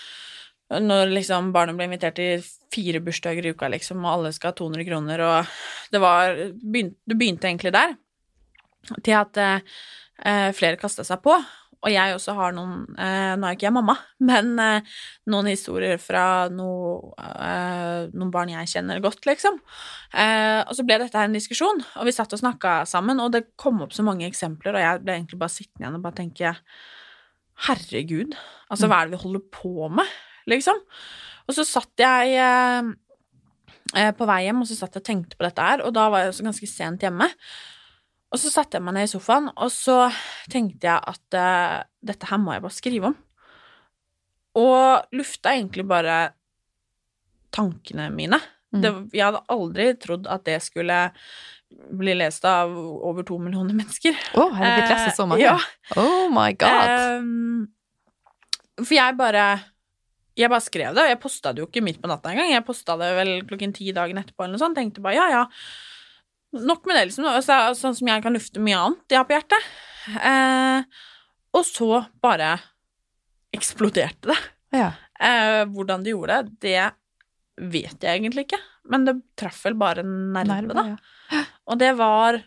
når 0.67 1.13
liksom 1.13 1.53
barna 1.55 1.71
ble 1.77 1.85
invitert 1.87 2.17
til 2.19 2.41
fire 2.73 2.99
bursdager 2.99 3.45
i 3.45 3.53
uka, 3.55 3.69
liksom, 3.71 4.01
og 4.03 4.17
alle 4.17 4.33
skal 4.35 4.51
ha 4.51 4.57
200 4.57 4.83
kroner, 4.89 5.23
og 5.23 5.93
det 5.93 6.01
var 6.03 6.35
Det 6.35 7.15
begynte 7.15 7.47
egentlig 7.47 7.71
der, 7.71 7.95
til 8.99 9.15
at 9.15 9.39
eh, 9.39 10.51
flere 10.51 10.79
kasta 10.79 11.05
seg 11.07 11.21
på. 11.23 11.37
Og 11.85 11.93
jeg 11.93 12.13
også 12.15 12.33
har 12.37 12.55
noen 12.57 12.85
eh, 12.97 13.35
Nå 13.37 13.45
er 13.47 13.57
ikke 13.57 13.67
jeg 13.67 13.75
mamma, 13.75 13.95
men 14.29 14.53
eh, 14.63 14.97
noen 15.29 15.49
historier 15.51 15.99
fra 16.01 16.47
noe, 16.53 17.13
eh, 17.21 18.09
noen 18.13 18.33
barn 18.33 18.51
jeg 18.53 18.71
kjenner 18.73 19.01
godt, 19.03 19.23
liksom. 19.29 19.59
Eh, 20.13 20.61
og 20.63 20.73
så 20.77 20.85
ble 20.87 20.99
dette 21.03 21.19
her 21.19 21.29
en 21.29 21.37
diskusjon, 21.37 21.83
og 21.99 22.09
vi 22.09 22.15
satt 22.15 22.33
og 22.33 22.41
snakka 22.41 22.79
sammen, 22.89 23.21
og 23.23 23.33
det 23.35 23.47
kom 23.59 23.83
opp 23.85 23.95
så 23.95 24.05
mange 24.07 24.27
eksempler, 24.29 24.75
og 24.77 24.85
jeg 24.85 25.03
ble 25.05 25.19
egentlig 25.19 25.41
bare 25.41 25.53
sittende 25.53 25.85
igjen 25.85 25.99
og 25.99 26.07
bare 26.07 26.21
tenke 26.23 26.55
Herregud, 27.67 28.35
altså 28.69 28.89
hva 28.89 28.99
er 29.01 29.07
det 29.07 29.17
vi 29.17 29.23
holder 29.23 29.45
på 29.53 29.87
med, 29.89 30.17
liksom? 30.49 30.77
Og 31.47 31.55
så 31.55 31.63
satt 31.65 32.03
jeg 32.03 32.35
eh, 32.37 32.91
eh, 33.95 34.11
på 34.17 34.27
vei 34.29 34.43
hjem, 34.45 34.61
og 34.61 34.69
så 34.69 34.77
satt 34.77 34.97
jeg 34.97 35.05
og 35.05 35.09
tenkte 35.09 35.39
på 35.39 35.47
dette 35.47 35.69
her, 35.69 35.85
og 35.85 35.95
da 35.95 36.05
var 36.11 36.25
jeg 36.25 36.33
også 36.33 36.45
ganske 36.49 36.69
sent 36.69 37.05
hjemme. 37.05 37.29
Og 38.27 38.41
så 38.41 38.51
satte 38.51 38.77
jeg 38.77 38.83
meg 38.83 38.97
ned 38.97 39.07
i 39.07 39.11
sofaen, 39.11 39.47
og 39.55 39.71
så 39.71 40.09
tenkte 40.51 40.89
jeg 40.89 40.99
at 40.99 41.37
uh, 41.39 41.85
dette 42.03 42.27
her 42.27 42.41
må 42.43 42.55
jeg 42.55 42.65
bare 42.65 42.75
skrive 42.75 43.11
om. 43.13 43.15
Og 44.57 45.15
lufta 45.15 45.53
egentlig 45.55 45.85
bare 45.87 46.17
tankene 47.55 48.09
mine. 48.11 48.39
Mm. 48.75 48.81
Det, 48.83 48.91
jeg 49.15 49.29
hadde 49.29 49.45
aldri 49.53 49.87
trodd 50.01 50.27
at 50.27 50.43
det 50.47 50.57
skulle 50.65 50.97
bli 51.67 52.13
lest 52.15 52.45
av 52.47 52.71
over 52.77 53.25
to 53.27 53.37
millioner 53.41 53.75
mennesker. 53.77 54.15
Å, 54.35 54.47
har 54.55 54.63
det 54.65 54.75
blitt 54.75 54.93
lest 54.93 55.19
så 55.19 55.27
mange? 55.29 55.43
Eh, 55.43 55.47
ja. 55.47 55.99
Oh 55.99 56.27
my 56.33 56.51
god. 56.59 56.91
Ehm, 56.91 57.65
for 58.83 58.93
jeg 58.95 59.17
bare 59.17 59.47
Jeg 60.37 60.51
bare 60.53 60.61
skrev 60.61 60.93
det, 60.93 61.01
og 61.01 61.09
jeg 61.09 61.17
posta 61.17 61.49
det 61.49 61.63
jo 61.63 61.65
ikke 61.65 61.81
midt 61.81 61.97
på 62.01 62.09
natta 62.11 62.29
engang. 62.29 62.51
Jeg 62.51 62.65
posta 62.67 62.93
det 62.99 63.07
vel 63.17 63.31
klokken 63.49 63.71
ti 63.73 63.89
dagen 63.89 64.19
etterpå 64.21 64.45
eller 64.45 64.53
noe 64.53 64.61
sånt. 64.61 64.77
Tenkte 64.77 65.01
bare 65.01 65.17
ja, 65.17 65.25
ja. 65.33 65.45
Nok 66.55 66.85
med 66.87 66.95
det, 66.95 67.05
liksom. 67.09 67.27
Altså, 67.27 67.57
sånn 67.75 67.95
som 67.97 68.07
jeg 68.07 68.23
kan 68.23 68.35
lufte 68.35 68.61
mye 68.63 68.77
annet 68.79 69.13
jeg 69.13 69.19
har 69.19 69.27
på 69.27 69.35
hjertet. 69.35 69.65
Eh, 70.07 71.01
og 71.57 71.65
så 71.67 71.89
bare 72.23 72.53
eksploderte 73.55 74.31
det. 74.31 74.39
ja. 74.77 74.93
Eh, 75.17 75.63
hvordan 75.73 76.03
de 76.05 76.11
gjorde 76.13 76.35
det, 76.45 76.51
det 76.61 77.63
vet 77.73 78.03
jeg 78.05 78.19
egentlig 78.19 78.45
ikke. 78.45 78.59
Men 78.87 79.07
det 79.07 79.15
traff 79.39 79.63
vel 79.65 79.73
bare 79.79 80.03
nerve, 80.05 80.75
da. 80.77 80.83
ja. 80.93 81.41
Og 81.67 81.79
det 81.81 81.89
var 81.97 82.37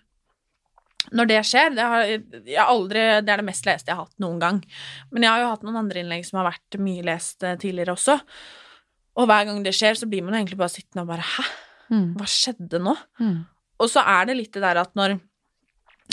Når 1.16 1.26
det 1.26 1.40
skjer 1.48 1.74
det, 1.74 1.82
har, 1.82 2.10
aldri, 2.70 3.02
det 3.24 3.32
er 3.32 3.40
det 3.40 3.46
mest 3.48 3.66
leste 3.66 3.90
jeg 3.90 3.96
har 3.98 4.06
hatt 4.06 4.22
noen 4.22 4.38
gang. 4.38 4.58
Men 5.10 5.24
jeg 5.26 5.32
har 5.32 5.42
jo 5.42 5.50
hatt 5.50 5.64
noen 5.66 5.80
andre 5.80 6.02
innlegg 6.04 6.26
som 6.28 6.38
har 6.38 6.50
vært 6.52 6.78
mye 6.78 7.02
lest 7.08 7.42
eh, 7.42 7.56
tidligere 7.58 7.96
også. 7.96 8.18
Og 9.18 9.26
hver 9.26 9.48
gang 9.48 9.62
det 9.64 9.74
skjer, 9.74 9.98
så 9.98 10.06
blir 10.08 10.22
man 10.22 10.36
egentlig 10.38 10.60
bare 10.60 10.72
sittende 10.72 11.02
og 11.04 11.10
bare 11.10 11.26
Hæ? 11.26 11.46
Mm. 11.90 12.10
Hva 12.20 12.28
skjedde 12.30 12.78
nå? 12.84 12.94
Mm. 13.18 13.40
Og 13.80 13.90
så 13.90 14.04
er 14.04 14.28
det 14.28 14.38
litt 14.38 14.54
det 14.54 14.62
der 14.64 14.82
at 14.82 14.92
når 14.98 15.16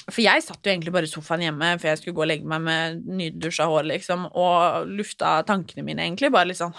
For 0.08 0.22
jeg 0.24 0.44
satt 0.46 0.64
jo 0.64 0.72
egentlig 0.72 0.94
bare 0.96 1.08
i 1.10 1.12
sofaen 1.12 1.44
hjemme 1.44 1.74
før 1.82 1.92
jeg 1.92 2.02
skulle 2.02 2.18
gå 2.18 2.24
og 2.24 2.32
legge 2.32 2.48
meg 2.48 2.64
med 2.64 3.06
nydusja 3.20 3.68
hår, 3.68 3.88
liksom, 3.92 4.28
og 4.40 4.88
lufta 4.88 5.42
tankene 5.48 5.84
mine, 5.84 6.06
egentlig. 6.06 6.32
Bare 6.34 6.52
litt 6.52 6.62
sånn 6.62 6.76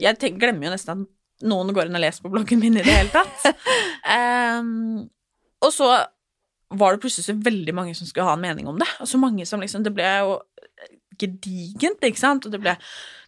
Jeg 0.00 0.18
tenk, 0.18 0.40
glemmer 0.40 0.68
jo 0.68 0.74
nesten 0.74 1.04
at 1.04 1.46
noen 1.50 1.72
går 1.76 1.88
inn 1.88 1.96
og 1.96 2.02
leser 2.02 2.24
på 2.24 2.32
bloggen 2.32 2.60
min 2.60 2.76
i 2.76 2.84
det 2.84 2.92
hele 2.92 3.12
tatt. 3.12 3.46
um, 4.60 5.06
og 5.64 5.72
så 5.72 5.88
var 6.70 6.94
det 6.94 7.02
plutselig 7.02 7.26
så 7.26 7.36
veldig 7.36 7.74
mange 7.74 7.94
som 7.98 8.08
skulle 8.08 8.28
ha 8.28 8.36
en 8.36 8.44
mening 8.44 8.68
om 8.70 8.78
det. 8.80 8.88
Og 9.02 9.08
så 9.10 9.18
mange 9.20 9.46
som 9.48 9.62
liksom 9.62 9.82
Det 9.86 9.92
ble 9.94 10.06
jo 10.20 10.36
gedigent, 11.20 12.04
ikke 12.06 12.20
sant? 12.20 12.46
Og 12.46 12.54
det 12.54 12.60
ble 12.62 12.76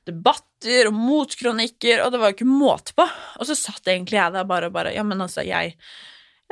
debatter 0.09 0.88
og 0.90 0.97
motkronikker, 0.97 2.03
og 2.03 2.12
det 2.12 2.21
var 2.21 2.31
jo 2.31 2.38
ikke 2.38 2.49
måte 2.49 2.95
på. 2.97 3.07
Og 3.38 3.49
så 3.49 3.57
satt 3.59 3.90
egentlig 3.90 4.18
jeg 4.18 4.35
der 4.35 4.49
bare 4.49 4.71
og 4.71 4.77
bare 4.77 4.95
Ja, 4.95 5.05
men 5.07 5.21
altså, 5.23 5.45
jeg 5.47 5.77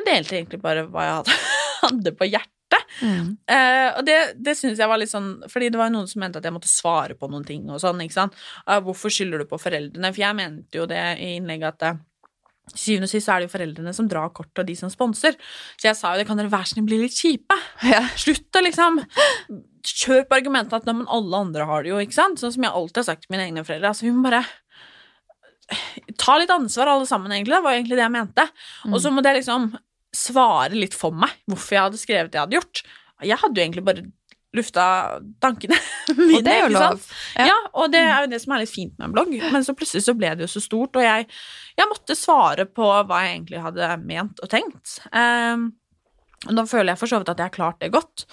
jeg 0.01 0.09
delte 0.09 0.37
egentlig 0.39 0.63
bare 0.63 0.87
hva 0.89 1.07
jeg 1.07 1.39
hadde, 1.85 2.15
på 2.17 2.29
hjertet. 2.29 2.59
Mm. 3.01 3.33
Eh, 3.51 3.89
og 3.99 4.05
det, 4.07 4.19
det 4.43 4.57
syns 4.59 4.81
jeg 4.81 4.91
var 4.91 4.99
litt 5.01 5.11
sånn 5.11 5.29
Fordi 5.49 5.71
det 5.73 5.79
var 5.81 5.89
noen 5.93 6.09
som 6.11 6.21
mente 6.21 6.39
at 6.39 6.45
jeg 6.45 6.53
måtte 6.53 6.69
svare 6.69 7.15
på 7.19 7.31
noen 7.31 7.47
ting 7.47 7.65
og 7.71 7.81
sånn, 7.83 8.03
ikke 8.05 8.19
sant. 8.19 8.39
Eh, 8.67 8.79
hvorfor 8.85 9.13
skylder 9.13 9.43
du 9.43 9.49
på 9.51 9.59
foreldrene? 9.61 10.13
For 10.13 10.23
jeg 10.23 10.39
mente 10.39 10.81
jo 10.81 10.87
det 10.91 11.01
i 11.19 11.35
innlegget 11.39 11.75
at 11.75 11.89
eh, 11.89 11.99
syvende 12.75 13.09
og 13.09 13.13
sist 13.13 13.31
er 13.31 13.41
det 13.41 13.49
jo 13.49 13.55
foreldrene 13.55 13.95
som 13.97 14.09
drar 14.11 14.31
kort, 14.35 14.53
og 14.55 14.67
de 14.69 14.77
som 14.79 14.93
sponser. 14.93 15.37
Så 15.81 15.91
jeg 15.91 15.99
sa 15.99 16.13
jo 16.15 16.21
det, 16.21 16.29
kan 16.29 16.39
dere 16.39 16.53
være 16.53 16.71
snill 16.71 16.87
bli 16.87 17.01
litt 17.03 17.17
kjipe? 17.17 17.57
Ja. 17.89 18.05
Slutt 18.19 18.57
å 18.57 18.65
liksom 18.67 19.03
Kjøp 19.81 20.35
argumentet 20.37 20.75
at 20.77 20.89
men 20.93 21.07
alle 21.09 21.39
andre 21.41 21.65
har 21.65 21.83
det 21.83 21.89
jo, 21.89 22.01
ikke 22.05 22.13
sant? 22.13 22.37
Sånn 22.37 22.53
som 22.53 22.67
jeg 22.67 22.77
alltid 22.77 22.99
har 23.01 23.07
sagt 23.07 23.23
til 23.25 23.33
mine 23.33 23.47
egne 23.47 23.63
foreldre. 23.65 23.89
Altså, 23.89 24.05
vi 24.05 24.11
må 24.13 24.27
bare 24.27 24.43
ta 26.21 26.37
litt 26.37 26.53
ansvar, 26.53 26.91
alle 26.93 27.07
sammen, 27.09 27.33
egentlig. 27.33 27.55
Det 27.57 27.65
var 27.65 27.79
egentlig 27.79 27.97
det 27.97 28.05
jeg 28.05 28.13
mente. 28.13 28.45
Mm. 28.85 28.93
Og 28.93 29.01
så 29.01 29.13
må 29.15 29.25
det 29.25 29.33
liksom 29.39 29.71
svare 30.17 30.75
litt 30.75 30.97
for 30.97 31.15
meg 31.15 31.35
hvorfor 31.51 31.77
jeg 31.77 31.87
hadde 31.89 32.01
skrevet 32.01 32.33
det 32.33 32.39
jeg 32.41 32.47
hadde 32.47 32.59
gjort. 32.59 32.83
Jeg 33.21 33.41
hadde 33.43 33.61
jo 33.61 33.65
egentlig 33.67 33.87
bare 33.87 34.07
lufta 34.57 34.85
tankene 35.43 35.77
mine. 36.19 36.41
Og 36.41 36.47
det 36.47 36.55
er 36.55 36.65
jo 36.65 36.71
lov. 36.75 37.05
Ja. 37.37 37.51
Ja. 37.53 37.59
og 37.73 37.93
det 37.93 38.01
er 38.03 38.25
jo 38.25 38.31
det 38.33 38.41
som 38.43 38.55
er 38.55 38.65
litt 38.65 38.73
fint 38.73 38.97
med 38.97 39.09
en 39.09 39.15
blogg. 39.15 39.35
Men 39.55 39.67
så 39.67 39.75
plutselig 39.79 40.07
så 40.07 40.17
ble 40.19 40.33
det 40.35 40.47
jo 40.47 40.55
så 40.57 40.65
stort, 40.65 40.99
og 40.99 41.07
jeg, 41.07 41.29
jeg 41.79 41.91
måtte 41.91 42.19
svare 42.19 42.67
på 42.67 42.89
hva 42.89 43.21
jeg 43.25 43.37
egentlig 43.37 43.63
hadde 43.67 43.93
ment 44.03 44.43
og 44.43 44.51
tenkt. 44.51 44.97
Um, 45.15 45.71
og 46.49 46.57
da 46.57 46.67
føler 46.67 46.95
jeg 46.95 47.03
for 47.03 47.13
så 47.13 47.21
vidt 47.21 47.31
at 47.33 47.43
jeg 47.43 47.51
har 47.51 47.57
klart 47.57 47.81
det 47.85 47.93
godt. 47.95 48.27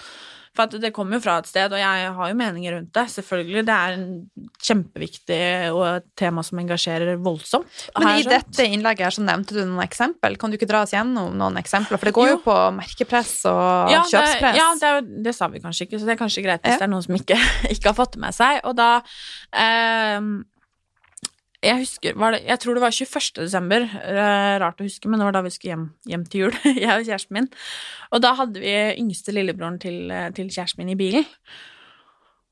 For 0.58 0.80
det 0.82 0.90
kommer 0.96 1.20
jo 1.20 1.24
fra 1.24 1.38
et 1.40 1.48
sted, 1.48 1.72
og 1.72 1.78
jeg 1.80 2.12
har 2.18 2.30
jo 2.32 2.36
meninger 2.40 2.74
rundt 2.80 2.92
det. 2.98 3.04
Selvfølgelig, 3.14 3.64
det 3.68 3.76
er 3.78 3.98
en 4.00 4.08
kjempeviktig 4.66 5.40
og 5.72 5.84
et 6.00 6.08
tema 6.18 6.42
som 6.46 6.60
engasjerer 6.64 7.20
voldsomt. 7.24 7.70
Men 7.98 8.08
i 8.18 8.24
skjønt. 8.26 8.34
dette 8.50 8.66
innlegget 8.74 9.06
her 9.08 9.16
så 9.16 9.24
nevnte 9.28 9.54
du 9.56 9.62
noen 9.64 9.84
eksempel. 9.86 10.36
Kan 10.42 10.50
du 10.52 10.58
ikke 10.58 10.70
dra 10.70 10.82
oss 10.88 10.96
gjennom 10.96 11.38
noen 11.38 11.62
eksempler? 11.62 12.02
For 12.02 12.10
det 12.10 12.16
går 12.18 12.32
jo, 12.32 12.36
Jo. 12.40 12.44
på 12.48 12.58
merkepress 12.78 13.36
og 13.54 13.94
ja, 13.94 14.02
kjøpspress. 14.10 14.42
Det, 14.42 14.58
ja, 14.58 14.68
det, 14.82 14.92
jo- 14.98 15.24
det 15.30 15.36
sa 15.38 15.48
vi 15.54 15.62
kanskje 15.64 15.88
ikke, 15.88 16.00
så 16.02 16.10
det 16.10 16.18
er 16.18 16.22
kanskje 16.26 16.44
greit 16.46 16.62
hvis 16.66 16.74
Ja. 16.74 16.82
det 16.82 16.88
er 16.90 16.94
noen 16.96 17.06
som 17.06 17.16
ikke, 17.22 17.38
ikke 17.78 17.92
har 17.94 17.98
fått 18.02 18.18
det 18.18 18.22
med 18.26 18.34
seg. 18.36 18.60
Og 18.66 18.76
da 18.82 18.90
ehm, 19.54 20.32
Jeg 21.66 21.80
husker 21.82 22.14
det, 22.14 22.44
Jeg 22.46 22.60
tror 22.62 22.76
det 22.78 22.82
var 22.84 22.94
21. 22.94 23.42
desember. 23.42 23.82
eh, 23.82 24.60
Rart 24.62 24.80
å 24.80 24.86
huske, 24.86 25.10
men 25.10 25.20
det 25.20 25.26
var 25.26 25.34
da 25.34 25.42
vi 25.42 25.50
skulle 25.50 25.74
hjem, 25.74 25.88
hjem 26.06 26.26
til 26.30 26.42
jul, 26.46 26.58
jeg 26.84 26.92
og 26.94 27.08
kjæresten 27.08 27.34
min. 27.34 27.48
Og 28.14 28.22
da 28.22 28.36
hadde 28.38 28.62
vi 28.62 28.76
yngste 29.02 29.34
lillebroren 29.34 29.80
til, 29.82 30.12
eh, 30.12 30.30
til 30.38 30.52
kjæresten 30.54 30.84
min 30.84 30.94
i 30.94 31.00
bilen. 31.00 31.26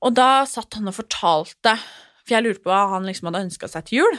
Og 0.01 0.15
da 0.17 0.45
satt 0.49 0.73
han 0.77 0.89
og 0.89 0.97
fortalte 0.97 1.77
For 2.25 2.33
jeg 2.33 2.43
lurte 2.43 2.63
på 2.65 2.71
hva 2.73 2.95
han 2.95 3.05
liksom 3.05 3.27
hadde 3.29 3.43
ønska 3.45 3.67
seg 3.69 3.85
til 3.85 3.99
jul. 3.99 4.15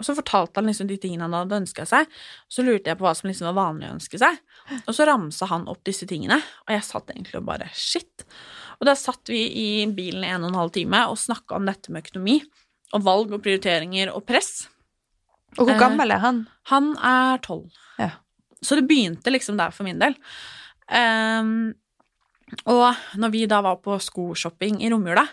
Og 0.00 0.06
så 0.06 0.14
fortalte 0.16 0.56
han 0.56 0.70
liksom 0.70 0.88
de 0.88 0.96
tingene 0.96 1.26
han 1.28 1.34
hadde 1.36 1.58
ønska 1.60 1.84
seg. 1.84 2.08
Og 2.48 2.54
så 2.56 2.64
lurte 2.64 2.88
jeg 2.88 2.96
på 2.96 3.04
hva 3.04 3.12
som 3.14 3.28
liksom 3.28 3.50
var 3.50 3.58
vanlig 3.58 3.90
å 3.90 3.96
ønske 3.98 4.18
seg. 4.18 4.38
Og 4.86 4.96
så 4.96 5.04
ramsa 5.04 5.50
han 5.50 5.68
opp 5.68 5.82
disse 5.84 6.08
tingene, 6.08 6.40
og 6.64 6.72
jeg 6.72 6.86
satt 6.88 7.12
egentlig 7.12 7.36
og 7.42 7.44
bare 7.50 7.68
shit. 7.76 8.24
Og 8.80 8.88
da 8.88 8.96
satt 8.96 9.28
vi 9.28 9.44
i 9.52 9.68
bilen 9.92 10.24
en 10.24 10.46
og 10.46 10.48
en 10.48 10.58
halv 10.62 10.72
time 10.72 11.04
og 11.12 11.20
snakka 11.20 11.60
om 11.60 11.68
dette 11.68 11.92
med 11.92 12.06
økonomi. 12.06 12.38
Og 12.92 13.04
valg 13.06 13.32
og 13.32 13.42
prioriteringer 13.44 14.12
og 14.14 14.24
press. 14.28 14.68
Og 15.58 15.66
hvor 15.66 15.74
Eh, 15.74 15.80
gammel 15.80 16.10
er 16.14 16.18
han? 16.22 16.46
Han 16.70 16.92
er 16.96 17.38
tolv. 17.44 17.70
Ja. 17.98 18.10
Så 18.62 18.76
det 18.78 18.86
begynte 18.88 19.30
liksom 19.32 19.56
der 19.58 19.70
for 19.74 19.84
min 19.84 19.98
del. 20.00 20.14
Um, 20.92 21.74
og 22.68 22.94
når 23.16 23.30
vi 23.32 23.46
da 23.48 23.60
var 23.64 23.78
på 23.84 23.96
skoshopping 24.00 24.82
i 24.84 24.90
romjula, 24.92 25.24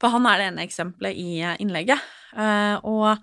for 0.00 0.08
han 0.14 0.26
er 0.26 0.38
det 0.40 0.46
ene 0.52 0.64
eksempelet 0.66 1.16
i 1.20 1.40
eh, 1.44 1.56
innlegget, 1.60 2.00
uh, 2.36 2.78
og 2.84 3.18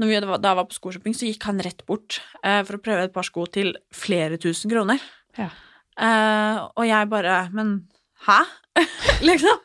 når 0.00 0.06
vi 0.06 0.20
da 0.40 0.54
var- 0.54 0.68
på 0.70 0.76
skoshopping, 0.78 1.14
så 1.14 1.26
gikk 1.26 1.42
han 1.50 1.58
rett 1.60 1.82
bort 1.86 2.20
uh, 2.44 2.62
for 2.62 2.78
å 2.78 2.82
prøve 2.82 3.04
et 3.08 3.12
par 3.14 3.26
sko 3.26 3.46
til 3.46 3.74
flere 3.92 4.38
tusen 4.38 4.70
kroner. 4.70 5.02
Ja. 5.38 5.50
Uh, 6.00 6.68
og 6.78 6.86
jeg 6.86 7.08
bare 7.10 7.50
Men 7.52 7.88
hæ? 8.26 8.40
liksom. 9.30 9.56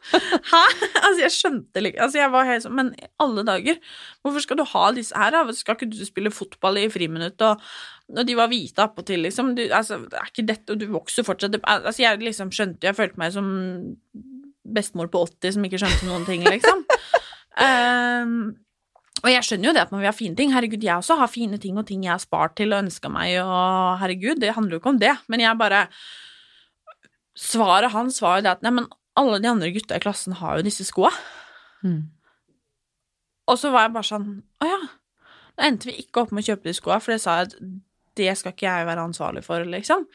Hæ? 0.51 0.61
Altså, 1.01 1.19
jeg 1.21 1.31
skjønte 1.31 1.81
liksom 1.83 2.03
Altså, 2.03 2.17
jeg 2.17 2.31
var 2.33 2.47
helt 2.49 2.63
sånn 2.63 2.73
Men 2.75 2.87
i 2.97 3.05
alle 3.21 3.43
dager, 3.45 3.77
hvorfor 4.25 4.43
skal 4.43 4.59
du 4.59 4.65
ha 4.71 4.85
disse 4.95 5.17
her, 5.17 5.35
da? 5.35 5.43
Skal 5.53 5.77
ikke 5.77 5.91
du 5.93 5.99
spille 6.07 6.33
fotball 6.33 6.81
i 6.81 6.87
friminutt, 6.91 7.41
og, 7.45 7.61
og 8.15 8.23
de 8.27 8.37
var 8.37 8.49
hvite 8.51 8.81
appåtil, 8.81 9.21
liksom? 9.27 9.53
Du, 9.57 9.63
altså, 9.69 10.01
det 10.09 10.19
er 10.19 10.31
ikke 10.31 10.47
dette, 10.49 10.73
og 10.73 10.81
du 10.81 10.87
vokser 10.93 11.27
fortsatt 11.27 11.59
Altså, 11.61 12.01
jeg 12.01 12.23
liksom 12.23 12.51
skjønte 12.55 12.89
Jeg 12.89 12.97
følte 12.97 13.21
meg 13.21 13.35
som 13.35 13.49
bestemor 14.65 15.11
på 15.13 15.21
80 15.27 15.55
som 15.55 15.65
ikke 15.67 15.79
skjønte 15.79 16.07
noen 16.07 16.23
ting, 16.25 16.41
liksom. 16.41 16.79
um, 17.61 18.37
og 19.23 19.29
jeg 19.29 19.45
skjønner 19.45 19.69
jo 19.69 19.73
det 19.77 19.83
at 19.83 19.91
man 19.93 20.01
vil 20.01 20.09
ha 20.09 20.13
fine 20.15 20.35
ting. 20.37 20.49
Herregud, 20.51 20.81
jeg 20.81 20.97
også 20.97 21.19
har 21.19 21.29
fine 21.29 21.59
ting 21.61 21.77
og 21.77 21.85
ting 21.85 22.01
jeg 22.07 22.15
har 22.15 22.23
spart 22.23 22.55
til 22.57 22.73
og 22.73 22.81
ønska 22.81 23.11
meg, 23.13 23.37
og 23.43 23.99
herregud, 24.01 24.41
det 24.41 24.55
handler 24.57 24.75
jo 24.75 24.81
ikke 24.81 24.93
om 24.95 24.99
det. 25.01 25.13
Men 25.29 25.45
jeg 25.45 25.59
bare 25.61 25.83
Svaret 27.36 27.91
hans 27.91 28.21
var 28.23 28.39
jo 28.39 28.45
det 28.45 28.53
at 28.55 28.63
nei, 28.65 28.73
men 28.77 28.88
alle 29.19 29.39
de 29.43 29.49
andre 29.51 29.71
gutta 29.75 29.97
i 29.97 30.03
klassen 30.03 30.38
har 30.39 30.59
jo 30.59 30.67
disse 30.67 30.86
skoa. 30.88 31.11
Mm. 31.83 32.05
Og 33.51 33.59
så 33.61 33.71
var 33.73 33.86
jeg 33.86 33.93
bare 33.93 34.07
sånn 34.07 34.29
Å 34.63 34.67
ja. 34.67 34.79
Da 35.55 35.67
endte 35.67 35.88
vi 35.88 35.99
ikke 36.01 36.23
opp 36.23 36.31
med 36.36 36.43
å 36.43 36.49
kjøpe 36.49 36.67
de 36.67 36.73
skoa, 36.75 36.97
for 37.03 37.13
det 37.13 37.21
sa 37.23 37.38
jeg 37.39 37.51
at 37.51 37.59
det 38.15 38.33
skal 38.39 38.53
ikke 38.55 38.67
jeg 38.67 38.88
være 38.88 39.03
ansvarlig 39.07 39.43
for, 39.45 39.63
liksom. 39.67 40.05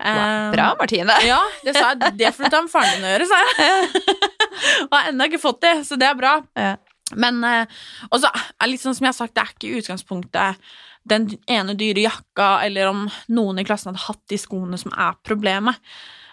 Wow. 0.00 0.06
Ehm, 0.06 0.52
Bra, 0.54 0.68
Martine. 0.78 1.16
ja, 1.30 1.40
det 1.66 1.74
sa 1.76 1.92
jeg. 1.92 2.14
Det 2.18 2.32
får 2.34 2.46
du 2.46 2.54
ta 2.54 2.62
med 2.64 2.72
faren 2.72 2.96
din 2.96 3.06
å 3.06 3.12
gjøre, 3.12 3.28
sa 3.30 3.40
jeg. 3.40 4.04
Og 4.88 4.94
har 4.96 5.10
ennå 5.10 5.26
ikke 5.30 5.42
fått 5.42 5.60
det, 5.66 5.74
så 5.86 5.98
det 6.00 6.08
er 6.08 6.18
bra. 6.18 6.36
Ja. 6.58 6.76
Men 7.18 7.42
eh, 7.46 7.80
Og 8.10 8.22
så 8.22 8.30
er 8.30 8.70
litt 8.70 8.82
sånn 8.82 8.96
som 8.96 9.06
jeg 9.06 9.12
har 9.12 9.18
sagt, 9.18 9.34
det 9.36 9.44
er 9.44 9.52
ikke 9.54 9.68
i 9.70 9.82
utgangspunktet 9.82 10.72
den 11.10 11.26
ene 11.50 11.74
dyre 11.78 12.04
jakka, 12.04 12.48
eller 12.66 12.90
om 12.90 13.06
noen 13.32 13.62
i 13.62 13.66
klassen 13.66 13.90
hadde 13.90 14.04
hatt 14.04 14.22
de 14.30 14.38
skoene 14.38 14.78
som 14.78 14.92
er 14.94 15.16
problemet. 15.26 15.78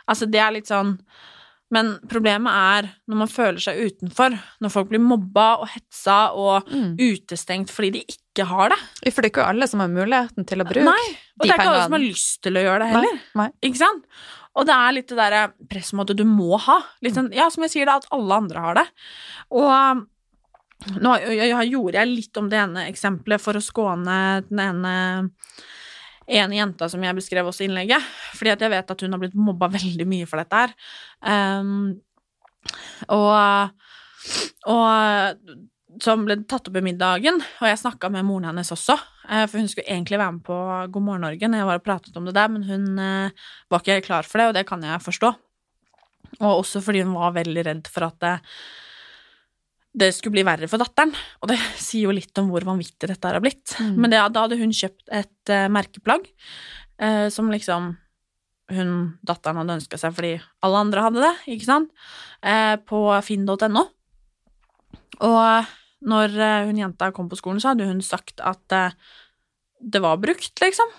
Altså, 0.08 0.26
det 0.32 0.40
er 0.40 0.54
litt 0.56 0.70
sånn 0.72 0.98
Men 1.70 1.98
problemet 2.08 2.48
er 2.48 2.86
når 3.12 3.18
man 3.26 3.28
føler 3.28 3.60
seg 3.60 3.76
utenfor, 3.90 4.38
når 4.64 4.72
folk 4.72 4.88
blir 4.88 5.02
mobba 5.04 5.58
og 5.60 5.68
hetsa 5.74 6.32
og 6.32 6.70
Mm. 6.72 6.94
utestengt 6.96 7.68
fordi 7.76 7.90
de 7.92 8.04
ikke 8.08 8.46
har 8.48 8.70
det. 8.72 8.78
For 9.12 9.20
det 9.22 9.28
er 9.28 9.34
ikke 9.34 9.48
alle 9.50 9.68
som 9.68 9.82
har 9.84 9.90
muligheten 9.92 10.48
til 10.48 10.64
å 10.64 10.68
bruke 10.70 10.86
Nei, 10.88 11.08
og 11.36 11.44
de 11.44 11.50
det 11.50 11.52
er 11.52 11.58
ikke 11.60 11.68
alle 11.74 11.84
som 11.84 11.92
har 11.98 12.06
lyst 12.06 12.42
til 12.42 12.54
å 12.56 12.64
gjøre 12.64 12.80
det 12.86 12.88
heller. 12.94 13.20
Nei, 13.36 13.44
nei. 13.44 13.50
Ikke 13.68 13.82
sant? 13.84 14.06
Og 14.56 14.66
det 14.66 14.74
er 14.80 14.96
litt 14.96 15.08
det 15.12 15.18
derre 15.20 15.42
pressmåtet 15.70 16.16
du 16.16 16.24
må 16.24 16.58
ha. 16.58 16.78
Litt 17.04 17.14
sånn, 17.20 17.34
ja, 17.36 17.50
som 17.52 17.64
jeg 17.68 17.72
sier, 17.76 17.86
da, 17.86 17.98
at 18.00 18.08
alle 18.16 18.40
andre 18.40 18.64
har 18.64 18.80
det. 18.80 18.88
Og 19.52 20.08
nå 21.02 21.14
jeg, 21.20 21.50
jeg, 21.52 21.70
gjorde 21.74 22.00
jeg 22.00 22.08
litt 22.16 22.38
om 22.40 22.48
det 22.50 22.60
ene 22.64 22.88
eksempelet 22.88 23.42
for 23.44 23.58
å 23.58 23.62
skåne 23.66 24.18
den 24.48 24.60
ene 24.62 24.96
ene 26.28 26.58
jenta 26.60 26.90
som 26.92 27.04
jeg 27.04 27.16
beskrev 27.18 27.48
også 27.48 27.64
i 27.64 27.70
innlegget, 27.70 28.04
fordi 28.36 28.54
at 28.54 28.66
jeg 28.66 28.74
vet 28.74 28.92
at 28.94 29.04
hun 29.04 29.16
har 29.16 29.22
blitt 29.22 29.38
mobba 29.40 29.70
veldig 29.78 30.08
mye 30.10 30.28
for 30.30 30.42
dette 30.42 30.62
her. 30.64 30.76
Um, 31.24 31.96
og, 33.16 33.88
og 34.68 36.02
som 36.04 36.26
ble 36.28 36.42
tatt 36.50 36.68
opp 36.70 36.78
i 36.78 36.84
middagen, 36.84 37.40
og 37.40 37.70
jeg 37.70 37.80
snakka 37.82 38.10
med 38.14 38.28
moren 38.28 38.50
hennes 38.52 38.72
også, 38.74 38.98
eh, 39.30 39.46
for 39.48 39.62
hun 39.62 39.70
skulle 39.72 39.88
egentlig 39.88 40.20
være 40.20 40.36
med 40.36 40.44
på 40.46 40.58
God 40.94 41.06
morgen 41.06 41.24
Norge 41.26 41.50
når 41.50 41.64
jeg 41.64 41.70
var 41.70 41.80
og 41.80 41.86
pratet 41.86 42.20
om 42.20 42.28
det 42.28 42.36
der, 42.38 42.52
men 42.54 42.66
hun 42.68 43.00
eh, 43.02 43.46
var 43.72 43.84
ikke 43.84 44.06
klar 44.10 44.28
for 44.28 44.42
det, 44.42 44.50
og 44.50 44.58
det 44.58 44.68
kan 44.70 44.84
jeg 44.84 45.06
forstå. 45.06 45.32
Og 46.42 46.52
også 46.52 46.84
fordi 46.84 47.06
hun 47.06 47.16
var 47.16 47.38
veldig 47.38 47.64
redd 47.66 47.90
for 47.90 48.10
at 48.10 48.28
det, 49.98 50.12
skulle 50.16 50.38
bli 50.38 50.46
verre 50.48 50.70
for 50.70 50.82
datteren, 50.82 51.14
og 51.42 51.52
det 51.52 51.58
sier 51.88 52.08
jo 52.08 52.16
litt 52.16 52.42
om 52.42 52.52
hvor 52.54 52.66
vanvittig 52.68 53.10
dette 53.12 53.32
har 53.32 53.42
blitt. 53.44 53.76
Mm. 53.82 53.96
Men 53.98 54.14
det, 54.14 54.22
da 54.36 54.46
hadde 54.46 54.60
hun 54.60 54.76
kjøpt 54.76 55.08
et 55.14 55.54
uh, 55.54 55.66
merkeplagg 55.74 56.28
uh, 57.02 57.28
som 57.34 57.52
liksom 57.54 57.96
hun, 58.76 58.94
datteren 59.24 59.62
hadde 59.62 59.78
ønska 59.78 60.00
seg 60.00 60.12
fordi 60.12 60.34
alle 60.66 60.80
andre 60.84 61.04
hadde 61.06 61.24
det, 61.24 61.34
ikke 61.56 61.70
sant, 61.70 61.92
uh, 62.44 62.76
på 62.84 63.02
finn.no. 63.26 63.86
Og 65.24 65.76
når 66.08 66.34
hun 66.68 66.78
jenta 66.78 67.10
kom 67.16 67.30
på 67.32 67.40
skolen, 67.40 67.62
så 67.64 67.72
hadde 67.72 67.88
hun 67.88 68.04
sagt 68.06 68.44
at 68.46 68.76
det 69.82 70.02
var 70.04 70.20
brukt, 70.22 70.54
liksom. 70.62 70.92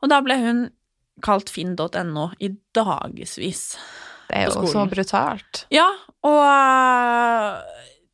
Og 0.00 0.08
da 0.08 0.22
ble 0.24 0.38
hun 0.40 0.62
kalt 1.24 1.50
finn.no 1.52 2.30
i 2.40 2.50
dagevis. 2.76 3.74
Det 4.28 4.42
er 4.42 4.48
jo 4.48 4.68
så 4.68 4.84
brutalt. 4.88 5.64
Ja, 5.72 5.88
og 6.26 6.42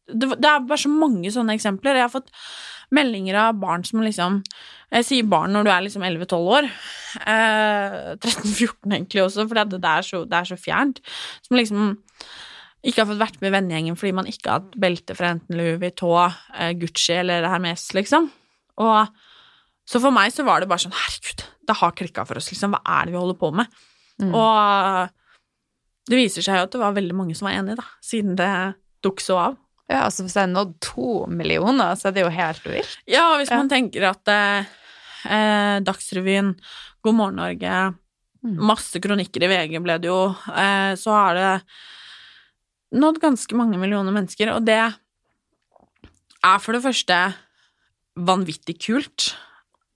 det, 0.09 0.31
det 0.37 0.49
er 0.51 0.65
bare 0.69 0.81
så 0.81 0.93
mange 0.93 1.33
sånne 1.33 1.57
eksempler. 1.57 1.99
Jeg 1.99 2.07
har 2.07 2.13
fått 2.13 2.33
meldinger 2.95 3.39
av 3.41 3.59
barn 3.61 3.85
som 3.87 4.03
liksom 4.05 4.43
Jeg 4.95 5.07
sier 5.09 5.27
barn 5.27 5.55
når 5.57 5.67
du 5.67 5.71
er 5.73 5.85
liksom 5.87 6.05
11-12 6.07 6.51
år. 6.59 6.67
Eh, 7.25 7.95
13-14 8.15 8.93
egentlig 8.93 9.25
også, 9.25 9.47
for 9.49 9.59
det, 9.59 9.81
det, 9.81 9.91
er 9.91 10.07
så, 10.07 10.21
det 10.29 10.39
er 10.39 10.51
så 10.53 10.59
fjernt. 10.61 11.01
Som 11.47 11.59
liksom 11.59 11.97
ikke 12.85 13.01
har 13.01 13.09
fått 13.09 13.23
vært 13.23 13.41
med 13.43 13.55
vennegjengen 13.55 13.97
fordi 13.99 14.13
man 14.21 14.29
ikke 14.29 14.51
har 14.51 14.61
hatt 14.61 14.77
belte 14.81 15.17
fra 15.17 15.33
enten 15.35 15.57
Louis 15.59 15.81
Vuitton, 15.81 16.37
eh, 16.61 16.75
Gucci 16.79 17.17
eller 17.17 17.49
Hermes, 17.49 17.89
liksom. 17.97 18.29
Og 18.85 19.11
så 19.89 20.01
for 20.01 20.15
meg 20.15 20.31
så 20.33 20.47
var 20.47 20.63
det 20.63 20.71
bare 20.71 20.85
sånn 20.85 20.95
Herregud, 20.95 21.45
det 21.65 21.79
har 21.81 21.97
klikka 21.97 22.27
for 22.29 22.39
oss, 22.39 22.53
liksom. 22.53 22.77
Hva 22.77 23.01
er 23.01 23.09
det 23.09 23.17
vi 23.17 23.23
holder 23.23 23.41
på 23.41 23.51
med? 23.57 23.83
Mm. 24.23 24.31
Og 24.31 26.13
det 26.13 26.21
viser 26.21 26.45
seg 26.45 26.61
jo 26.61 26.69
at 26.69 26.75
det 26.77 26.83
var 26.85 26.97
veldig 26.97 27.17
mange 27.17 27.35
som 27.37 27.49
var 27.49 27.59
enige, 27.59 27.81
da, 27.81 27.89
siden 28.05 28.39
det 28.39 28.53
tok 29.05 29.25
så 29.25 29.41
av. 29.49 29.61
Ja, 29.91 30.05
altså 30.07 30.25
Hvis 30.25 30.35
jeg 30.39 30.47
har 30.47 30.53
nådd 30.55 30.75
to 30.81 31.27
millioner, 31.29 31.93
så 32.01 32.09
er 32.09 32.13
det 32.17 32.23
jo 32.25 32.31
helt 32.33 32.65
vilt. 32.65 32.95
Ja, 33.11 33.37
hvis 33.37 33.51
Ja. 33.53 33.59
man 33.61 33.69
tenker 33.69 34.07
at 34.11 34.29
eh, 34.33 34.65
eh, 35.29 35.81
Dagsrevyen, 35.85 36.55
God 37.05 37.15
morgen 37.15 37.37
Norge, 37.37 37.95
Mm. 38.45 38.59
masse 38.61 39.01
kronikker 39.01 39.41
i 39.43 39.49
VG 39.49 39.79
ble 39.83 39.95
det 39.99 40.05
jo, 40.11 40.37
eh, 40.53 40.93
så 41.01 41.11
har 41.17 41.35
det 41.35 41.63
nådd 42.93 43.17
ganske 43.19 43.57
mange 43.57 43.79
millioner 43.81 44.13
mennesker, 44.13 44.51
og 44.53 44.67
det 44.67 44.77
er 46.45 46.59
for 46.61 46.73
det 46.77 46.83
første 46.85 47.35
vanvittig 48.21 48.77
kult 48.85 49.31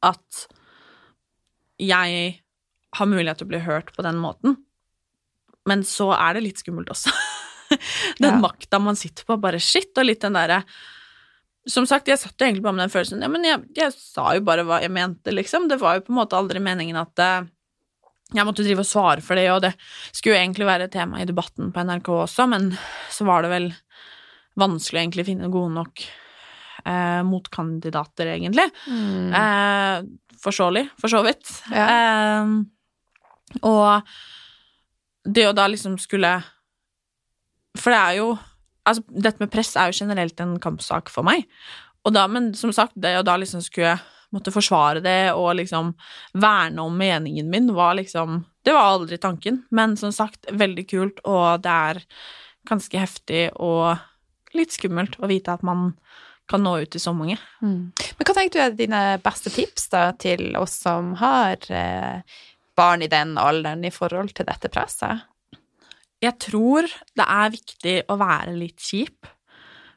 at 0.02 0.46
jeg 1.78 2.40
har 2.96 3.06
mulighet 3.06 3.36
til 3.36 3.46
å 3.46 3.52
bli 3.52 3.60
hørt 3.68 3.92
på 3.94 4.02
den 4.02 4.16
måten, 4.16 4.56
men 5.68 5.82
så 5.84 6.08
er 6.16 6.32
det 6.38 6.44
litt 6.48 6.62
skummelt 6.64 6.88
også. 6.88 7.12
den 8.22 8.30
Ja. 8.32 8.38
makta 8.42 8.78
man 8.80 8.96
sitter 8.96 9.24
på, 9.28 9.36
bare 9.40 9.60
shit, 9.60 9.90
og 9.98 10.06
litt 10.08 10.20
den 10.24 10.36
derre 10.38 10.62
Som 11.68 11.84
sagt, 11.86 12.08
jeg 12.08 12.18
satt 12.18 12.38
jo 12.40 12.46
egentlig 12.46 12.62
bare 12.64 12.76
med 12.78 12.86
den 12.86 12.92
følelsen 12.94 13.22
Ja, 13.22 13.28
men 13.28 13.44
jeg, 13.44 13.60
jeg 13.76 13.92
sa 13.92 14.30
jo 14.38 14.40
bare 14.46 14.64
hva 14.64 14.78
jeg 14.80 14.90
mente, 14.94 15.34
liksom. 15.34 15.66
Det 15.68 15.76
var 15.82 15.98
jo 15.98 16.06
på 16.06 16.12
en 16.14 16.20
måte 16.22 16.38
aldri 16.38 16.62
meningen 16.64 16.96
at 17.00 17.18
eh, 17.24 17.48
jeg 18.36 18.44
måtte 18.44 18.64
drive 18.64 18.82
og 18.84 18.88
svare 18.88 19.22
for 19.24 19.36
det, 19.40 19.46
og 19.52 19.62
det 19.64 19.70
skulle 20.12 20.34
jo 20.36 20.40
egentlig 20.42 20.66
være 20.68 20.84
et 20.88 20.92
tema 20.92 21.20
i 21.22 21.24
debatten 21.28 21.70
på 21.72 21.80
NRK 21.88 22.08
også, 22.12 22.44
men 22.52 22.66
så 23.12 23.24
var 23.24 23.44
det 23.46 23.52
vel 23.54 23.68
vanskelig 24.60 24.98
å 24.98 25.02
egentlig 25.02 25.24
finne 25.30 25.48
gode 25.48 25.72
nok 25.78 26.02
eh, 26.84 27.22
motkandidater, 27.24 28.28
egentlig. 28.34 28.66
Mm. 28.84 29.32
Eh, 29.32 30.02
forståelig, 30.44 30.82
for 31.00 31.08
så 31.14 31.22
vidt. 31.24 31.54
Ja. 31.72 31.86
Eh, 31.88 33.62
og 33.64 34.12
det 35.24 35.46
å 35.48 35.56
da 35.56 35.64
liksom 35.72 35.96
skulle 36.00 36.34
For 37.76 37.94
det 37.94 38.04
er 38.04 38.20
jo 38.22 38.30
Altså, 38.88 39.02
dette 39.12 39.42
med 39.42 39.50
press 39.52 39.74
er 39.76 39.90
jo 39.90 39.98
generelt 39.98 40.38
en 40.40 40.54
kampsak 40.64 41.10
for 41.12 41.26
meg. 41.26 41.42
Og 42.08 42.14
da, 42.16 42.22
men 42.24 42.54
som 42.56 42.70
sagt, 42.72 42.94
det 42.96 43.18
å 43.18 43.24
da 43.26 43.34
liksom 43.36 43.60
skulle 43.60 43.98
måtte 44.32 44.52
forsvare 44.52 45.02
det 45.04 45.34
og 45.36 45.58
liksom 45.58 45.90
verne 46.40 46.84
om 46.84 46.96
meningen 46.96 47.50
min, 47.52 47.68
var 47.76 47.98
liksom 47.98 48.46
Det 48.64 48.72
var 48.72 48.94
aldri 48.94 49.18
tanken, 49.20 49.62
men 49.70 49.96
som 49.96 50.12
sagt, 50.12 50.48
veldig 50.52 50.86
kult, 50.88 51.20
og 51.24 51.60
det 51.64 51.72
er 51.72 52.00
ganske 52.68 53.00
heftig 53.00 53.46
og 53.56 53.96
litt 54.56 54.74
skummelt 54.76 55.16
å 55.20 55.28
vite 55.30 55.54
at 55.54 55.64
man 55.64 55.94
kan 56.48 56.60
nå 56.64 56.74
ut 56.82 56.90
til 56.92 57.00
så 57.00 57.14
mange. 57.16 57.38
Mm. 57.60 57.92
Men 57.92 58.28
hva 58.28 58.34
tenker 58.36 58.58
du 58.58 58.64
er 58.64 58.76
dine 58.76 59.00
beste 59.24 59.52
tips 59.52 59.88
da 59.92 60.02
til 60.20 60.56
oss 60.60 60.78
som 60.82 61.14
har 61.20 61.64
eh, 61.68 62.36
barn 62.76 63.04
i 63.04 63.10
den 63.12 63.36
alderen 63.40 63.84
i 63.84 63.92
forhold 63.94 64.32
til 64.36 64.48
dette 64.48 64.68
presset? 64.72 65.24
Jeg 66.24 66.34
tror 66.42 66.88
det 67.16 67.24
er 67.24 67.52
viktig 67.54 67.96
å 68.10 68.16
være 68.18 68.54
litt 68.58 68.82
kjip. 68.82 69.28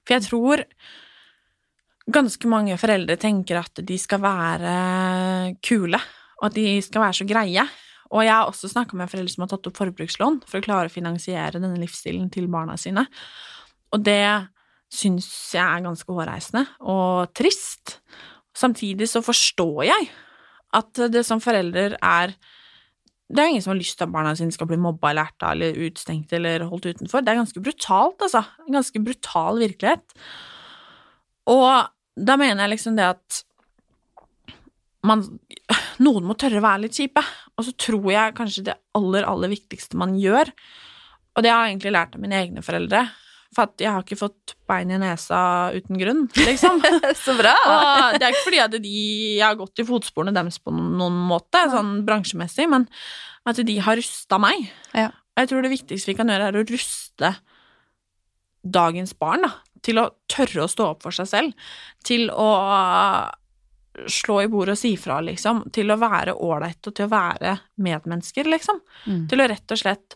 For 0.05 0.15
jeg 0.17 0.25
tror 0.27 0.63
ganske 2.11 2.49
mange 2.49 2.77
foreldre 2.81 3.17
tenker 3.21 3.61
at 3.61 3.81
de 3.85 3.97
skal 4.01 4.21
være 4.23 4.73
kule, 5.65 5.99
og 6.41 6.49
at 6.49 6.57
de 6.57 6.75
skal 6.85 7.05
være 7.05 7.19
så 7.21 7.27
greie. 7.29 7.65
Og 8.11 8.25
jeg 8.25 8.33
har 8.33 8.49
også 8.49 8.69
snakka 8.71 8.97
med 8.99 9.09
foreldre 9.11 9.33
som 9.33 9.45
har 9.45 9.51
tatt 9.53 9.69
opp 9.69 9.77
forbrukslån 9.79 10.41
for 10.49 10.59
å 10.59 10.65
klare 10.65 10.91
å 10.91 10.93
finansiere 10.93 11.61
denne 11.61 11.79
livsstilen 11.79 12.27
til 12.33 12.49
barna 12.51 12.75
sine. 12.79 13.05
Og 13.95 14.03
det 14.03 14.25
syns 14.91 15.29
jeg 15.55 15.63
er 15.63 15.85
ganske 15.85 16.11
hårreisende 16.11 16.65
og 16.91 17.31
trist. 17.37 18.01
Samtidig 18.57 19.07
så 19.07 19.23
forstår 19.23 19.85
jeg 19.87 20.09
at 20.75 21.05
det 21.11 21.23
som 21.27 21.39
forelder 21.43 21.95
er 21.97 22.35
Det 23.31 23.39
er 23.39 23.47
jo 23.47 23.53
ingen 23.53 23.63
som 23.63 23.71
har 23.71 23.79
lyst 23.79 23.95
til 23.97 24.07
at 24.07 24.13
barna 24.13 24.33
sine 24.35 24.51
skal 24.51 24.67
bli 24.67 24.79
mobba 24.81 25.11
eller 25.11 25.29
erta 25.31 25.53
eller 25.55 25.77
utstengt 25.87 26.33
eller 26.35 26.65
holdt 26.67 26.89
utenfor. 26.91 27.23
Det 27.23 27.31
er 27.31 27.39
ganske 27.39 27.63
brutalt, 27.63 28.25
altså. 28.27 28.43
En 28.65 28.75
ganske 28.75 29.03
brutal 29.03 29.61
virkelighet. 29.61 30.17
Og 31.51 31.71
da 32.19 32.35
mener 32.39 32.65
jeg 32.65 32.75
liksom 32.75 32.99
det 32.99 33.07
at 33.13 33.41
man 35.07 35.23
Noen 36.01 36.25
må 36.25 36.33
tørre 36.37 36.59
å 36.59 36.65
være 36.65 36.83
litt 36.85 36.97
kjipe. 36.97 37.21
Og 37.57 37.65
så 37.67 37.73
tror 37.77 38.07
jeg 38.11 38.35
kanskje 38.37 38.65
det 38.69 38.77
aller, 38.97 39.25
aller 39.27 39.51
viktigste 39.51 39.99
man 39.99 40.15
gjør, 40.19 40.49
og 41.31 41.45
det 41.45 41.51
har 41.51 41.63
jeg 41.63 41.75
egentlig 41.75 41.93
lært 41.95 42.15
av 42.17 42.23
mine 42.23 42.39
egne 42.41 42.63
foreldre, 42.65 43.05
for 43.55 43.67
at 43.67 43.83
jeg 43.83 43.91
har 43.91 44.05
ikke 44.05 44.19
fått 44.19 44.53
bein 44.69 44.91
i 44.93 44.99
nesa 45.01 45.39
uten 45.75 45.99
grunn, 45.99 46.21
liksom. 46.39 46.79
Så 47.25 47.35
bra! 47.39 47.53
Og 47.67 48.15
det 48.15 48.27
er 48.27 48.35
ikke 48.35 48.47
fordi 48.47 48.61
at 48.63 48.77
de, 48.77 48.93
jeg 49.37 49.43
har 49.43 49.59
gått 49.59 49.83
i 49.83 49.87
fotsporene 49.87 50.33
deres 50.35 50.61
på 50.63 50.71
noen 50.75 51.17
måte, 51.27 51.65
sånn 51.73 51.99
bransjemessig, 52.07 52.69
men 52.71 52.87
at 53.47 53.59
de 53.67 53.75
har 53.83 53.99
rusta 53.99 54.39
meg. 54.41 54.69
Ja. 54.95 55.09
Jeg 55.39 55.51
tror 55.51 55.65
det 55.65 55.73
viktigste 55.73 56.11
vi 56.11 56.17
kan 56.19 56.31
gjøre, 56.31 56.51
er 56.51 56.61
å 56.61 56.65
ruste 56.67 57.33
dagens 58.61 59.13
barn 59.17 59.47
da, 59.47 59.51
til 59.81 59.99
å 59.99 60.09
tørre 60.31 60.65
å 60.65 60.71
stå 60.71 60.91
opp 60.93 61.05
for 61.07 61.15
seg 61.15 61.29
selv, 61.29 61.69
til 62.05 62.29
å 62.31 62.49
slå 64.11 64.41
i 64.43 64.49
bordet 64.51 64.77
og 64.77 64.79
si 64.79 64.93
fra, 64.99 65.19
liksom, 65.25 65.65
til 65.75 65.91
å 65.91 65.99
være 65.99 66.37
ålreit 66.39 66.87
og 66.87 66.95
til 66.95 67.09
å 67.09 67.11
være 67.11 67.55
medmennesker, 67.83 68.47
liksom. 68.47 68.79
Mm. 69.05 69.25
Til 69.31 69.43
å 69.43 69.47
rett 69.51 69.75
og 69.75 69.81
slett 69.81 70.15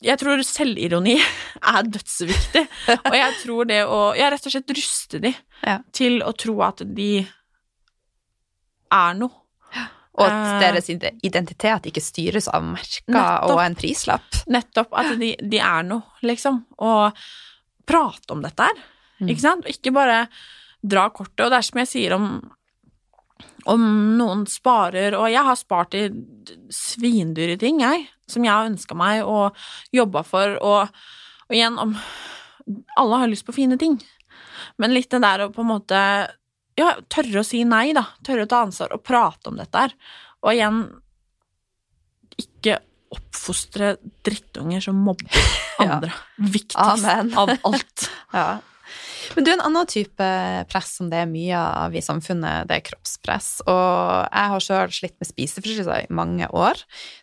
Jeg 0.00 0.18
tror 0.20 0.42
selvironi 0.46 1.16
er 1.74 1.82
dødsviktig, 1.90 2.62
og 3.00 3.16
jeg 3.18 3.32
tror 3.42 3.66
det 3.66 3.80
å 3.90 3.96
Jeg 4.14 4.30
rett 4.32 4.46
og 4.46 4.52
slett 4.54 4.74
ruste 4.78 5.20
de 5.24 5.32
Ja. 5.66 5.78
til 5.92 6.20
å 6.22 6.30
tro 6.38 6.54
at 6.62 6.82
de 6.94 7.26
er 8.92 9.14
noe. 9.18 9.32
Og 10.16 10.24
at 10.24 10.32
Eh. 10.32 10.60
deres 10.62 10.86
identitet 10.88 11.88
ikke 11.90 12.00
styres 12.00 12.46
av 12.48 12.62
merker 12.64 13.18
og 13.50 13.58
en 13.60 13.74
prislapp. 13.76 14.38
Nettopp 14.48 14.94
at 14.96 15.18
de, 15.20 15.34
de 15.36 15.58
er 15.60 15.82
noe, 15.84 16.02
liksom. 16.24 16.62
Og 16.78 17.12
prate 17.86 18.30
om 18.32 18.40
dette 18.40 18.62
her, 18.64 18.78
Mm. 19.20 19.28
ikke 19.28 19.40
sant? 19.40 19.66
Og 19.66 19.70
ikke 19.74 19.92
bare 19.92 20.28
dra 20.86 21.08
kortet. 21.10 21.44
Og 21.44 21.50
det 21.50 21.58
er 21.58 21.62
som 21.68 21.78
jeg 21.82 21.88
sier 21.88 22.12
om 22.14 22.30
om 23.66 23.82
noen 24.18 24.44
sparer, 24.50 25.16
og 25.18 25.28
jeg 25.32 25.42
har 25.46 25.58
spart 25.58 25.94
i 25.98 26.04
svindyre 26.72 27.56
ting, 27.60 27.80
jeg, 27.82 28.06
som 28.30 28.44
jeg 28.46 28.52
har 28.54 28.68
ønska 28.70 28.96
meg 28.98 29.22
og 29.26 29.56
jobba 29.94 30.22
for, 30.26 30.56
og, 30.62 30.88
og 31.46 31.54
igjen 31.54 31.78
om 31.82 31.96
Alle 32.98 33.20
har 33.22 33.30
lyst 33.30 33.46
på 33.46 33.54
fine 33.54 33.76
ting, 33.78 34.00
men 34.78 34.90
litt 34.94 35.10
det 35.14 35.20
der 35.22 35.44
å 35.44 35.52
på 35.54 35.62
en 35.62 35.70
måte 35.70 35.98
ja, 36.76 36.88
tørre 37.08 37.40
å 37.40 37.46
si 37.46 37.62
nei, 37.64 37.92
da. 37.96 38.02
Tørre 38.26 38.44
å 38.44 38.50
ta 38.50 38.64
ansvar 38.66 38.92
og 38.92 39.04
prate 39.06 39.48
om 39.48 39.56
dette 39.56 39.80
her. 39.86 39.94
Og 40.44 40.50
igjen 40.52 40.80
ikke 42.36 42.80
oppfostre 43.16 43.94
drittunger 44.26 44.82
som 44.84 44.98
mobber 45.00 45.30
Ja. 45.78 45.96
andre. 45.96 46.12
Viktigst 46.40 47.06
Amen. 47.06 47.32
av 47.38 47.54
alt. 47.62 48.08
Ja. 48.36 48.46
Men 49.34 49.46
du, 49.46 49.50
en 49.52 49.64
annen 49.64 49.88
type 49.90 50.28
press 50.70 50.92
som 50.98 51.10
det 51.10 51.22
er 51.22 51.30
mye 51.30 51.58
av 51.58 51.96
i 51.96 52.02
samfunnet, 52.04 52.68
det 52.68 52.78
er 52.78 52.84
kroppspress. 52.86 53.48
Og 53.66 54.28
jeg 54.30 54.52
har 54.52 54.64
sjøl 54.66 54.94
slitt 54.94 55.16
med 55.18 55.30
spiseforstyrrelser 55.30 56.06
i 56.06 56.16
mange 56.20 56.48
år. 56.52 56.80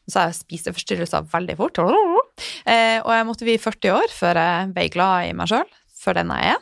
Så 0.10 0.20
har 0.20 0.32
jeg 0.32 0.42
spiseforstyrrelser 0.42 1.30
veldig 1.32 1.58
fort. 1.60 1.80
Eh, 1.80 3.00
og 3.00 3.14
jeg 3.14 3.30
måtte 3.30 3.48
bli 3.48 3.58
40 3.62 3.96
år 3.96 4.14
før 4.14 4.42
jeg 4.42 4.70
ble 4.76 4.90
glad 4.94 5.30
i 5.30 5.34
meg 5.38 5.52
sjøl, 5.54 5.74
for 6.04 6.18
den 6.18 6.34
jeg 6.36 6.54
er. 6.54 6.62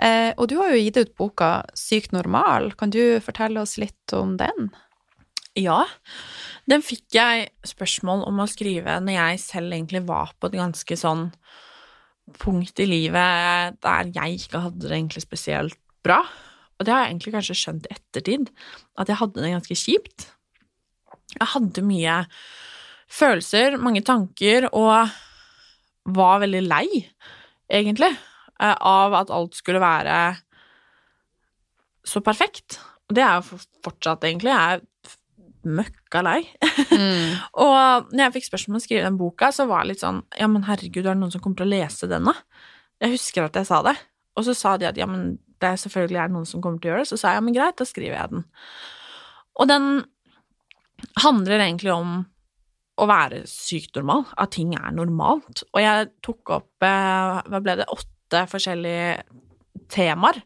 Eh, 0.00 0.30
og 0.36 0.50
du 0.50 0.58
har 0.60 0.72
jo 0.72 0.82
gitt 0.82 1.00
ut 1.00 1.16
boka 1.20 1.50
Sykt 1.78 2.14
normal. 2.16 2.72
Kan 2.80 2.94
du 2.94 3.02
fortelle 3.24 3.62
oss 3.62 3.78
litt 3.80 4.16
om 4.16 4.36
den? 4.40 4.72
Ja, 5.58 5.82
den 6.70 6.84
fikk 6.86 7.10
jeg 7.16 7.48
spørsmål 7.66 8.22
om 8.28 8.38
å 8.42 8.48
skrive 8.50 9.00
når 9.02 9.16
jeg 9.16 9.40
selv 9.42 9.74
egentlig 9.74 10.04
var 10.06 10.30
på 10.38 10.50
et 10.50 10.60
ganske 10.60 10.98
sånn 10.98 11.30
punkt 12.38 12.80
i 12.82 12.88
livet 12.88 13.78
der 13.82 14.12
jeg 14.14 14.38
ikke 14.38 14.62
hadde 14.66 14.86
det 14.86 14.96
egentlig 14.96 15.22
spesielt 15.24 15.78
bra. 16.04 16.20
Og 16.78 16.86
det 16.86 16.94
har 16.94 17.04
jeg 17.04 17.12
egentlig 17.12 17.34
kanskje 17.34 17.58
skjønt 17.60 17.88
i 17.88 17.94
ettertid, 17.96 18.50
at 18.98 19.10
jeg 19.10 19.20
hadde 19.20 19.42
det 19.44 19.52
ganske 19.52 19.76
kjipt. 19.76 20.28
Jeg 21.36 21.48
hadde 21.52 21.84
mye 21.86 22.14
følelser, 23.10 23.76
mange 23.82 24.02
tanker, 24.06 24.68
og 24.72 25.10
var 26.10 26.40
veldig 26.42 26.62
lei, 26.64 26.86
egentlig, 27.70 28.10
eh, 28.60 28.74
av 28.74 29.14
at 29.18 29.32
alt 29.34 29.58
skulle 29.58 29.82
være 29.82 30.16
så 32.06 32.22
perfekt. 32.24 32.80
Og 33.10 33.16
det 33.18 33.26
er 33.26 33.38
jo 33.38 33.58
fortsatt, 33.84 34.24
egentlig. 34.24 34.54
Jeg 34.54 34.78
er 34.78 34.86
møkka 35.66 36.22
lei. 36.24 36.40
Mm. 36.90 37.36
Og 37.64 38.12
når 38.12 38.24
jeg 38.24 38.36
fikk 38.38 38.48
spørsmål 38.48 38.76
om 38.76 38.80
å 38.80 38.84
skrive 38.84 39.06
den 39.06 39.18
boka, 39.20 39.50
så 39.54 39.66
var 39.70 39.84
jeg 39.84 39.94
litt 39.94 40.04
sånn 40.04 40.22
Ja, 40.38 40.48
men 40.50 40.64
herregud, 40.68 41.04
er 41.04 41.12
det 41.12 41.20
noen 41.22 41.34
som 41.34 41.42
kommer 41.44 41.60
til 41.60 41.68
å 41.68 41.74
lese 41.74 42.08
den, 42.10 42.28
da? 42.30 42.34
Jeg 43.00 43.16
husker 43.16 43.46
at 43.46 43.56
jeg 43.56 43.68
sa 43.68 43.80
det. 43.86 43.96
Og 44.38 44.46
så 44.46 44.54
sa 44.56 44.74
de 44.80 44.88
at 44.88 44.98
ja, 45.00 45.08
men 45.10 45.34
det 45.60 45.68
er 45.68 45.80
selvfølgelig 45.80 46.20
er 46.22 46.32
noen 46.32 46.48
som 46.48 46.62
kommer 46.64 46.80
til 46.80 46.90
å 46.90 46.94
gjøre 46.94 47.04
det. 47.04 47.10
Så 47.12 47.20
sa 47.20 47.32
jeg 47.32 47.40
ja, 47.40 47.44
men 47.44 47.56
greit, 47.56 47.78
da 47.80 47.86
skriver 47.88 48.16
jeg 48.16 48.34
den. 48.34 48.44
Og 49.60 49.68
den 49.68 49.88
handler 51.20 51.64
egentlig 51.64 51.92
om 51.94 52.20
å 53.00 53.06
være 53.08 53.42
sykt 53.48 53.96
normal, 53.96 54.26
at 54.40 54.52
ting 54.56 54.74
er 54.76 54.92
normalt. 54.92 55.64
Og 55.72 55.80
jeg 55.80 56.10
tok 56.24 56.54
opp 56.58 56.84
eh, 56.84 57.40
hva 57.48 57.60
ble 57.64 57.78
det, 57.80 57.88
åtte 57.88 58.44
forskjellige 58.50 59.22
temaer 59.90 60.42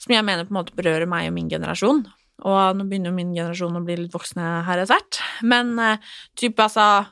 som 0.00 0.14
jeg 0.14 0.24
mener 0.24 0.46
på 0.46 0.54
en 0.54 0.60
måte 0.60 0.76
berører 0.76 1.08
meg 1.10 1.28
og 1.28 1.36
min 1.36 1.50
generasjon. 1.52 2.04
Og 2.40 2.76
nå 2.76 2.86
begynner 2.88 3.12
jo 3.12 3.16
min 3.16 3.32
generasjon 3.36 3.78
å 3.80 3.84
bli 3.84 3.98
litt 4.02 4.14
voksne 4.14 4.60
her 4.66 4.82
etter 4.82 4.94
hvert. 4.94 5.22
Men 5.46 5.74
eh, 5.78 6.12
type 6.40 6.66
altså 6.66 7.06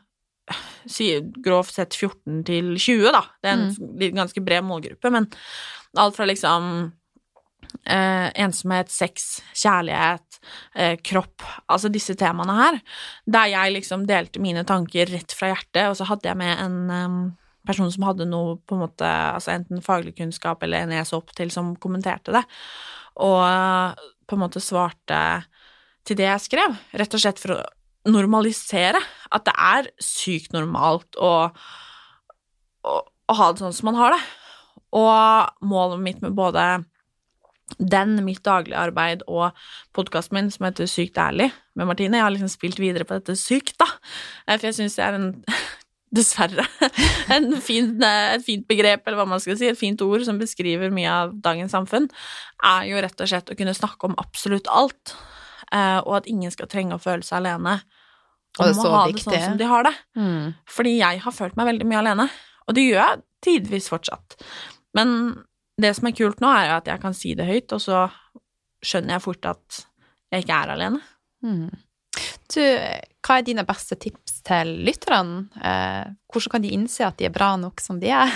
Grovt 1.44 1.74
sett 1.76 1.92
14 1.92 2.38
til 2.48 2.70
20, 2.78 3.10
da. 3.12 3.20
Det 3.42 3.50
er 3.50 3.58
en 3.58 3.66
mm. 3.68 4.14
ganske 4.16 4.40
bred 4.40 4.64
målgruppe, 4.64 5.10
men 5.12 5.26
alt 6.00 6.16
fra 6.16 6.24
liksom 6.24 6.70
eh, 7.84 8.28
ensomhet, 8.40 8.88
sex, 8.92 9.42
kjærlighet, 9.52 10.40
eh, 10.74 10.96
kropp 11.04 11.44
Altså 11.68 11.90
disse 11.92 12.16
temaene 12.18 12.56
her. 12.56 12.80
Der 13.26 13.52
jeg 13.52 13.74
liksom 13.76 14.06
delte 14.08 14.40
mine 14.40 14.64
tanker 14.68 15.10
rett 15.12 15.34
fra 15.36 15.52
hjertet, 15.52 15.84
og 15.90 15.98
så 15.98 16.08
hadde 16.08 16.30
jeg 16.30 16.40
med 16.40 16.64
en 16.64 16.78
um, 16.88 17.18
person 17.68 17.90
som 17.92 18.06
hadde 18.08 18.28
noe 18.28 18.56
på 18.64 18.76
en 18.76 18.86
måte, 18.86 19.08
altså 19.08 19.52
enten 19.52 19.84
faglig 19.84 20.16
kunnskap 20.16 20.62
eller 20.64 20.86
en 20.86 20.96
jeg 20.96 21.08
så 21.08 21.20
opp 21.20 21.34
til, 21.36 21.52
som 21.52 21.74
kommenterte 21.76 22.32
det. 22.38 22.44
Og 23.20 23.42
på 24.28 24.36
en 24.36 24.44
måte 24.44 24.62
svarte 24.62 25.20
til 26.08 26.18
det 26.18 26.28
jeg 26.28 26.44
skrev, 26.44 26.76
rett 27.00 27.16
og 27.16 27.22
slett 27.22 27.40
for 27.40 27.56
å 27.56 27.62
normalisere 28.08 29.00
at 29.34 29.46
det 29.48 29.54
er 29.54 29.88
sykt 30.02 30.54
normalt 30.56 31.18
å, 31.20 31.32
å, 32.84 32.94
å 33.04 33.38
ha 33.40 33.48
det 33.52 33.64
sånn 33.64 33.74
som 33.76 33.90
man 33.90 33.98
har 33.98 34.14
det. 34.14 34.20
Og 34.96 35.66
målet 35.68 36.00
mitt 36.04 36.22
med 36.24 36.36
både 36.38 36.64
den, 37.76 38.14
mitt 38.24 38.40
daglige 38.46 38.80
arbeid 38.80 39.24
og 39.28 39.56
podkasten 39.96 40.38
min 40.38 40.48
som 40.52 40.64
heter 40.64 40.88
Sykt 40.88 41.18
ærlig 41.20 41.50
med 41.76 41.90
Martine 41.90 42.16
Jeg 42.16 42.24
har 42.24 42.32
liksom 42.32 42.48
spilt 42.48 42.78
videre 42.80 43.04
på 43.04 43.18
dette 43.18 43.36
sykt, 43.36 43.76
da. 43.82 43.90
Eh, 44.46 44.56
For 44.56 44.70
jeg 44.70 44.78
syns 44.78 44.96
det 44.96 45.04
er 45.04 45.18
en 45.18 45.28
Dessverre. 46.14 46.64
En 47.34 47.50
fin, 47.60 47.90
et 48.00 48.44
fint 48.44 48.64
begrep, 48.68 49.02
eller 49.04 49.18
hva 49.20 49.26
man 49.28 49.40
skal 49.44 49.58
si, 49.60 49.68
et 49.68 49.78
fint 49.78 50.00
ord 50.06 50.22
som 50.24 50.38
beskriver 50.40 50.92
mye 50.94 51.10
av 51.12 51.34
dagens 51.44 51.74
samfunn, 51.76 52.08
er 52.64 52.86
jo 52.88 53.02
rett 53.04 53.20
og 53.20 53.28
slett 53.28 53.52
å 53.52 53.56
kunne 53.58 53.76
snakke 53.76 54.08
om 54.08 54.16
absolutt 54.20 54.70
alt, 54.72 55.12
eh, 55.68 55.98
og 56.00 56.14
at 56.22 56.30
ingen 56.30 56.54
skal 56.54 56.70
trenge 56.72 56.96
å 56.96 57.02
føle 57.02 57.26
seg 57.26 57.42
alene 57.42 57.80
om 58.58 58.72
så 58.74 58.88
å 58.88 58.94
ha 58.94 59.02
det 59.10 59.22
sånn 59.22 59.36
som 59.42 59.58
de 59.60 59.68
har 59.68 59.84
det. 59.86 59.92
Mm. 60.16 60.54
Fordi 60.72 60.94
jeg 60.96 61.20
har 61.26 61.36
følt 61.36 61.58
meg 61.60 61.68
veldig 61.68 61.88
mye 61.90 62.00
alene, 62.00 62.28
og 62.66 62.78
det 62.78 62.86
gjør 62.86 63.02
jeg 63.02 63.22
tidvis 63.44 63.90
fortsatt. 63.92 64.38
Men 64.96 65.12
det 65.78 65.92
som 65.98 66.08
er 66.08 66.16
kult 66.16 66.40
nå, 66.42 66.48
er 66.50 66.70
jo 66.70 66.78
at 66.80 66.90
jeg 66.90 67.02
kan 67.04 67.14
si 67.16 67.34
det 67.38 67.46
høyt, 67.48 67.76
og 67.76 67.84
så 67.84 68.06
skjønner 68.84 69.16
jeg 69.16 69.24
fort 69.24 69.52
at 69.52 69.82
jeg 70.32 70.44
ikke 70.44 70.58
er 70.64 70.74
alene. 70.74 71.04
Mm. 71.44 71.68
Du, 72.48 72.62
hva 73.28 73.36
er 73.38 73.44
dine 73.44 73.64
beste 73.68 73.98
tips 74.00 74.40
til 74.48 74.70
lytterne? 74.86 75.50
Eh, 75.60 76.14
hvordan 76.32 76.54
kan 76.54 76.64
de 76.64 76.72
innse 76.72 77.04
at 77.04 77.18
de 77.20 77.26
er 77.28 77.34
bra 77.34 77.52
nok 77.60 77.82
som 77.84 78.00
de 78.00 78.08
er? 78.08 78.32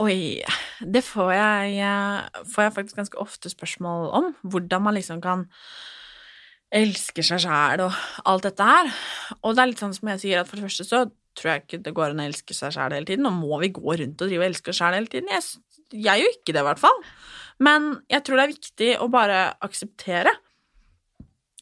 Oi, 0.00 0.40
det 0.80 1.02
får 1.04 1.32
jeg, 1.34 1.76
eh, 1.84 2.42
får 2.48 2.64
jeg 2.64 2.74
faktisk 2.78 2.96
ganske 2.96 3.20
ofte 3.20 3.52
spørsmål 3.52 4.08
om. 4.16 4.34
Hvordan 4.42 4.82
man 4.82 4.96
liksom 4.96 5.20
kan 5.20 5.44
elske 6.72 7.24
seg 7.24 7.42
sjæl 7.44 7.84
og 7.84 7.96
alt 8.24 8.48
dette 8.48 8.64
her. 8.64 8.90
Og 9.42 9.54
det 9.54 9.62
er 9.62 9.70
litt 9.70 9.84
sånn 9.84 9.96
som 9.96 10.08
jeg 10.14 10.24
sier, 10.24 10.40
at 10.40 10.48
for 10.48 10.56
det 10.56 10.68
første 10.68 10.88
så 10.88 11.04
tror 11.38 11.52
jeg 11.52 11.64
ikke 11.64 11.82
det 11.84 11.94
går 11.96 12.12
an 12.12 12.24
å 12.24 12.28
elske 12.28 12.56
seg 12.56 12.72
sjæl 12.72 12.96
hele 12.96 13.08
tiden. 13.08 13.28
Nå 13.28 13.34
må 13.36 13.60
vi 13.60 13.72
gå 13.72 13.84
rundt 13.84 14.20
og 14.20 14.28
drive 14.28 14.44
og 14.44 14.48
elske 14.48 14.72
oss 14.72 14.80
sjæl 14.80 14.96
hele 14.96 15.12
tiden? 15.12 15.28
Jeg, 15.32 15.44
jeg 15.92 16.24
gjør 16.24 16.36
ikke 16.36 16.52
det, 16.54 16.62
i 16.64 16.68
hvert 16.70 16.82
fall. 16.82 17.00
Men 17.68 17.88
jeg 18.08 18.24
tror 18.24 18.38
det 18.38 18.44
er 18.44 18.54
viktig 18.56 18.90
å 19.02 19.10
bare 19.12 19.40
akseptere. 19.64 20.34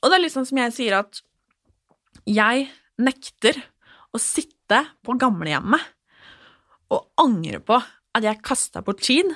Og 0.03 0.11
det 0.11 0.19
er 0.19 0.23
litt 0.23 0.35
sånn 0.35 0.49
som 0.49 0.61
jeg 0.61 0.75
sier 0.77 1.01
at 1.01 1.23
jeg 2.27 2.67
nekter 3.03 3.59
å 4.15 4.21
sitte 4.21 4.83
på 5.05 5.17
gamlehjemmet 5.21 5.93
og 6.95 7.23
angre 7.23 7.61
på 7.65 7.79
at 8.17 8.25
jeg 8.25 8.45
kasta 8.45 8.83
bort 8.85 9.03
tid 9.05 9.29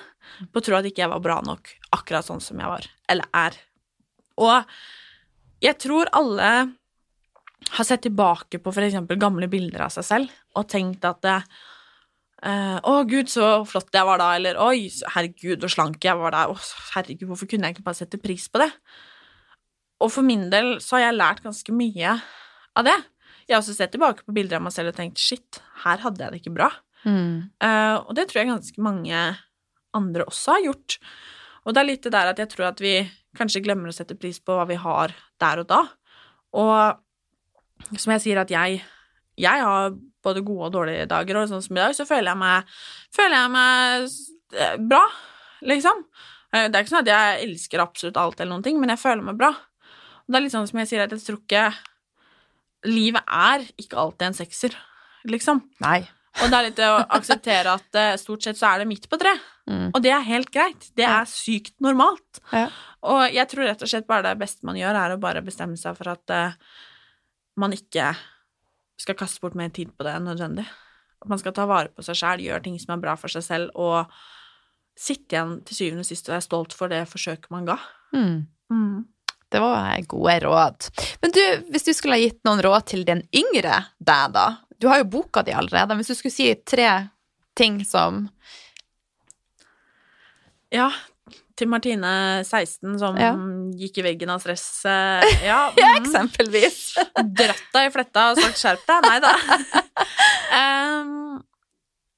på 0.51 0.61
å 0.61 0.65
tro 0.65 0.79
at 0.79 0.87
ikke 0.89 1.05
jeg 1.05 1.13
var 1.13 1.23
bra 1.25 1.41
nok 1.45 1.73
akkurat 1.97 2.27
sånn 2.27 2.41
som 2.43 2.61
jeg 2.61 2.71
var, 2.71 2.87
eller 3.11 3.29
er. 3.37 3.57
Og 4.41 4.71
jeg 5.61 5.77
tror 5.83 6.09
alle 6.17 6.51
har 7.71 7.87
sett 7.87 8.07
tilbake 8.07 8.63
på 8.63 8.73
eksempel 8.73 9.21
gamle 9.21 9.51
bilder 9.53 9.85
av 9.85 9.93
seg 9.93 10.07
selv 10.07 10.57
og 10.57 10.71
tenkt 10.71 11.05
at 11.07 11.21
det, 11.27 11.43
Uh, 12.41 12.79
Å, 12.89 13.03
gud, 13.05 13.29
så 13.29 13.67
flott 13.69 13.93
jeg 13.93 14.07
var 14.09 14.17
da, 14.17 14.31
eller 14.39 14.57
Oi, 14.65 14.87
herregud, 15.13 15.61
så 15.61 15.69
slank 15.75 16.01
jeg 16.07 16.17
var 16.17 16.33
da. 16.33 16.47
Oh, 16.49 16.69
herregud, 16.95 17.27
hvorfor 17.29 17.51
kunne 17.51 17.69
jeg 17.69 17.77
ikke 17.77 17.85
bare 17.85 17.99
sette 17.99 18.21
pris 18.23 18.47
på 18.49 18.63
det? 18.63 18.71
Og 20.01 20.09
for 20.09 20.25
min 20.25 20.47
del 20.53 20.79
så 20.81 20.97
har 20.97 21.11
jeg 21.11 21.19
lært 21.19 21.43
ganske 21.45 21.75
mye 21.77 22.15
av 22.81 22.89
det. 22.89 22.97
Jeg 23.47 23.57
har 23.57 23.63
også 23.63 23.77
sett 23.77 23.93
tilbake 23.95 24.25
på 24.27 24.35
bilder 24.37 24.59
av 24.61 24.67
meg 24.67 24.75
selv 24.75 24.93
og 24.93 24.99
tenkt 24.99 25.21
shit, 25.21 25.61
her 25.85 26.03
hadde 26.05 26.23
jeg 26.23 26.33
det 26.35 26.41
ikke 26.43 26.55
bra. 26.59 26.71
Mm. 27.05 27.51
Uh, 27.63 27.97
og 28.05 28.13
det 28.19 28.29
tror 28.29 28.43
jeg 28.43 28.51
ganske 28.53 28.85
mange 28.85 29.23
andre 29.97 30.27
også 30.29 30.57
har 30.59 30.67
gjort. 30.69 30.99
Og 31.65 31.75
det 31.75 31.83
er 31.83 31.89
litt 31.89 32.07
det 32.07 32.15
der 32.15 32.31
at 32.31 32.41
jeg 32.41 32.51
tror 32.53 32.71
at 32.71 32.83
vi 32.83 32.95
kanskje 33.37 33.63
glemmer 33.65 33.91
å 33.91 33.95
sette 33.95 34.17
pris 34.19 34.39
på 34.43 34.55
hva 34.57 34.67
vi 34.69 34.79
har 34.81 35.15
der 35.43 35.63
og 35.63 35.69
da. 35.71 35.81
Og 36.61 37.97
som 37.97 38.15
jeg 38.15 38.25
sier 38.27 38.41
at 38.43 38.53
jeg 38.53 38.81
jeg 39.41 39.65
har 39.65 39.95
både 40.21 40.43
gode 40.45 40.69
og 40.69 40.75
dårlige 40.75 41.07
dager, 41.09 41.39
og 41.41 41.49
sånn 41.49 41.63
som 41.65 41.79
i 41.79 41.81
dag, 41.81 41.95
så 41.97 42.05
føler 42.05 42.33
jeg 42.33 42.41
meg, 42.43 42.73
føler 43.17 43.37
jeg 43.39 43.53
meg 43.55 44.11
eh, 44.53 44.75
bra, 44.91 45.01
liksom. 45.65 46.03
Eh, 46.53 46.67
Det 46.69 46.77
er 46.77 46.85
ikke 46.85 46.93
sånn 46.93 47.07
at 47.07 47.13
jeg 47.13 47.47
elsker 47.47 47.81
absolutt 47.81 48.21
alt 48.21 48.41
eller 48.41 48.53
noen 48.53 48.67
ting, 48.67 48.81
men 48.83 48.93
jeg 48.93 49.01
føler 49.01 49.25
meg 49.25 49.39
bra. 49.41 49.49
Og 49.55 50.29
det 50.29 50.37
er 50.37 50.45
litt 50.45 50.55
sånn 50.55 50.69
som 50.69 50.83
jeg 50.83 50.91
sier, 50.91 51.07
at 51.07 51.15
jeg 51.15 51.25
tror 51.25 51.41
ikke 51.41 51.65
Livet 52.89 53.27
er 53.27 53.67
ikke 53.81 53.99
alltid 54.01 54.31
en 54.31 54.39
sekser, 54.39 54.77
liksom. 55.29 55.63
Nei. 55.85 56.01
Og 56.39 56.47
det 56.47 56.57
er 56.57 56.67
litt 56.69 56.81
å 56.87 56.91
akseptere 57.19 57.73
at 57.75 57.99
eh, 57.99 58.17
stort 58.21 58.47
sett 58.47 58.59
så 58.59 58.71
er 58.71 58.83
det 58.83 58.89
midt 58.89 59.09
på 59.11 59.19
tre. 59.21 59.33
Mm. 59.71 59.89
Og 59.91 59.99
det 60.05 60.13
er 60.15 60.27
helt 60.27 60.51
greit. 60.55 60.87
Det 60.97 61.05
er 61.07 61.27
sykt 61.29 61.75
normalt. 61.83 62.41
Ja. 62.55 62.69
Og 63.11 63.25
jeg 63.35 63.51
tror 63.51 63.67
rett 63.67 63.83
og 63.85 63.91
slett 63.91 64.09
bare 64.09 64.29
det 64.29 64.41
beste 64.41 64.67
man 64.69 64.79
gjør, 64.79 64.97
er 64.97 65.15
å 65.15 65.21
bare 65.21 65.43
bestemme 65.45 65.79
seg 65.81 65.99
for 65.99 66.13
at 66.13 66.35
uh, 66.35 66.55
man 67.61 67.75
ikke 67.75 68.13
skal 69.01 69.19
kaste 69.19 69.43
bort 69.43 69.59
mer 69.59 69.73
tid 69.75 69.93
på 69.97 70.07
det 70.07 70.15
enn 70.17 70.29
nødvendig. 70.31 70.67
At 71.21 71.33
man 71.33 71.41
skal 71.41 71.55
ta 71.57 71.67
vare 71.69 71.93
på 71.93 72.05
seg 72.05 72.19
sjæl, 72.21 72.45
gjøre 72.47 72.65
ting 72.67 72.79
som 72.81 72.95
er 72.95 73.03
bra 73.03 73.17
for 73.21 73.33
seg 73.33 73.45
selv, 73.45 73.75
og 73.75 74.09
sitte 75.01 75.37
igjen 75.37 75.59
til 75.67 75.79
syvende 75.79 76.05
og 76.05 76.09
sist 76.09 76.29
og 76.29 76.37
være 76.37 76.47
stolt 76.47 76.77
for 76.77 76.93
det 76.93 77.03
forsøket 77.09 77.51
man 77.53 77.69
ga. 77.69 77.79
Mm. 78.15 78.47
Det 79.51 79.59
var 79.63 79.99
gode 80.07 80.37
råd. 80.45 80.89
Men 81.23 81.33
du, 81.35 81.41
hvis 81.75 81.87
du 81.89 81.93
skulle 81.97 82.15
ha 82.19 82.23
gitt 82.23 82.39
noen 82.47 82.61
råd 82.63 82.85
til 82.93 83.05
den 83.09 83.25
yngre 83.35 83.81
deg, 83.99 84.33
da? 84.37 84.45
Du 84.81 84.87
har 84.89 85.01
jo 85.03 85.09
boka 85.11 85.43
di 85.45 85.53
allerede, 85.53 85.89
men 85.93 86.01
hvis 86.05 86.13
du 86.15 86.19
skulle 86.19 86.33
si 86.37 86.53
tre 86.65 86.91
ting 87.59 87.81
som 87.85 88.29
Ja, 90.71 90.87
til 91.59 91.69
Martine 91.69 92.45
16 92.47 92.95
som 93.03 93.17
Ja. 93.19 93.33
gikk 93.77 93.99
i 93.99 94.05
veggen 94.07 94.31
av 94.31 94.41
stress. 94.41 94.85
eh, 94.87 95.21
Ja, 95.51 95.73
Ja, 95.77 95.89
mhm. 95.99 96.05
eksempelvis. 96.05 96.95
dratt 97.41 97.67
deg 97.75 97.89
i 97.91 97.93
fletta 97.97 98.31
og 98.31 98.39
sagt 98.39 98.57
'skjerp 98.63 98.87
deg'. 98.87 99.03
Nei 99.03 99.19
da. 99.21 99.35
um, 100.61 101.43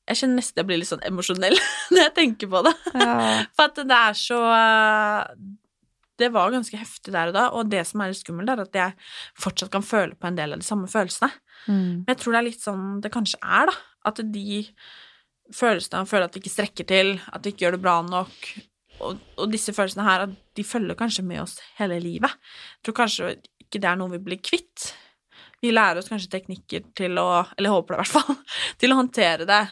jeg 0.06 0.16
kjenner 0.20 0.36
nesten 0.36 0.60
jeg 0.60 0.66
blir 0.68 0.78
litt 0.82 0.88
sånn 0.92 1.02
emosjonell 1.08 1.56
når 1.90 2.02
jeg 2.04 2.14
tenker 2.14 2.46
på 2.52 2.62
det. 2.68 2.74
Ja. 2.94 3.42
For 3.56 3.64
at 3.72 3.74
det 3.88 3.98
er 3.98 4.12
så 4.20 4.40
Det 6.22 6.32
var 6.34 6.54
ganske 6.54 6.78
heftig 6.78 7.14
der 7.14 7.32
og 7.32 7.36
da, 7.36 7.46
og 7.52 7.70
det 7.72 7.84
som 7.88 8.02
er 8.02 8.12
litt 8.12 8.22
skummelt, 8.22 8.52
er 8.52 8.64
at 8.64 8.78
jeg 8.78 8.96
fortsatt 9.42 9.72
kan 9.74 9.86
føle 9.86 10.18
på 10.18 10.30
en 10.30 10.38
del 10.38 10.54
av 10.54 10.62
de 10.62 10.66
samme 10.66 10.90
følelsene. 10.90 11.30
Mm. 11.66 12.02
Men 12.02 12.12
jeg 12.14 12.20
tror 12.22 12.34
det 12.34 12.42
er 12.42 12.48
litt 12.48 12.64
sånn 12.64 12.84
det 13.04 13.12
kanskje 13.14 13.40
er, 13.42 13.72
da. 13.72 13.78
At 14.10 14.18
de 14.34 14.62
følelsene 15.54 16.08
føler 16.10 16.28
at 16.28 16.36
vi 16.36 16.42
ikke 16.42 16.54
strekker 16.54 16.88
til, 16.88 17.16
at 17.30 17.44
vi 17.44 17.52
ikke 17.52 17.66
gjør 17.66 17.76
det 17.76 17.84
bra 17.84 17.96
nok. 18.06 18.50
Og, 19.02 19.22
og 19.40 19.52
disse 19.52 19.74
følelsene 19.74 20.06
her, 20.06 20.26
at 20.26 20.34
de 20.56 20.64
følger 20.66 20.98
kanskje 20.98 21.24
med 21.26 21.42
oss 21.42 21.56
hele 21.78 21.98
livet. 22.02 22.34
Jeg 22.78 22.88
tror 22.88 22.98
kanskje 23.02 23.32
ikke 23.64 23.80
det 23.82 23.88
er 23.90 23.98
noe 23.98 24.12
vi 24.12 24.22
blir 24.22 24.42
kvitt. 24.44 24.92
Vi 25.62 25.70
lærer 25.70 26.00
oss 26.00 26.10
kanskje 26.10 26.30
teknikker 26.32 26.88
til 26.98 27.18
å 27.22 27.44
Eller 27.56 27.70
håper 27.70 27.94
det, 27.94 27.98
i 27.98 28.02
hvert 28.02 28.14
fall. 28.16 28.38
Til 28.82 28.92
å 28.92 28.98
håndtere 28.98 29.46
det. 29.46 29.62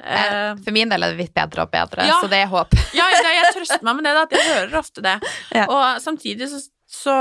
Eh, 0.00 0.54
For 0.64 0.74
min 0.76 0.88
del 0.92 1.02
er 1.02 1.12
det 1.12 1.18
blitt 1.18 1.34
bedre 1.34 1.64
og 1.66 1.70
bedre, 1.72 2.06
Ja. 2.06 2.18
så 2.22 2.28
det 2.30 2.38
er 2.44 2.50
håp. 2.52 2.74
ja, 2.94 3.06
jeg 3.10 3.54
trøster 3.56 3.82
meg 3.82 3.96
med 3.98 4.04
det, 4.06 4.12
at 4.22 4.30
jeg 4.36 4.46
hører 4.52 4.78
ofte 4.78 5.02
det. 5.04 5.16
Ja. 5.58 5.64
Og 5.68 6.00
samtidig 6.04 6.48
så, 6.52 6.60
så 6.86 7.14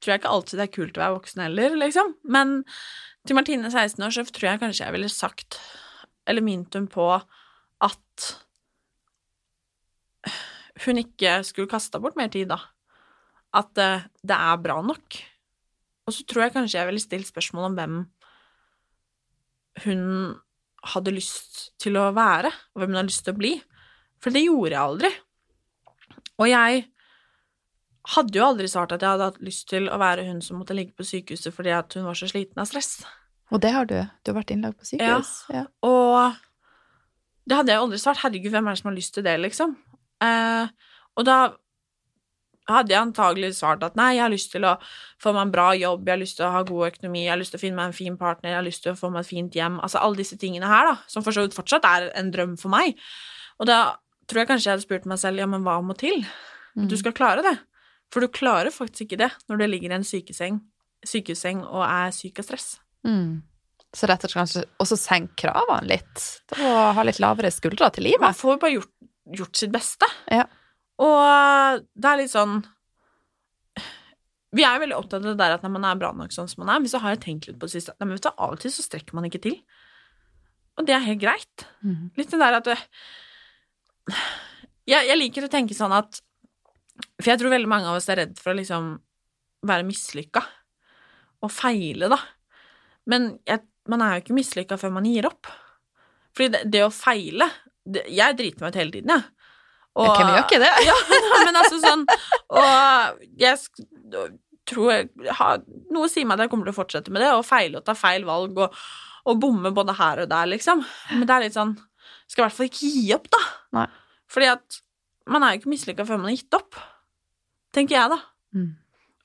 tror 0.00 0.12
jeg 0.14 0.20
ikke 0.22 0.32
alltid 0.32 0.58
det 0.60 0.66
er 0.68 0.74
kult 0.76 0.96
å 0.98 1.02
være 1.04 1.16
voksen 1.18 1.42
heller, 1.44 1.76
liksom. 1.76 2.14
Men 2.24 2.62
til 3.26 3.36
Martine 3.36 3.68
16 3.72 4.02
år 4.06 4.14
så 4.14 4.24
tror 4.30 4.50
jeg 4.52 4.60
kanskje 4.62 4.84
jeg 4.86 4.94
ville 4.96 5.08
sagt, 5.12 5.58
eller 6.26 6.44
minnet 6.46 6.74
hun 6.78 6.86
på, 6.90 7.06
at 7.84 8.26
hun 10.86 10.98
ikke 11.00 11.38
skulle 11.46 11.70
kasta 11.70 12.00
bort 12.02 12.16
mer 12.18 12.28
tid, 12.32 12.48
da. 12.52 12.58
At 13.56 13.78
eh, 13.80 14.04
det 14.26 14.36
er 14.36 14.58
bra 14.62 14.80
nok. 14.84 15.16
Og 16.06 16.14
så 16.14 16.24
tror 16.28 16.44
jeg 16.46 16.54
kanskje 16.54 16.78
jeg 16.80 16.88
ville 16.90 17.02
stilt 17.02 17.28
spørsmål 17.30 17.70
om 17.70 17.76
hvem 17.78 17.94
hun 19.84 20.02
hadde 20.92 21.14
lyst 21.14 21.70
til 21.82 21.98
å 22.00 22.10
være, 22.16 22.50
og 22.74 22.82
hvem 22.82 22.92
hun 22.92 23.00
hadde 23.00 23.12
lyst 23.12 23.24
til 23.26 23.34
å 23.34 23.40
bli. 23.40 23.54
For 24.22 24.34
det 24.34 24.44
gjorde 24.46 24.74
jeg 24.74 24.82
aldri. 24.82 25.10
Og 26.36 26.48
jeg 26.50 26.84
hadde 28.14 28.38
jo 28.38 28.46
aldri 28.46 28.68
svart 28.70 28.94
at 28.94 29.02
jeg 29.02 29.14
hadde 29.16 29.28
hatt 29.30 29.44
lyst 29.44 29.66
til 29.70 29.88
å 29.90 29.98
være 30.00 30.26
hun 30.28 30.40
som 30.44 30.60
måtte 30.60 30.76
ligge 30.76 30.94
på 30.96 31.06
sykehuset 31.06 31.54
fordi 31.54 31.72
at 31.74 31.96
hun 31.98 32.06
var 32.06 32.18
så 32.18 32.28
sliten 32.30 32.62
av 32.62 32.68
stress. 32.70 33.00
Og 33.54 33.62
det 33.62 33.72
har 33.74 33.86
du. 33.90 33.98
Du 34.22 34.32
har 34.32 34.40
vært 34.40 34.52
innlagt 34.54 34.80
på 34.80 34.88
sykehus. 34.88 35.32
Ja. 35.54 35.66
Og 35.86 36.36
det 37.46 37.58
hadde 37.60 37.74
jeg 37.74 37.82
aldri 37.82 38.00
svart. 38.02 38.20
Herregud, 38.22 38.50
hvem 38.54 38.66
er 38.66 38.74
det 38.74 38.82
som 38.82 38.90
har 38.90 38.96
lyst 38.96 39.14
til 39.14 39.26
det, 39.26 39.36
liksom? 39.42 39.76
Eh, 40.24 40.70
og 41.16 41.26
da 41.26 41.38
hadde 42.70 42.94
jeg 42.94 43.00
antagelig 43.00 43.52
svart 43.58 43.84
at 43.86 43.96
nei, 43.98 44.12
jeg 44.16 44.24
har 44.24 44.32
lyst 44.32 44.50
til 44.54 44.66
å 44.66 44.74
få 45.22 45.32
meg 45.36 45.46
en 45.46 45.52
bra 45.54 45.68
jobb, 45.78 46.06
jeg 46.06 46.16
har 46.16 46.22
lyst 46.22 46.38
til 46.40 46.46
å 46.48 46.52
ha 46.54 46.64
god 46.66 46.88
økonomi, 46.88 47.22
jeg 47.24 47.32
har 47.32 47.40
lyst 47.40 47.54
til 47.54 47.60
å 47.60 47.64
finne 47.64 47.78
meg 47.78 47.90
en 47.90 47.96
fin 47.96 48.18
partner, 48.20 48.52
jeg 48.52 48.58
har 48.58 48.66
lyst 48.66 48.82
til 48.86 48.92
å 48.92 48.98
få 48.98 49.10
meg 49.14 49.22
et 49.22 49.30
fint 49.30 49.58
hjem, 49.58 49.78
altså 49.84 50.02
alle 50.02 50.20
disse 50.20 50.38
tingene 50.40 50.70
her, 50.70 50.90
da, 50.90 50.96
som 51.10 51.24
for 51.26 51.36
så 51.36 51.46
vidt 51.46 51.56
fortsatt 51.56 51.86
er 51.88 52.10
en 52.18 52.32
drøm 52.34 52.56
for 52.60 52.72
meg. 52.74 52.98
Og 53.60 53.70
da 53.70 53.80
tror 54.26 54.42
jeg 54.42 54.50
kanskje 54.50 54.70
jeg 54.70 54.76
hadde 54.76 54.86
spurt 54.86 55.08
meg 55.10 55.22
selv, 55.22 55.42
ja, 55.42 55.48
men 55.50 55.66
hva 55.66 55.78
må 55.84 55.96
til? 55.98 56.24
Mm. 56.76 56.88
Du 56.90 56.96
skal 56.98 57.14
klare 57.16 57.44
det. 57.46 57.56
For 58.12 58.22
du 58.22 58.30
klarer 58.30 58.74
faktisk 58.74 59.08
ikke 59.08 59.20
det 59.24 59.32
når 59.50 59.60
du 59.60 59.66
ligger 59.70 59.92
i 59.92 59.98
en 59.98 60.06
sykeseng, 60.06 60.60
sykehusseng 61.06 61.62
og 61.66 61.82
er 61.86 62.14
syk 62.14 62.42
av 62.42 62.48
stress. 62.48 62.68
Mm. 63.06 63.42
Så 63.96 64.08
rett 64.10 64.24
og 64.26 64.30
slett 64.30 64.42
kanskje 64.42 64.64
også 64.82 64.98
senk 65.00 65.34
kravene 65.40 65.88
litt. 65.88 66.26
Og 66.58 66.78
ha 66.98 67.06
litt 67.06 67.20
lavere 67.22 67.52
skuldre 67.54 67.88
til 67.94 68.08
livet. 68.10 68.24
Man 68.24 68.36
får 68.36 68.56
jo 68.56 68.60
bare 68.62 68.74
gjort, 68.74 68.92
gjort 69.40 69.60
sitt 69.62 69.72
beste. 69.74 70.08
Ja. 70.32 70.44
Og 71.02 71.82
det 71.92 72.08
er 72.08 72.20
litt 72.22 72.32
sånn 72.32 72.62
Vi 74.56 74.64
er 74.64 74.76
jo 74.78 74.82
veldig 74.86 74.96
opptatt 74.96 75.20
av 75.20 75.28
det 75.28 75.40
der 75.42 75.56
at 75.56 75.64
når 75.66 75.74
man 75.74 75.84
er 75.84 75.98
bra 76.00 76.12
nok 76.16 76.32
sånn 76.32 76.48
som 76.48 76.62
man 76.64 76.72
er, 76.72 76.80
men 76.80 76.88
så 76.88 77.00
har 77.02 77.12
jeg 77.12 77.24
tenkt 77.26 77.48
litt 77.48 77.58
på 77.60 77.68
det 77.68 77.76
siste 77.76 77.92
Nei, 77.98 78.06
men 78.06 78.16
vet 78.16 78.28
du, 78.28 78.32
av 78.32 78.54
og 78.56 78.62
til 78.62 78.72
så 78.72 78.84
strekker 78.86 79.16
man 79.18 79.26
ikke 79.28 79.42
til. 79.44 79.58
Og 80.76 80.86
det 80.88 80.94
er 80.96 81.04
helt 81.04 81.20
greit. 81.22 81.66
Mm. 81.84 82.08
Litt 82.16 82.32
det 82.32 82.40
der 82.40 82.56
at 82.58 82.70
jeg, 84.86 85.02
jeg 85.10 85.18
liker 85.18 85.46
å 85.46 85.52
tenke 85.52 85.76
sånn 85.76 85.94
at 85.96 86.20
For 87.18 87.32
jeg 87.32 87.40
tror 87.40 87.52
veldig 87.52 87.70
mange 87.70 87.90
av 87.90 87.98
oss 87.98 88.08
er 88.12 88.22
redd 88.22 88.36
for 88.40 88.52
å 88.52 88.58
liksom 88.58 88.94
være 89.66 89.86
mislykka. 89.88 90.42
Og 91.44 91.52
feile, 91.52 92.08
da. 92.12 92.18
Men 93.10 93.34
jeg, 93.48 93.64
man 93.90 94.04
er 94.04 94.16
jo 94.16 94.24
ikke 94.24 94.36
mislykka 94.36 94.78
før 94.80 94.94
man 94.96 95.08
gir 95.08 95.28
opp. 95.28 95.48
Fordi 96.36 96.52
det, 96.54 96.62
det 96.72 96.84
å 96.84 96.92
feile 96.92 97.48
det, 97.84 98.04
Jeg 98.12 98.36
driter 98.38 98.64
meg 98.64 98.72
ut 98.72 98.80
hele 98.80 98.94
tiden, 98.94 99.12
jeg. 99.14 99.35
Og- 99.96 100.12
Hvem 100.18 100.28
gjør 100.34 100.42
ikke 100.44 100.60
det? 100.60 100.72
ja, 100.90 100.96
men 101.46 101.56
altså 101.56 101.78
sånn 101.80 102.02
Og 102.52 103.22
jeg 103.40 103.56
tror 104.68 104.90
jeg 104.92 105.32
har, 105.38 105.62
Noe 105.94 106.08
sier 106.12 106.26
meg 106.28 106.36
at 106.36 106.44
jeg 106.46 106.52
kommer 106.52 106.68
til 106.68 106.74
å 106.74 106.78
fortsette 106.80 107.12
med 107.14 107.22
det, 107.24 107.30
og 107.32 107.44
feile 107.48 107.80
og 107.80 107.86
ta 107.86 107.94
feil 107.96 108.26
valg 108.28 108.58
og, 108.66 108.74
og 109.26 109.40
bomme 109.42 109.72
både 109.74 109.94
her 109.96 110.24
og 110.24 110.28
der, 110.32 110.48
liksom. 110.52 110.82
Men 111.14 111.24
det 111.28 111.34
er 111.36 111.44
litt 111.46 111.56
sånn 111.56 111.76
Skal 112.28 112.42
i 112.42 112.46
hvert 112.46 112.56
fall 112.58 112.68
ikke 112.68 112.90
gi 112.92 113.04
opp, 113.16 113.30
da. 113.32 113.40
Nei. 113.78 113.86
Fordi 114.32 114.50
at 114.52 114.80
man 115.30 115.42
er 115.46 115.54
jo 115.54 115.60
ikke 115.62 115.70
mislykka 115.72 116.04
før 116.06 116.20
man 116.20 116.28
har 116.30 116.36
gitt 116.36 116.54
opp. 116.58 116.76
Tenker 117.74 117.96
jeg, 117.96 118.10
da. 118.12 118.18
Mm. 118.54 118.68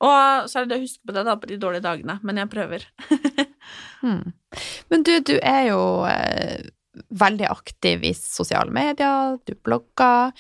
Og 0.02 0.48
så 0.50 0.58
er 0.58 0.66
det 0.66 0.72
det 0.72 0.78
å 0.80 0.86
huske 0.88 1.06
på 1.10 1.14
det 1.14 1.24
da 1.28 1.36
på 1.38 1.50
de 1.52 1.58
dårlige 1.62 1.86
dagene. 1.86 2.16
Men 2.26 2.42
jeg 2.42 2.52
prøver. 2.54 2.88
Mm. 4.02 4.32
Men 4.90 5.04
du, 5.06 5.12
du 5.22 5.36
er 5.38 5.68
jo 5.70 5.78
eh, 6.10 6.64
veldig 6.92 7.48
aktiv 7.48 8.04
i 8.04 8.12
sosiale 8.18 8.72
medier, 8.74 9.38
du 9.48 9.54
blogger. 9.64 10.34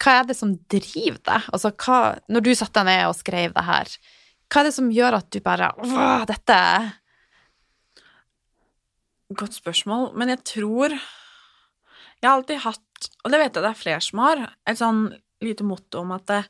Hva 0.00 0.14
er 0.14 0.28
det 0.28 0.36
som 0.38 0.54
driver 0.70 1.20
deg? 1.20 1.50
Altså, 1.52 1.72
hva, 1.84 1.98
når 2.32 2.46
du 2.46 2.54
satte 2.56 2.80
deg 2.80 2.88
ned 2.88 3.10
og 3.10 3.18
skrev 3.18 3.52
det 3.56 3.66
her, 3.66 3.92
hva 4.48 4.62
er 4.62 4.68
det 4.68 4.76
som 4.78 4.88
gjør 4.92 5.18
at 5.18 5.28
du 5.28 5.42
bare 5.44 5.74
Åh, 5.84 6.24
dette 6.28 6.58
Godt 9.36 9.58
spørsmål, 9.58 10.14
men 10.16 10.32
jeg 10.32 10.40
tror 10.48 10.94
Jeg 10.94 12.24
har 12.24 12.38
alltid 12.38 12.62
hatt, 12.64 13.10
og 13.24 13.34
det 13.34 13.42
vet 13.42 13.58
jeg 13.58 13.64
det 13.66 13.68
er 13.70 13.82
flere 13.82 14.00
som 14.02 14.22
har, 14.24 14.46
et 14.64 14.80
sånn 14.80 15.02
lite 15.44 15.66
motto 15.68 16.00
om 16.00 16.14
at 16.16 16.24
det, 16.26 16.40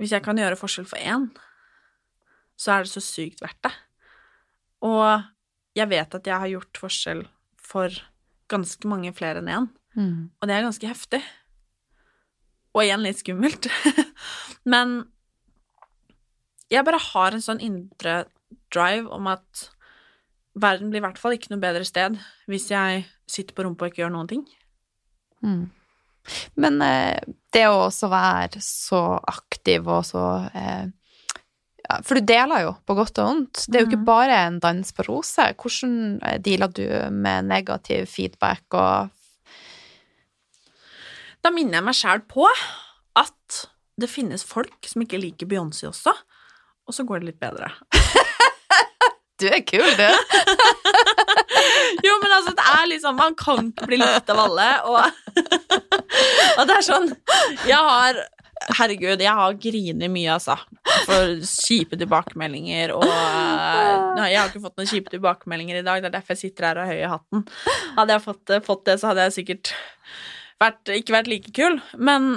hvis 0.00 0.16
jeg 0.16 0.24
kan 0.24 0.40
gjøre 0.40 0.58
forskjell 0.58 0.88
for 0.90 0.98
én, 0.98 1.28
så 2.58 2.72
er 2.74 2.82
det 2.82 2.90
så 2.90 3.02
sykt 3.04 3.44
verdt 3.44 3.60
det. 3.62 3.70
Og 4.88 5.28
jeg 5.78 5.86
vet 5.92 6.16
at 6.18 6.26
jeg 6.26 6.42
har 6.42 6.50
gjort 6.50 6.80
forskjell 6.82 7.22
for 7.62 7.94
ganske 8.52 8.88
mange 8.90 9.12
flere 9.16 9.42
enn 9.42 9.52
én. 9.52 9.68
Mm. 9.96 10.18
Og 10.40 10.48
det 10.48 10.56
er 10.56 10.66
ganske 10.66 10.88
heftig. 10.90 11.22
Og 12.76 12.84
igjen 12.84 13.04
litt 13.04 13.22
skummelt. 13.22 13.68
Men 14.72 14.98
jeg 16.72 16.84
bare 16.86 17.00
har 17.12 17.34
en 17.34 17.44
sånn 17.44 17.62
indre 17.62 18.24
drive 18.74 19.08
om 19.14 19.28
at 19.30 19.70
verden 20.56 20.90
blir 20.90 21.02
i 21.02 21.06
hvert 21.06 21.20
fall 21.20 21.36
ikke 21.36 21.52
noe 21.52 21.62
bedre 21.62 21.84
sted 21.86 22.16
hvis 22.50 22.70
jeg 22.72 23.04
sitter 23.28 23.54
på 23.56 23.66
rumpa 23.66 23.86
og 23.86 23.92
ikke 23.92 24.04
gjør 24.04 24.14
noen 24.14 24.30
ting. 24.30 24.44
Mm. 25.44 25.66
Men 26.58 26.80
eh, 26.82 27.18
det 27.54 27.66
å 27.70 27.86
også 27.86 28.10
være 28.10 28.62
så 28.64 29.02
aktiv 29.30 29.86
og 29.86 30.02
så 30.08 30.24
eh, 30.50 30.88
ja, 31.88 32.00
For 32.02 32.14
du 32.18 32.26
deler 32.26 32.62
jo 32.64 32.72
på 32.86 32.94
godt 32.98 33.18
og 33.22 33.26
vondt. 33.30 33.64
Det 33.68 33.76
er 33.78 33.84
jo 33.84 33.88
ikke 33.90 34.00
Mhm. 34.02 34.08
bare 34.08 34.38
en 34.46 34.58
dans 34.60 34.92
på 34.92 35.04
roser. 35.08 35.54
Hvordan 35.54 36.18
dealer 36.42 36.68
du 36.68 36.82
med 37.14 37.44
negativ 37.46 38.06
feedback 38.06 38.62
og 38.74 39.10
Da 41.44 41.50
minner 41.54 41.78
jeg 41.78 41.84
meg 41.86 41.94
sjæl 41.94 42.20
på 42.26 42.46
at 43.16 43.66
det 44.00 44.10
finnes 44.10 44.42
folk 44.44 44.86
som 44.90 45.02
ikke 45.04 45.20
liker 45.20 45.46
Beyoncé 45.46 45.86
også, 45.88 46.10
og 46.86 46.94
så 46.94 47.04
går 47.06 47.20
det 47.22 47.26
litt 47.32 47.40
bedre. 47.40 47.70
Du 49.38 49.44
er 49.52 49.60
kul, 49.68 49.84
du! 49.98 50.00
Jo, 52.06 52.14
men 52.22 52.32
altså, 52.32 52.54
det 52.56 52.64
er 52.72 52.86
liksom 52.88 53.16
Man 53.20 53.34
kan 53.36 53.66
ikke 53.68 53.84
bli 53.90 53.98
likt 54.00 54.30
av 54.32 54.38
alle, 54.46 54.68
og, 54.88 55.04
og 56.58 56.62
det 56.70 56.76
er 56.78 56.86
sånn 56.86 57.10
Jeg 57.68 57.76
har 57.76 58.16
Herregud, 58.56 59.20
jeg 59.20 59.36
har 59.36 59.56
grinet 59.60 60.10
mye, 60.10 60.32
altså. 60.32 60.56
For 61.06 61.36
kjipe 61.44 61.98
tilbakemeldinger 62.00 62.94
og 62.96 63.04
Nei, 63.04 64.30
Jeg 64.32 64.40
har 64.40 64.48
ikke 64.48 64.62
fått 64.64 64.78
noen 64.80 64.88
kjipe 64.88 65.12
tilbakemeldinger 65.12 65.80
i 65.80 65.84
dag, 65.84 66.00
det 66.00 66.08
er 66.08 66.14
derfor 66.16 66.34
jeg 66.34 66.46
sitter 66.46 66.70
her 66.70 66.80
og 66.80 66.88
har 66.88 66.94
høy 66.94 67.02
i 67.02 67.10
hatten. 67.12 67.44
Hadde 67.98 68.16
jeg 68.16 68.24
fått, 68.24 68.54
fått 68.64 68.84
det, 68.88 68.96
så 69.00 69.10
hadde 69.10 69.26
jeg 69.26 69.36
sikkert 69.36 69.72
vært, 70.62 70.94
ikke 70.96 71.16
vært 71.18 71.30
like 71.30 71.52
kul. 71.56 71.78
Men 72.00 72.30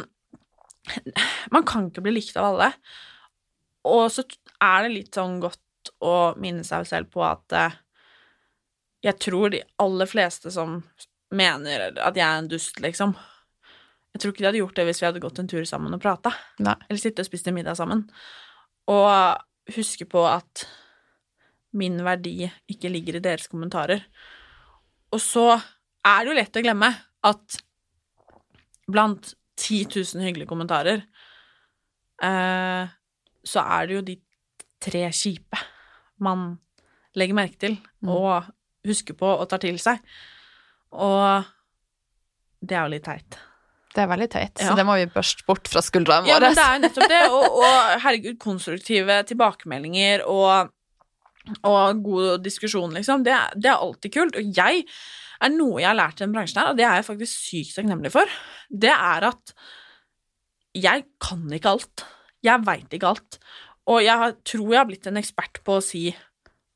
man 1.56 1.68
kan 1.68 1.88
ikke 1.90 2.04
bli 2.06 2.18
likt 2.18 2.38
av 2.40 2.52
alle. 2.52 2.72
Og 3.88 4.10
så 4.12 4.26
er 4.60 4.86
det 4.86 4.96
litt 4.98 5.16
sånn 5.16 5.40
godt 5.44 5.94
å 6.04 6.36
minne 6.40 6.66
seg 6.68 6.88
selv 6.90 7.12
på 7.14 7.24
at 7.24 7.56
eh, 7.56 7.78
jeg 9.08 9.16
tror 9.24 9.54
de 9.54 9.64
aller 9.80 10.10
fleste 10.10 10.52
som 10.52 10.82
mener 11.32 11.94
at 11.96 12.18
jeg 12.18 12.26
er 12.26 12.42
en 12.42 12.50
dust, 12.52 12.80
liksom 12.84 13.16
Jeg 14.14 14.22
tror 14.22 14.34
ikke 14.34 14.42
de 14.44 14.48
hadde 14.50 14.62
gjort 14.64 14.76
det 14.80 14.86
hvis 14.90 15.02
vi 15.02 15.08
hadde 15.08 15.22
gått 15.24 15.40
en 15.40 15.48
tur 15.52 15.66
sammen 15.70 15.94
og 15.96 16.02
prata. 16.02 16.32
Eller 16.90 17.00
sittet 17.02 17.24
og 17.24 17.30
spist 17.30 17.48
en 17.48 17.56
middag 17.58 17.78
sammen. 17.78 18.06
Og 18.90 19.76
huske 19.76 20.08
på 20.10 20.24
at 20.26 20.66
min 21.78 22.00
verdi 22.04 22.48
ikke 22.74 22.90
ligger 22.90 23.20
i 23.20 23.24
deres 23.24 23.46
kommentarer. 23.52 24.02
Og 25.14 25.22
så 25.22 25.46
er 25.54 26.24
det 26.26 26.32
jo 26.32 26.38
lett 26.40 26.58
å 26.58 26.64
glemme 26.66 26.90
at 27.30 27.60
blant 28.90 29.36
10 29.60 29.86
000 30.16 30.24
hyggelige 30.26 30.50
kommentarer 30.50 31.04
eh, 32.24 32.90
så 33.46 33.62
er 33.78 33.86
det 33.90 33.98
jo 33.98 34.02
de 34.08 34.16
tre 34.82 35.04
kjipe 35.14 35.60
man 36.24 36.56
legger 37.20 37.38
merke 37.38 37.60
til 37.62 37.78
Mm. 38.00 38.10
og 38.16 38.46
husker 38.88 39.14
på 39.20 39.28
og 39.28 39.50
tar 39.52 39.60
til 39.60 39.76
seg. 39.78 40.00
Og 40.96 41.44
det 42.64 42.78
er 42.78 42.86
jo 42.86 42.94
litt 42.94 43.04
teit. 43.04 43.36
Det 43.90 44.04
er 44.04 44.10
veldig 44.12 44.28
teit, 44.30 44.60
Ja. 44.62 44.68
så 44.70 44.76
det 44.78 44.86
må 44.86 44.96
vi 45.00 45.08
børste 45.10 45.46
bort 45.48 45.68
fra 45.68 45.82
skuldrene 45.82 46.28
Ja, 46.30 46.36
våre. 46.38 46.50
men 46.52 46.56
det 46.60 46.66
er 46.66 46.76
jo 46.76 46.82
nettopp 46.84 47.10
det. 47.10 47.22
Og, 47.30 47.56
og 47.64 48.04
herregud, 48.04 48.38
konstruktive 48.40 49.16
tilbakemeldinger 49.26 50.26
og, 50.30 50.70
og 51.66 52.04
god 52.06 52.44
diskusjon, 52.46 52.94
liksom. 52.94 53.24
Det, 53.26 53.34
det 53.58 53.72
er 53.72 53.82
alltid 53.82 54.14
kult. 54.14 54.38
Og 54.38 54.54
jeg 54.56 54.86
er 55.42 55.50
noe 55.56 55.80
jeg 55.82 55.90
har 55.90 55.98
lært 55.98 56.20
i 56.22 56.26
den 56.26 56.36
bransjen 56.36 56.62
her, 56.62 56.70
og 56.74 56.78
det 56.78 56.86
er 56.86 57.00
jeg 57.00 57.08
faktisk 57.10 57.34
sykt 57.50 57.76
takknemlig 57.80 58.12
for. 58.14 58.38
Det 58.70 58.94
er 58.94 59.26
at 59.32 59.54
jeg 60.78 61.06
kan 61.24 61.48
ikke 61.58 61.72
alt. 61.74 62.06
Jeg 62.46 62.62
veit 62.68 62.94
ikke 62.94 63.10
alt. 63.10 63.40
Og 63.90 64.04
jeg 64.06 64.22
har, 64.22 64.36
tror 64.46 64.70
jeg 64.70 64.80
har 64.84 64.90
blitt 64.92 65.08
en 65.10 65.18
ekspert 65.18 65.64
på 65.66 65.80
å 65.80 65.84
si 65.84 66.04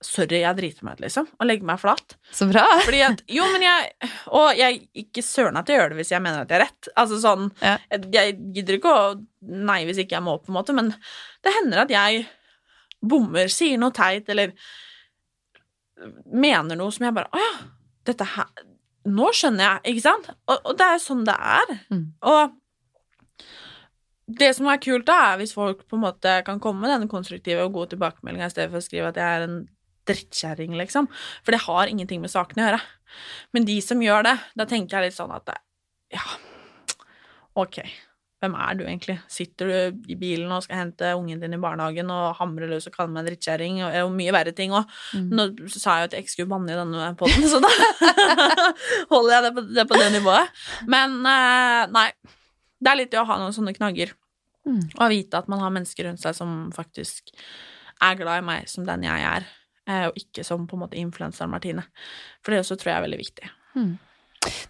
sorry, 0.05 0.41
jeg 0.43 0.57
driter 0.57 0.85
meg 0.87 0.97
ut, 0.97 1.03
liksom, 1.05 1.27
og 1.39 1.47
legger 1.49 1.67
meg 1.69 1.79
flat. 1.81 2.15
Så 2.35 2.47
bra. 2.49 2.63
Fordi 2.85 3.01
at 3.05 3.23
Jo, 3.31 3.45
men 3.53 3.65
jeg 3.65 4.09
Og 4.35 4.59
jeg 4.59 4.81
ikke 5.03 5.23
søren 5.25 5.59
at 5.59 5.69
jeg 5.71 5.79
gjør 5.79 5.93
det 5.93 5.99
hvis 6.01 6.13
jeg 6.13 6.23
mener 6.23 6.43
at 6.43 6.51
jeg 6.53 6.59
har 6.59 6.65
rett. 6.67 6.89
Altså 6.99 7.19
sånn 7.23 7.49
Ja. 7.63 7.77
jeg, 7.91 8.07
jeg 8.15 8.37
gidder 8.57 8.79
ikke 8.79 8.93
å 8.93 9.03
Nei, 9.43 9.81
hvis 9.89 9.99
ikke 9.99 10.15
jeg 10.15 10.23
må, 10.23 10.37
på 10.39 10.53
en 10.53 10.55
måte, 10.55 10.75
men 10.75 10.93
det 11.43 11.51
hender 11.57 11.81
at 11.83 11.91
jeg 11.91 12.23
bommer, 13.03 13.49
sier 13.51 13.75
noe 13.81 13.91
teit, 13.91 14.29
eller 14.31 14.53
mener 16.31 16.79
noe 16.79 16.93
som 16.95 17.07
jeg 17.07 17.15
bare 17.15 17.31
Å 17.35 17.41
ja, 17.43 17.53
dette 18.07 18.27
her 18.37 18.69
Nå 19.03 19.33
skjønner 19.35 19.65
jeg, 19.65 19.93
ikke 19.93 20.05
sant? 20.05 20.29
Og, 20.47 20.59
og 20.63 20.77
det 20.79 20.85
er 20.87 20.93
jo 20.95 21.01
sånn 21.03 21.25
det 21.27 21.33
er. 21.35 21.73
Mm. 21.91 22.05
Og 22.31 22.53
det 24.39 24.53
som 24.55 24.69
er 24.71 24.79
kult, 24.79 25.03
da, 25.09 25.17
er 25.33 25.41
hvis 25.41 25.51
folk 25.55 25.81
på 25.89 25.97
en 25.97 26.05
måte 26.05 26.37
kan 26.47 26.61
komme 26.63 26.85
med 26.85 26.93
denne 26.93 27.09
konstruktive 27.11 27.65
og 27.65 27.73
gode 27.75 27.91
tilbakemeldinga 27.93 28.47
i 28.47 28.53
stedet 28.53 28.71
for 28.71 28.79
å 28.79 28.85
skrive 28.85 29.09
at 29.11 29.19
jeg 29.19 29.39
er 29.41 29.43
en 29.49 29.57
drittkjerring, 30.09 30.77
liksom. 30.79 31.07
For 31.45 31.55
det 31.55 31.63
har 31.65 31.91
ingenting 31.91 32.21
med 32.23 32.31
saken 32.33 32.59
å 32.61 32.65
gjøre. 32.67 32.81
Men 33.55 33.67
de 33.69 33.77
som 33.85 34.01
gjør 34.01 34.25
det, 34.27 34.37
da 34.57 34.65
tenker 34.69 34.97
jeg 34.99 35.11
litt 35.11 35.17
sånn 35.19 35.31
at 35.35 35.53
ja, 36.13 36.23
ok, 37.59 37.79
hvem 38.43 38.55
er 38.59 38.75
du 38.75 38.81
egentlig? 38.83 39.15
Sitter 39.31 39.69
du 39.69 40.01
i 40.11 40.17
bilen 40.19 40.51
og 40.51 40.65
skal 40.65 40.81
hente 40.81 41.13
ungen 41.15 41.39
din 41.39 41.55
i 41.55 41.59
barnehagen 41.61 42.09
og 42.11 42.33
hamre 42.41 42.67
løs 42.67 42.89
og 42.89 42.95
kalle 42.97 43.13
meg 43.13 43.23
en 43.23 43.29
drittkjerring, 43.29 43.77
og, 43.85 43.95
og 44.03 44.11
mye 44.17 44.33
verre 44.35 44.51
ting 44.57 44.73
òg. 44.75 44.89
Mm. 45.15 45.29
Nå 45.37 45.45
sa 45.71 45.99
jeg 45.99 46.03
jo 46.03 46.09
at 46.09 46.17
jeg 46.17 46.25
ikke 46.25 46.33
skulle 46.35 46.51
banne 46.51 46.73
i 46.73 46.79
denne 46.79 47.11
poden, 47.19 47.47
så 47.47 47.61
da 47.63 47.71
holder 49.13 49.37
jeg 49.37 49.45
det 49.47 49.53
på, 49.55 49.63
det 49.77 49.87
på 49.89 50.01
det 50.01 50.09
nivået. 50.17 50.65
Men 50.91 51.15
eh, 51.29 51.85
nei, 51.95 52.07
det 52.83 52.91
er 52.91 52.99
litt 52.99 53.13
det 53.13 53.21
å 53.21 53.27
ha 53.29 53.39
noen 53.41 53.55
sånne 53.55 53.75
knagger, 53.77 54.13
Mm. 54.63 54.77
og 54.95 55.09
vite 55.11 55.35
at 55.35 55.49
man 55.51 55.59
har 55.59 55.73
mennesker 55.75 56.05
rundt 56.07 56.21
seg 56.23 56.37
som 56.37 56.69
faktisk 56.71 57.33
er 57.99 58.13
glad 58.15 58.39
i 58.39 58.45
meg 58.47 58.69
som 58.71 58.85
den 58.87 59.01
jeg 59.03 59.25
er, 59.27 59.43
og 59.87 60.15
ikke 60.19 60.43
som 60.47 60.63
på 60.69 60.77
en 60.77 60.83
måte 60.85 60.97
influenseren 60.99 61.51
Martine. 61.51 61.83
For 62.43 62.53
det 62.53 62.61
også 62.63 62.77
tror 62.79 62.91
jeg 62.93 62.97
er 63.01 63.05
veldig 63.07 63.19
viktig. 63.19 63.49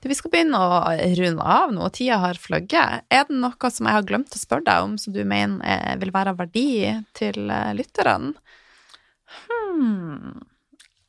Du, 0.02 0.06
vi 0.10 0.16
skal 0.18 0.32
begynne 0.34 0.58
å 0.62 0.80
runde 1.18 1.46
av 1.56 1.72
nå, 1.74 1.88
tida 1.94 2.20
har 2.22 2.38
fløyet. 2.38 3.04
Er 3.10 3.24
det 3.30 3.38
noe 3.42 3.70
som 3.74 3.88
jeg 3.90 3.98
har 3.98 4.06
glemt 4.10 4.36
å 4.36 4.42
spørre 4.42 4.66
deg 4.68 4.86
om, 4.86 4.96
som 5.02 5.14
du 5.16 5.24
mener 5.26 5.62
eh, 5.66 5.96
vil 6.02 6.12
være 6.14 6.34
av 6.34 6.42
verdi 6.44 6.66
til 7.18 7.50
eh, 7.50 7.72
lytterne? 7.78 8.34
Hmm. 9.50 10.42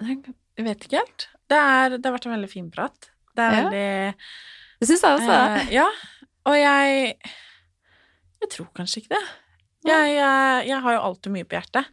Jeg 0.04 0.66
vet 0.66 0.86
ikke 0.86 1.00
helt. 1.02 1.28
Det, 1.50 1.58
er, 1.60 1.96
det 1.98 2.08
har 2.08 2.16
vært 2.16 2.28
en 2.28 2.36
veldig 2.36 2.50
fin 2.50 2.68
prat. 2.72 3.10
Det 3.36 3.44
er 3.44 3.54
Ja. 3.56 3.62
veldig 3.68 4.14
Det 4.80 4.88
syns 4.90 5.04
jeg 5.04 5.18
også. 5.20 5.38
Eh, 5.60 5.72
ja, 5.74 5.86
og 6.48 6.56
jeg 6.58 7.16
Jeg 8.44 8.50
tror 8.52 8.68
kanskje 8.76 9.00
ikke 9.02 9.14
det. 9.16 9.24
Jeg, 9.84 10.14
jeg, 10.16 10.66
jeg 10.68 10.80
har 10.84 10.92
jo 10.96 11.00
alltid 11.10 11.32
mye 11.32 11.44
på 11.48 11.56
hjertet. 11.58 11.88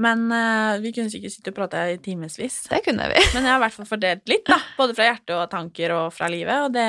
Men 0.00 0.26
uh, 0.32 0.80
vi 0.82 0.90
kunne 0.94 1.10
sikkert 1.12 1.36
sitte 1.36 1.52
og 1.52 1.58
prate 1.60 1.80
i 1.92 1.98
timevis. 2.02 2.64
Det 2.66 2.80
kunne 2.82 3.06
vi. 3.12 3.20
Men 3.36 3.46
jeg 3.46 3.52
har 3.52 3.60
i 3.60 3.62
hvert 3.62 3.76
fall 3.76 3.86
fordelt 3.86 4.30
litt, 4.30 4.42
da. 4.48 4.58
Både 4.78 4.96
fra 4.96 5.06
hjertet 5.06 5.34
og 5.36 5.50
tanker 5.52 5.94
og 5.94 6.08
fra 6.14 6.30
livet, 6.32 6.66
og 6.66 6.74
det 6.74 6.88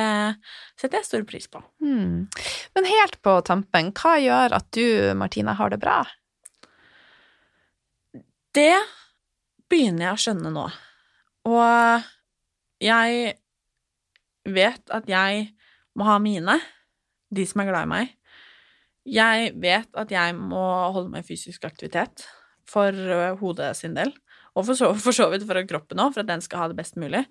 setter 0.74 1.00
jeg 1.00 1.10
stor 1.10 1.26
pris 1.30 1.46
på. 1.52 1.62
Hmm. 1.86 2.26
Men 2.78 2.90
helt 2.90 3.20
på 3.26 3.38
tampen, 3.46 3.92
hva 3.94 4.16
gjør 4.22 4.58
at 4.58 4.70
du, 4.74 4.88
Martina, 5.20 5.54
har 5.60 5.74
det 5.74 5.80
bra? 5.84 6.00
Det 8.56 8.74
begynner 9.70 10.08
jeg 10.08 10.16
å 10.16 10.24
skjønne 10.26 10.54
nå. 10.56 10.66
Og 11.52 12.08
jeg 12.82 13.36
vet 14.56 14.94
at 14.94 15.10
jeg 15.10 15.50
må 15.96 16.08
ha 16.10 16.18
mine, 16.22 16.58
de 17.36 17.46
som 17.46 17.62
er 17.62 17.70
glad 17.70 17.86
i 17.86 17.92
meg. 17.92 18.16
Jeg 19.06 19.54
vet 19.62 19.92
at 20.02 20.10
jeg 20.10 20.34
må 20.40 20.64
holde 20.96 21.12
meg 21.14 21.22
i 21.22 21.30
fysisk 21.30 21.68
aktivitet 21.70 22.26
for 22.70 23.36
hodet 23.42 23.74
sin 23.78 23.96
del, 23.98 24.14
og 24.56 24.68
for 24.68 24.78
så, 24.78 24.92
for 25.06 25.16
så 25.16 25.30
vidt 25.34 25.48
for 25.48 25.62
kroppen 25.70 26.02
òg, 26.04 26.16
for 26.16 26.26
at 26.26 26.32
den 26.32 26.44
skal 26.44 26.64
ha 26.64 26.70
det 26.72 26.80
best 26.80 27.00
mulig. 27.02 27.26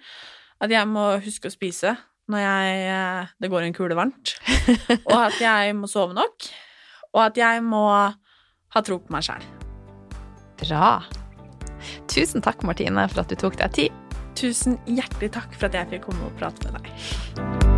At 0.63 0.73
jeg 0.73 0.87
må 0.89 1.15
huske 1.25 1.51
å 1.51 1.55
spise 1.55 1.97
når 2.31 2.41
jeg, 2.41 2.85
eh, 2.89 3.33
det 3.43 3.51
går 3.53 3.67
en 3.67 3.75
kule 3.77 3.99
varmt, 3.99 4.37
og 5.11 5.19
at 5.27 5.37
jeg 5.43 5.75
må 5.77 5.91
sove 5.91 6.17
nok, 6.17 6.49
og 7.13 7.21
at 7.27 7.41
jeg 7.41 7.61
må 7.67 7.85
ha 8.75 8.83
tro 8.87 8.99
på 9.03 9.13
meg 9.13 9.27
sjæl. 9.27 9.45
Bra. 10.65 10.97
Tusen 12.09 12.45
takk, 12.45 12.65
Martine, 12.65 13.05
for 13.13 13.25
at 13.25 13.31
du 13.31 13.37
tok 13.39 13.61
deg 13.61 13.77
tid. 13.77 14.01
Tusen 14.39 14.81
hjertelig 14.89 15.35
takk 15.37 15.55
for 15.59 15.69
at 15.69 15.79
jeg 15.79 15.93
fikk 15.95 16.09
komme 16.09 16.31
og 16.31 16.37
prate 16.41 16.73
med 16.73 16.81
deg. 16.81 17.74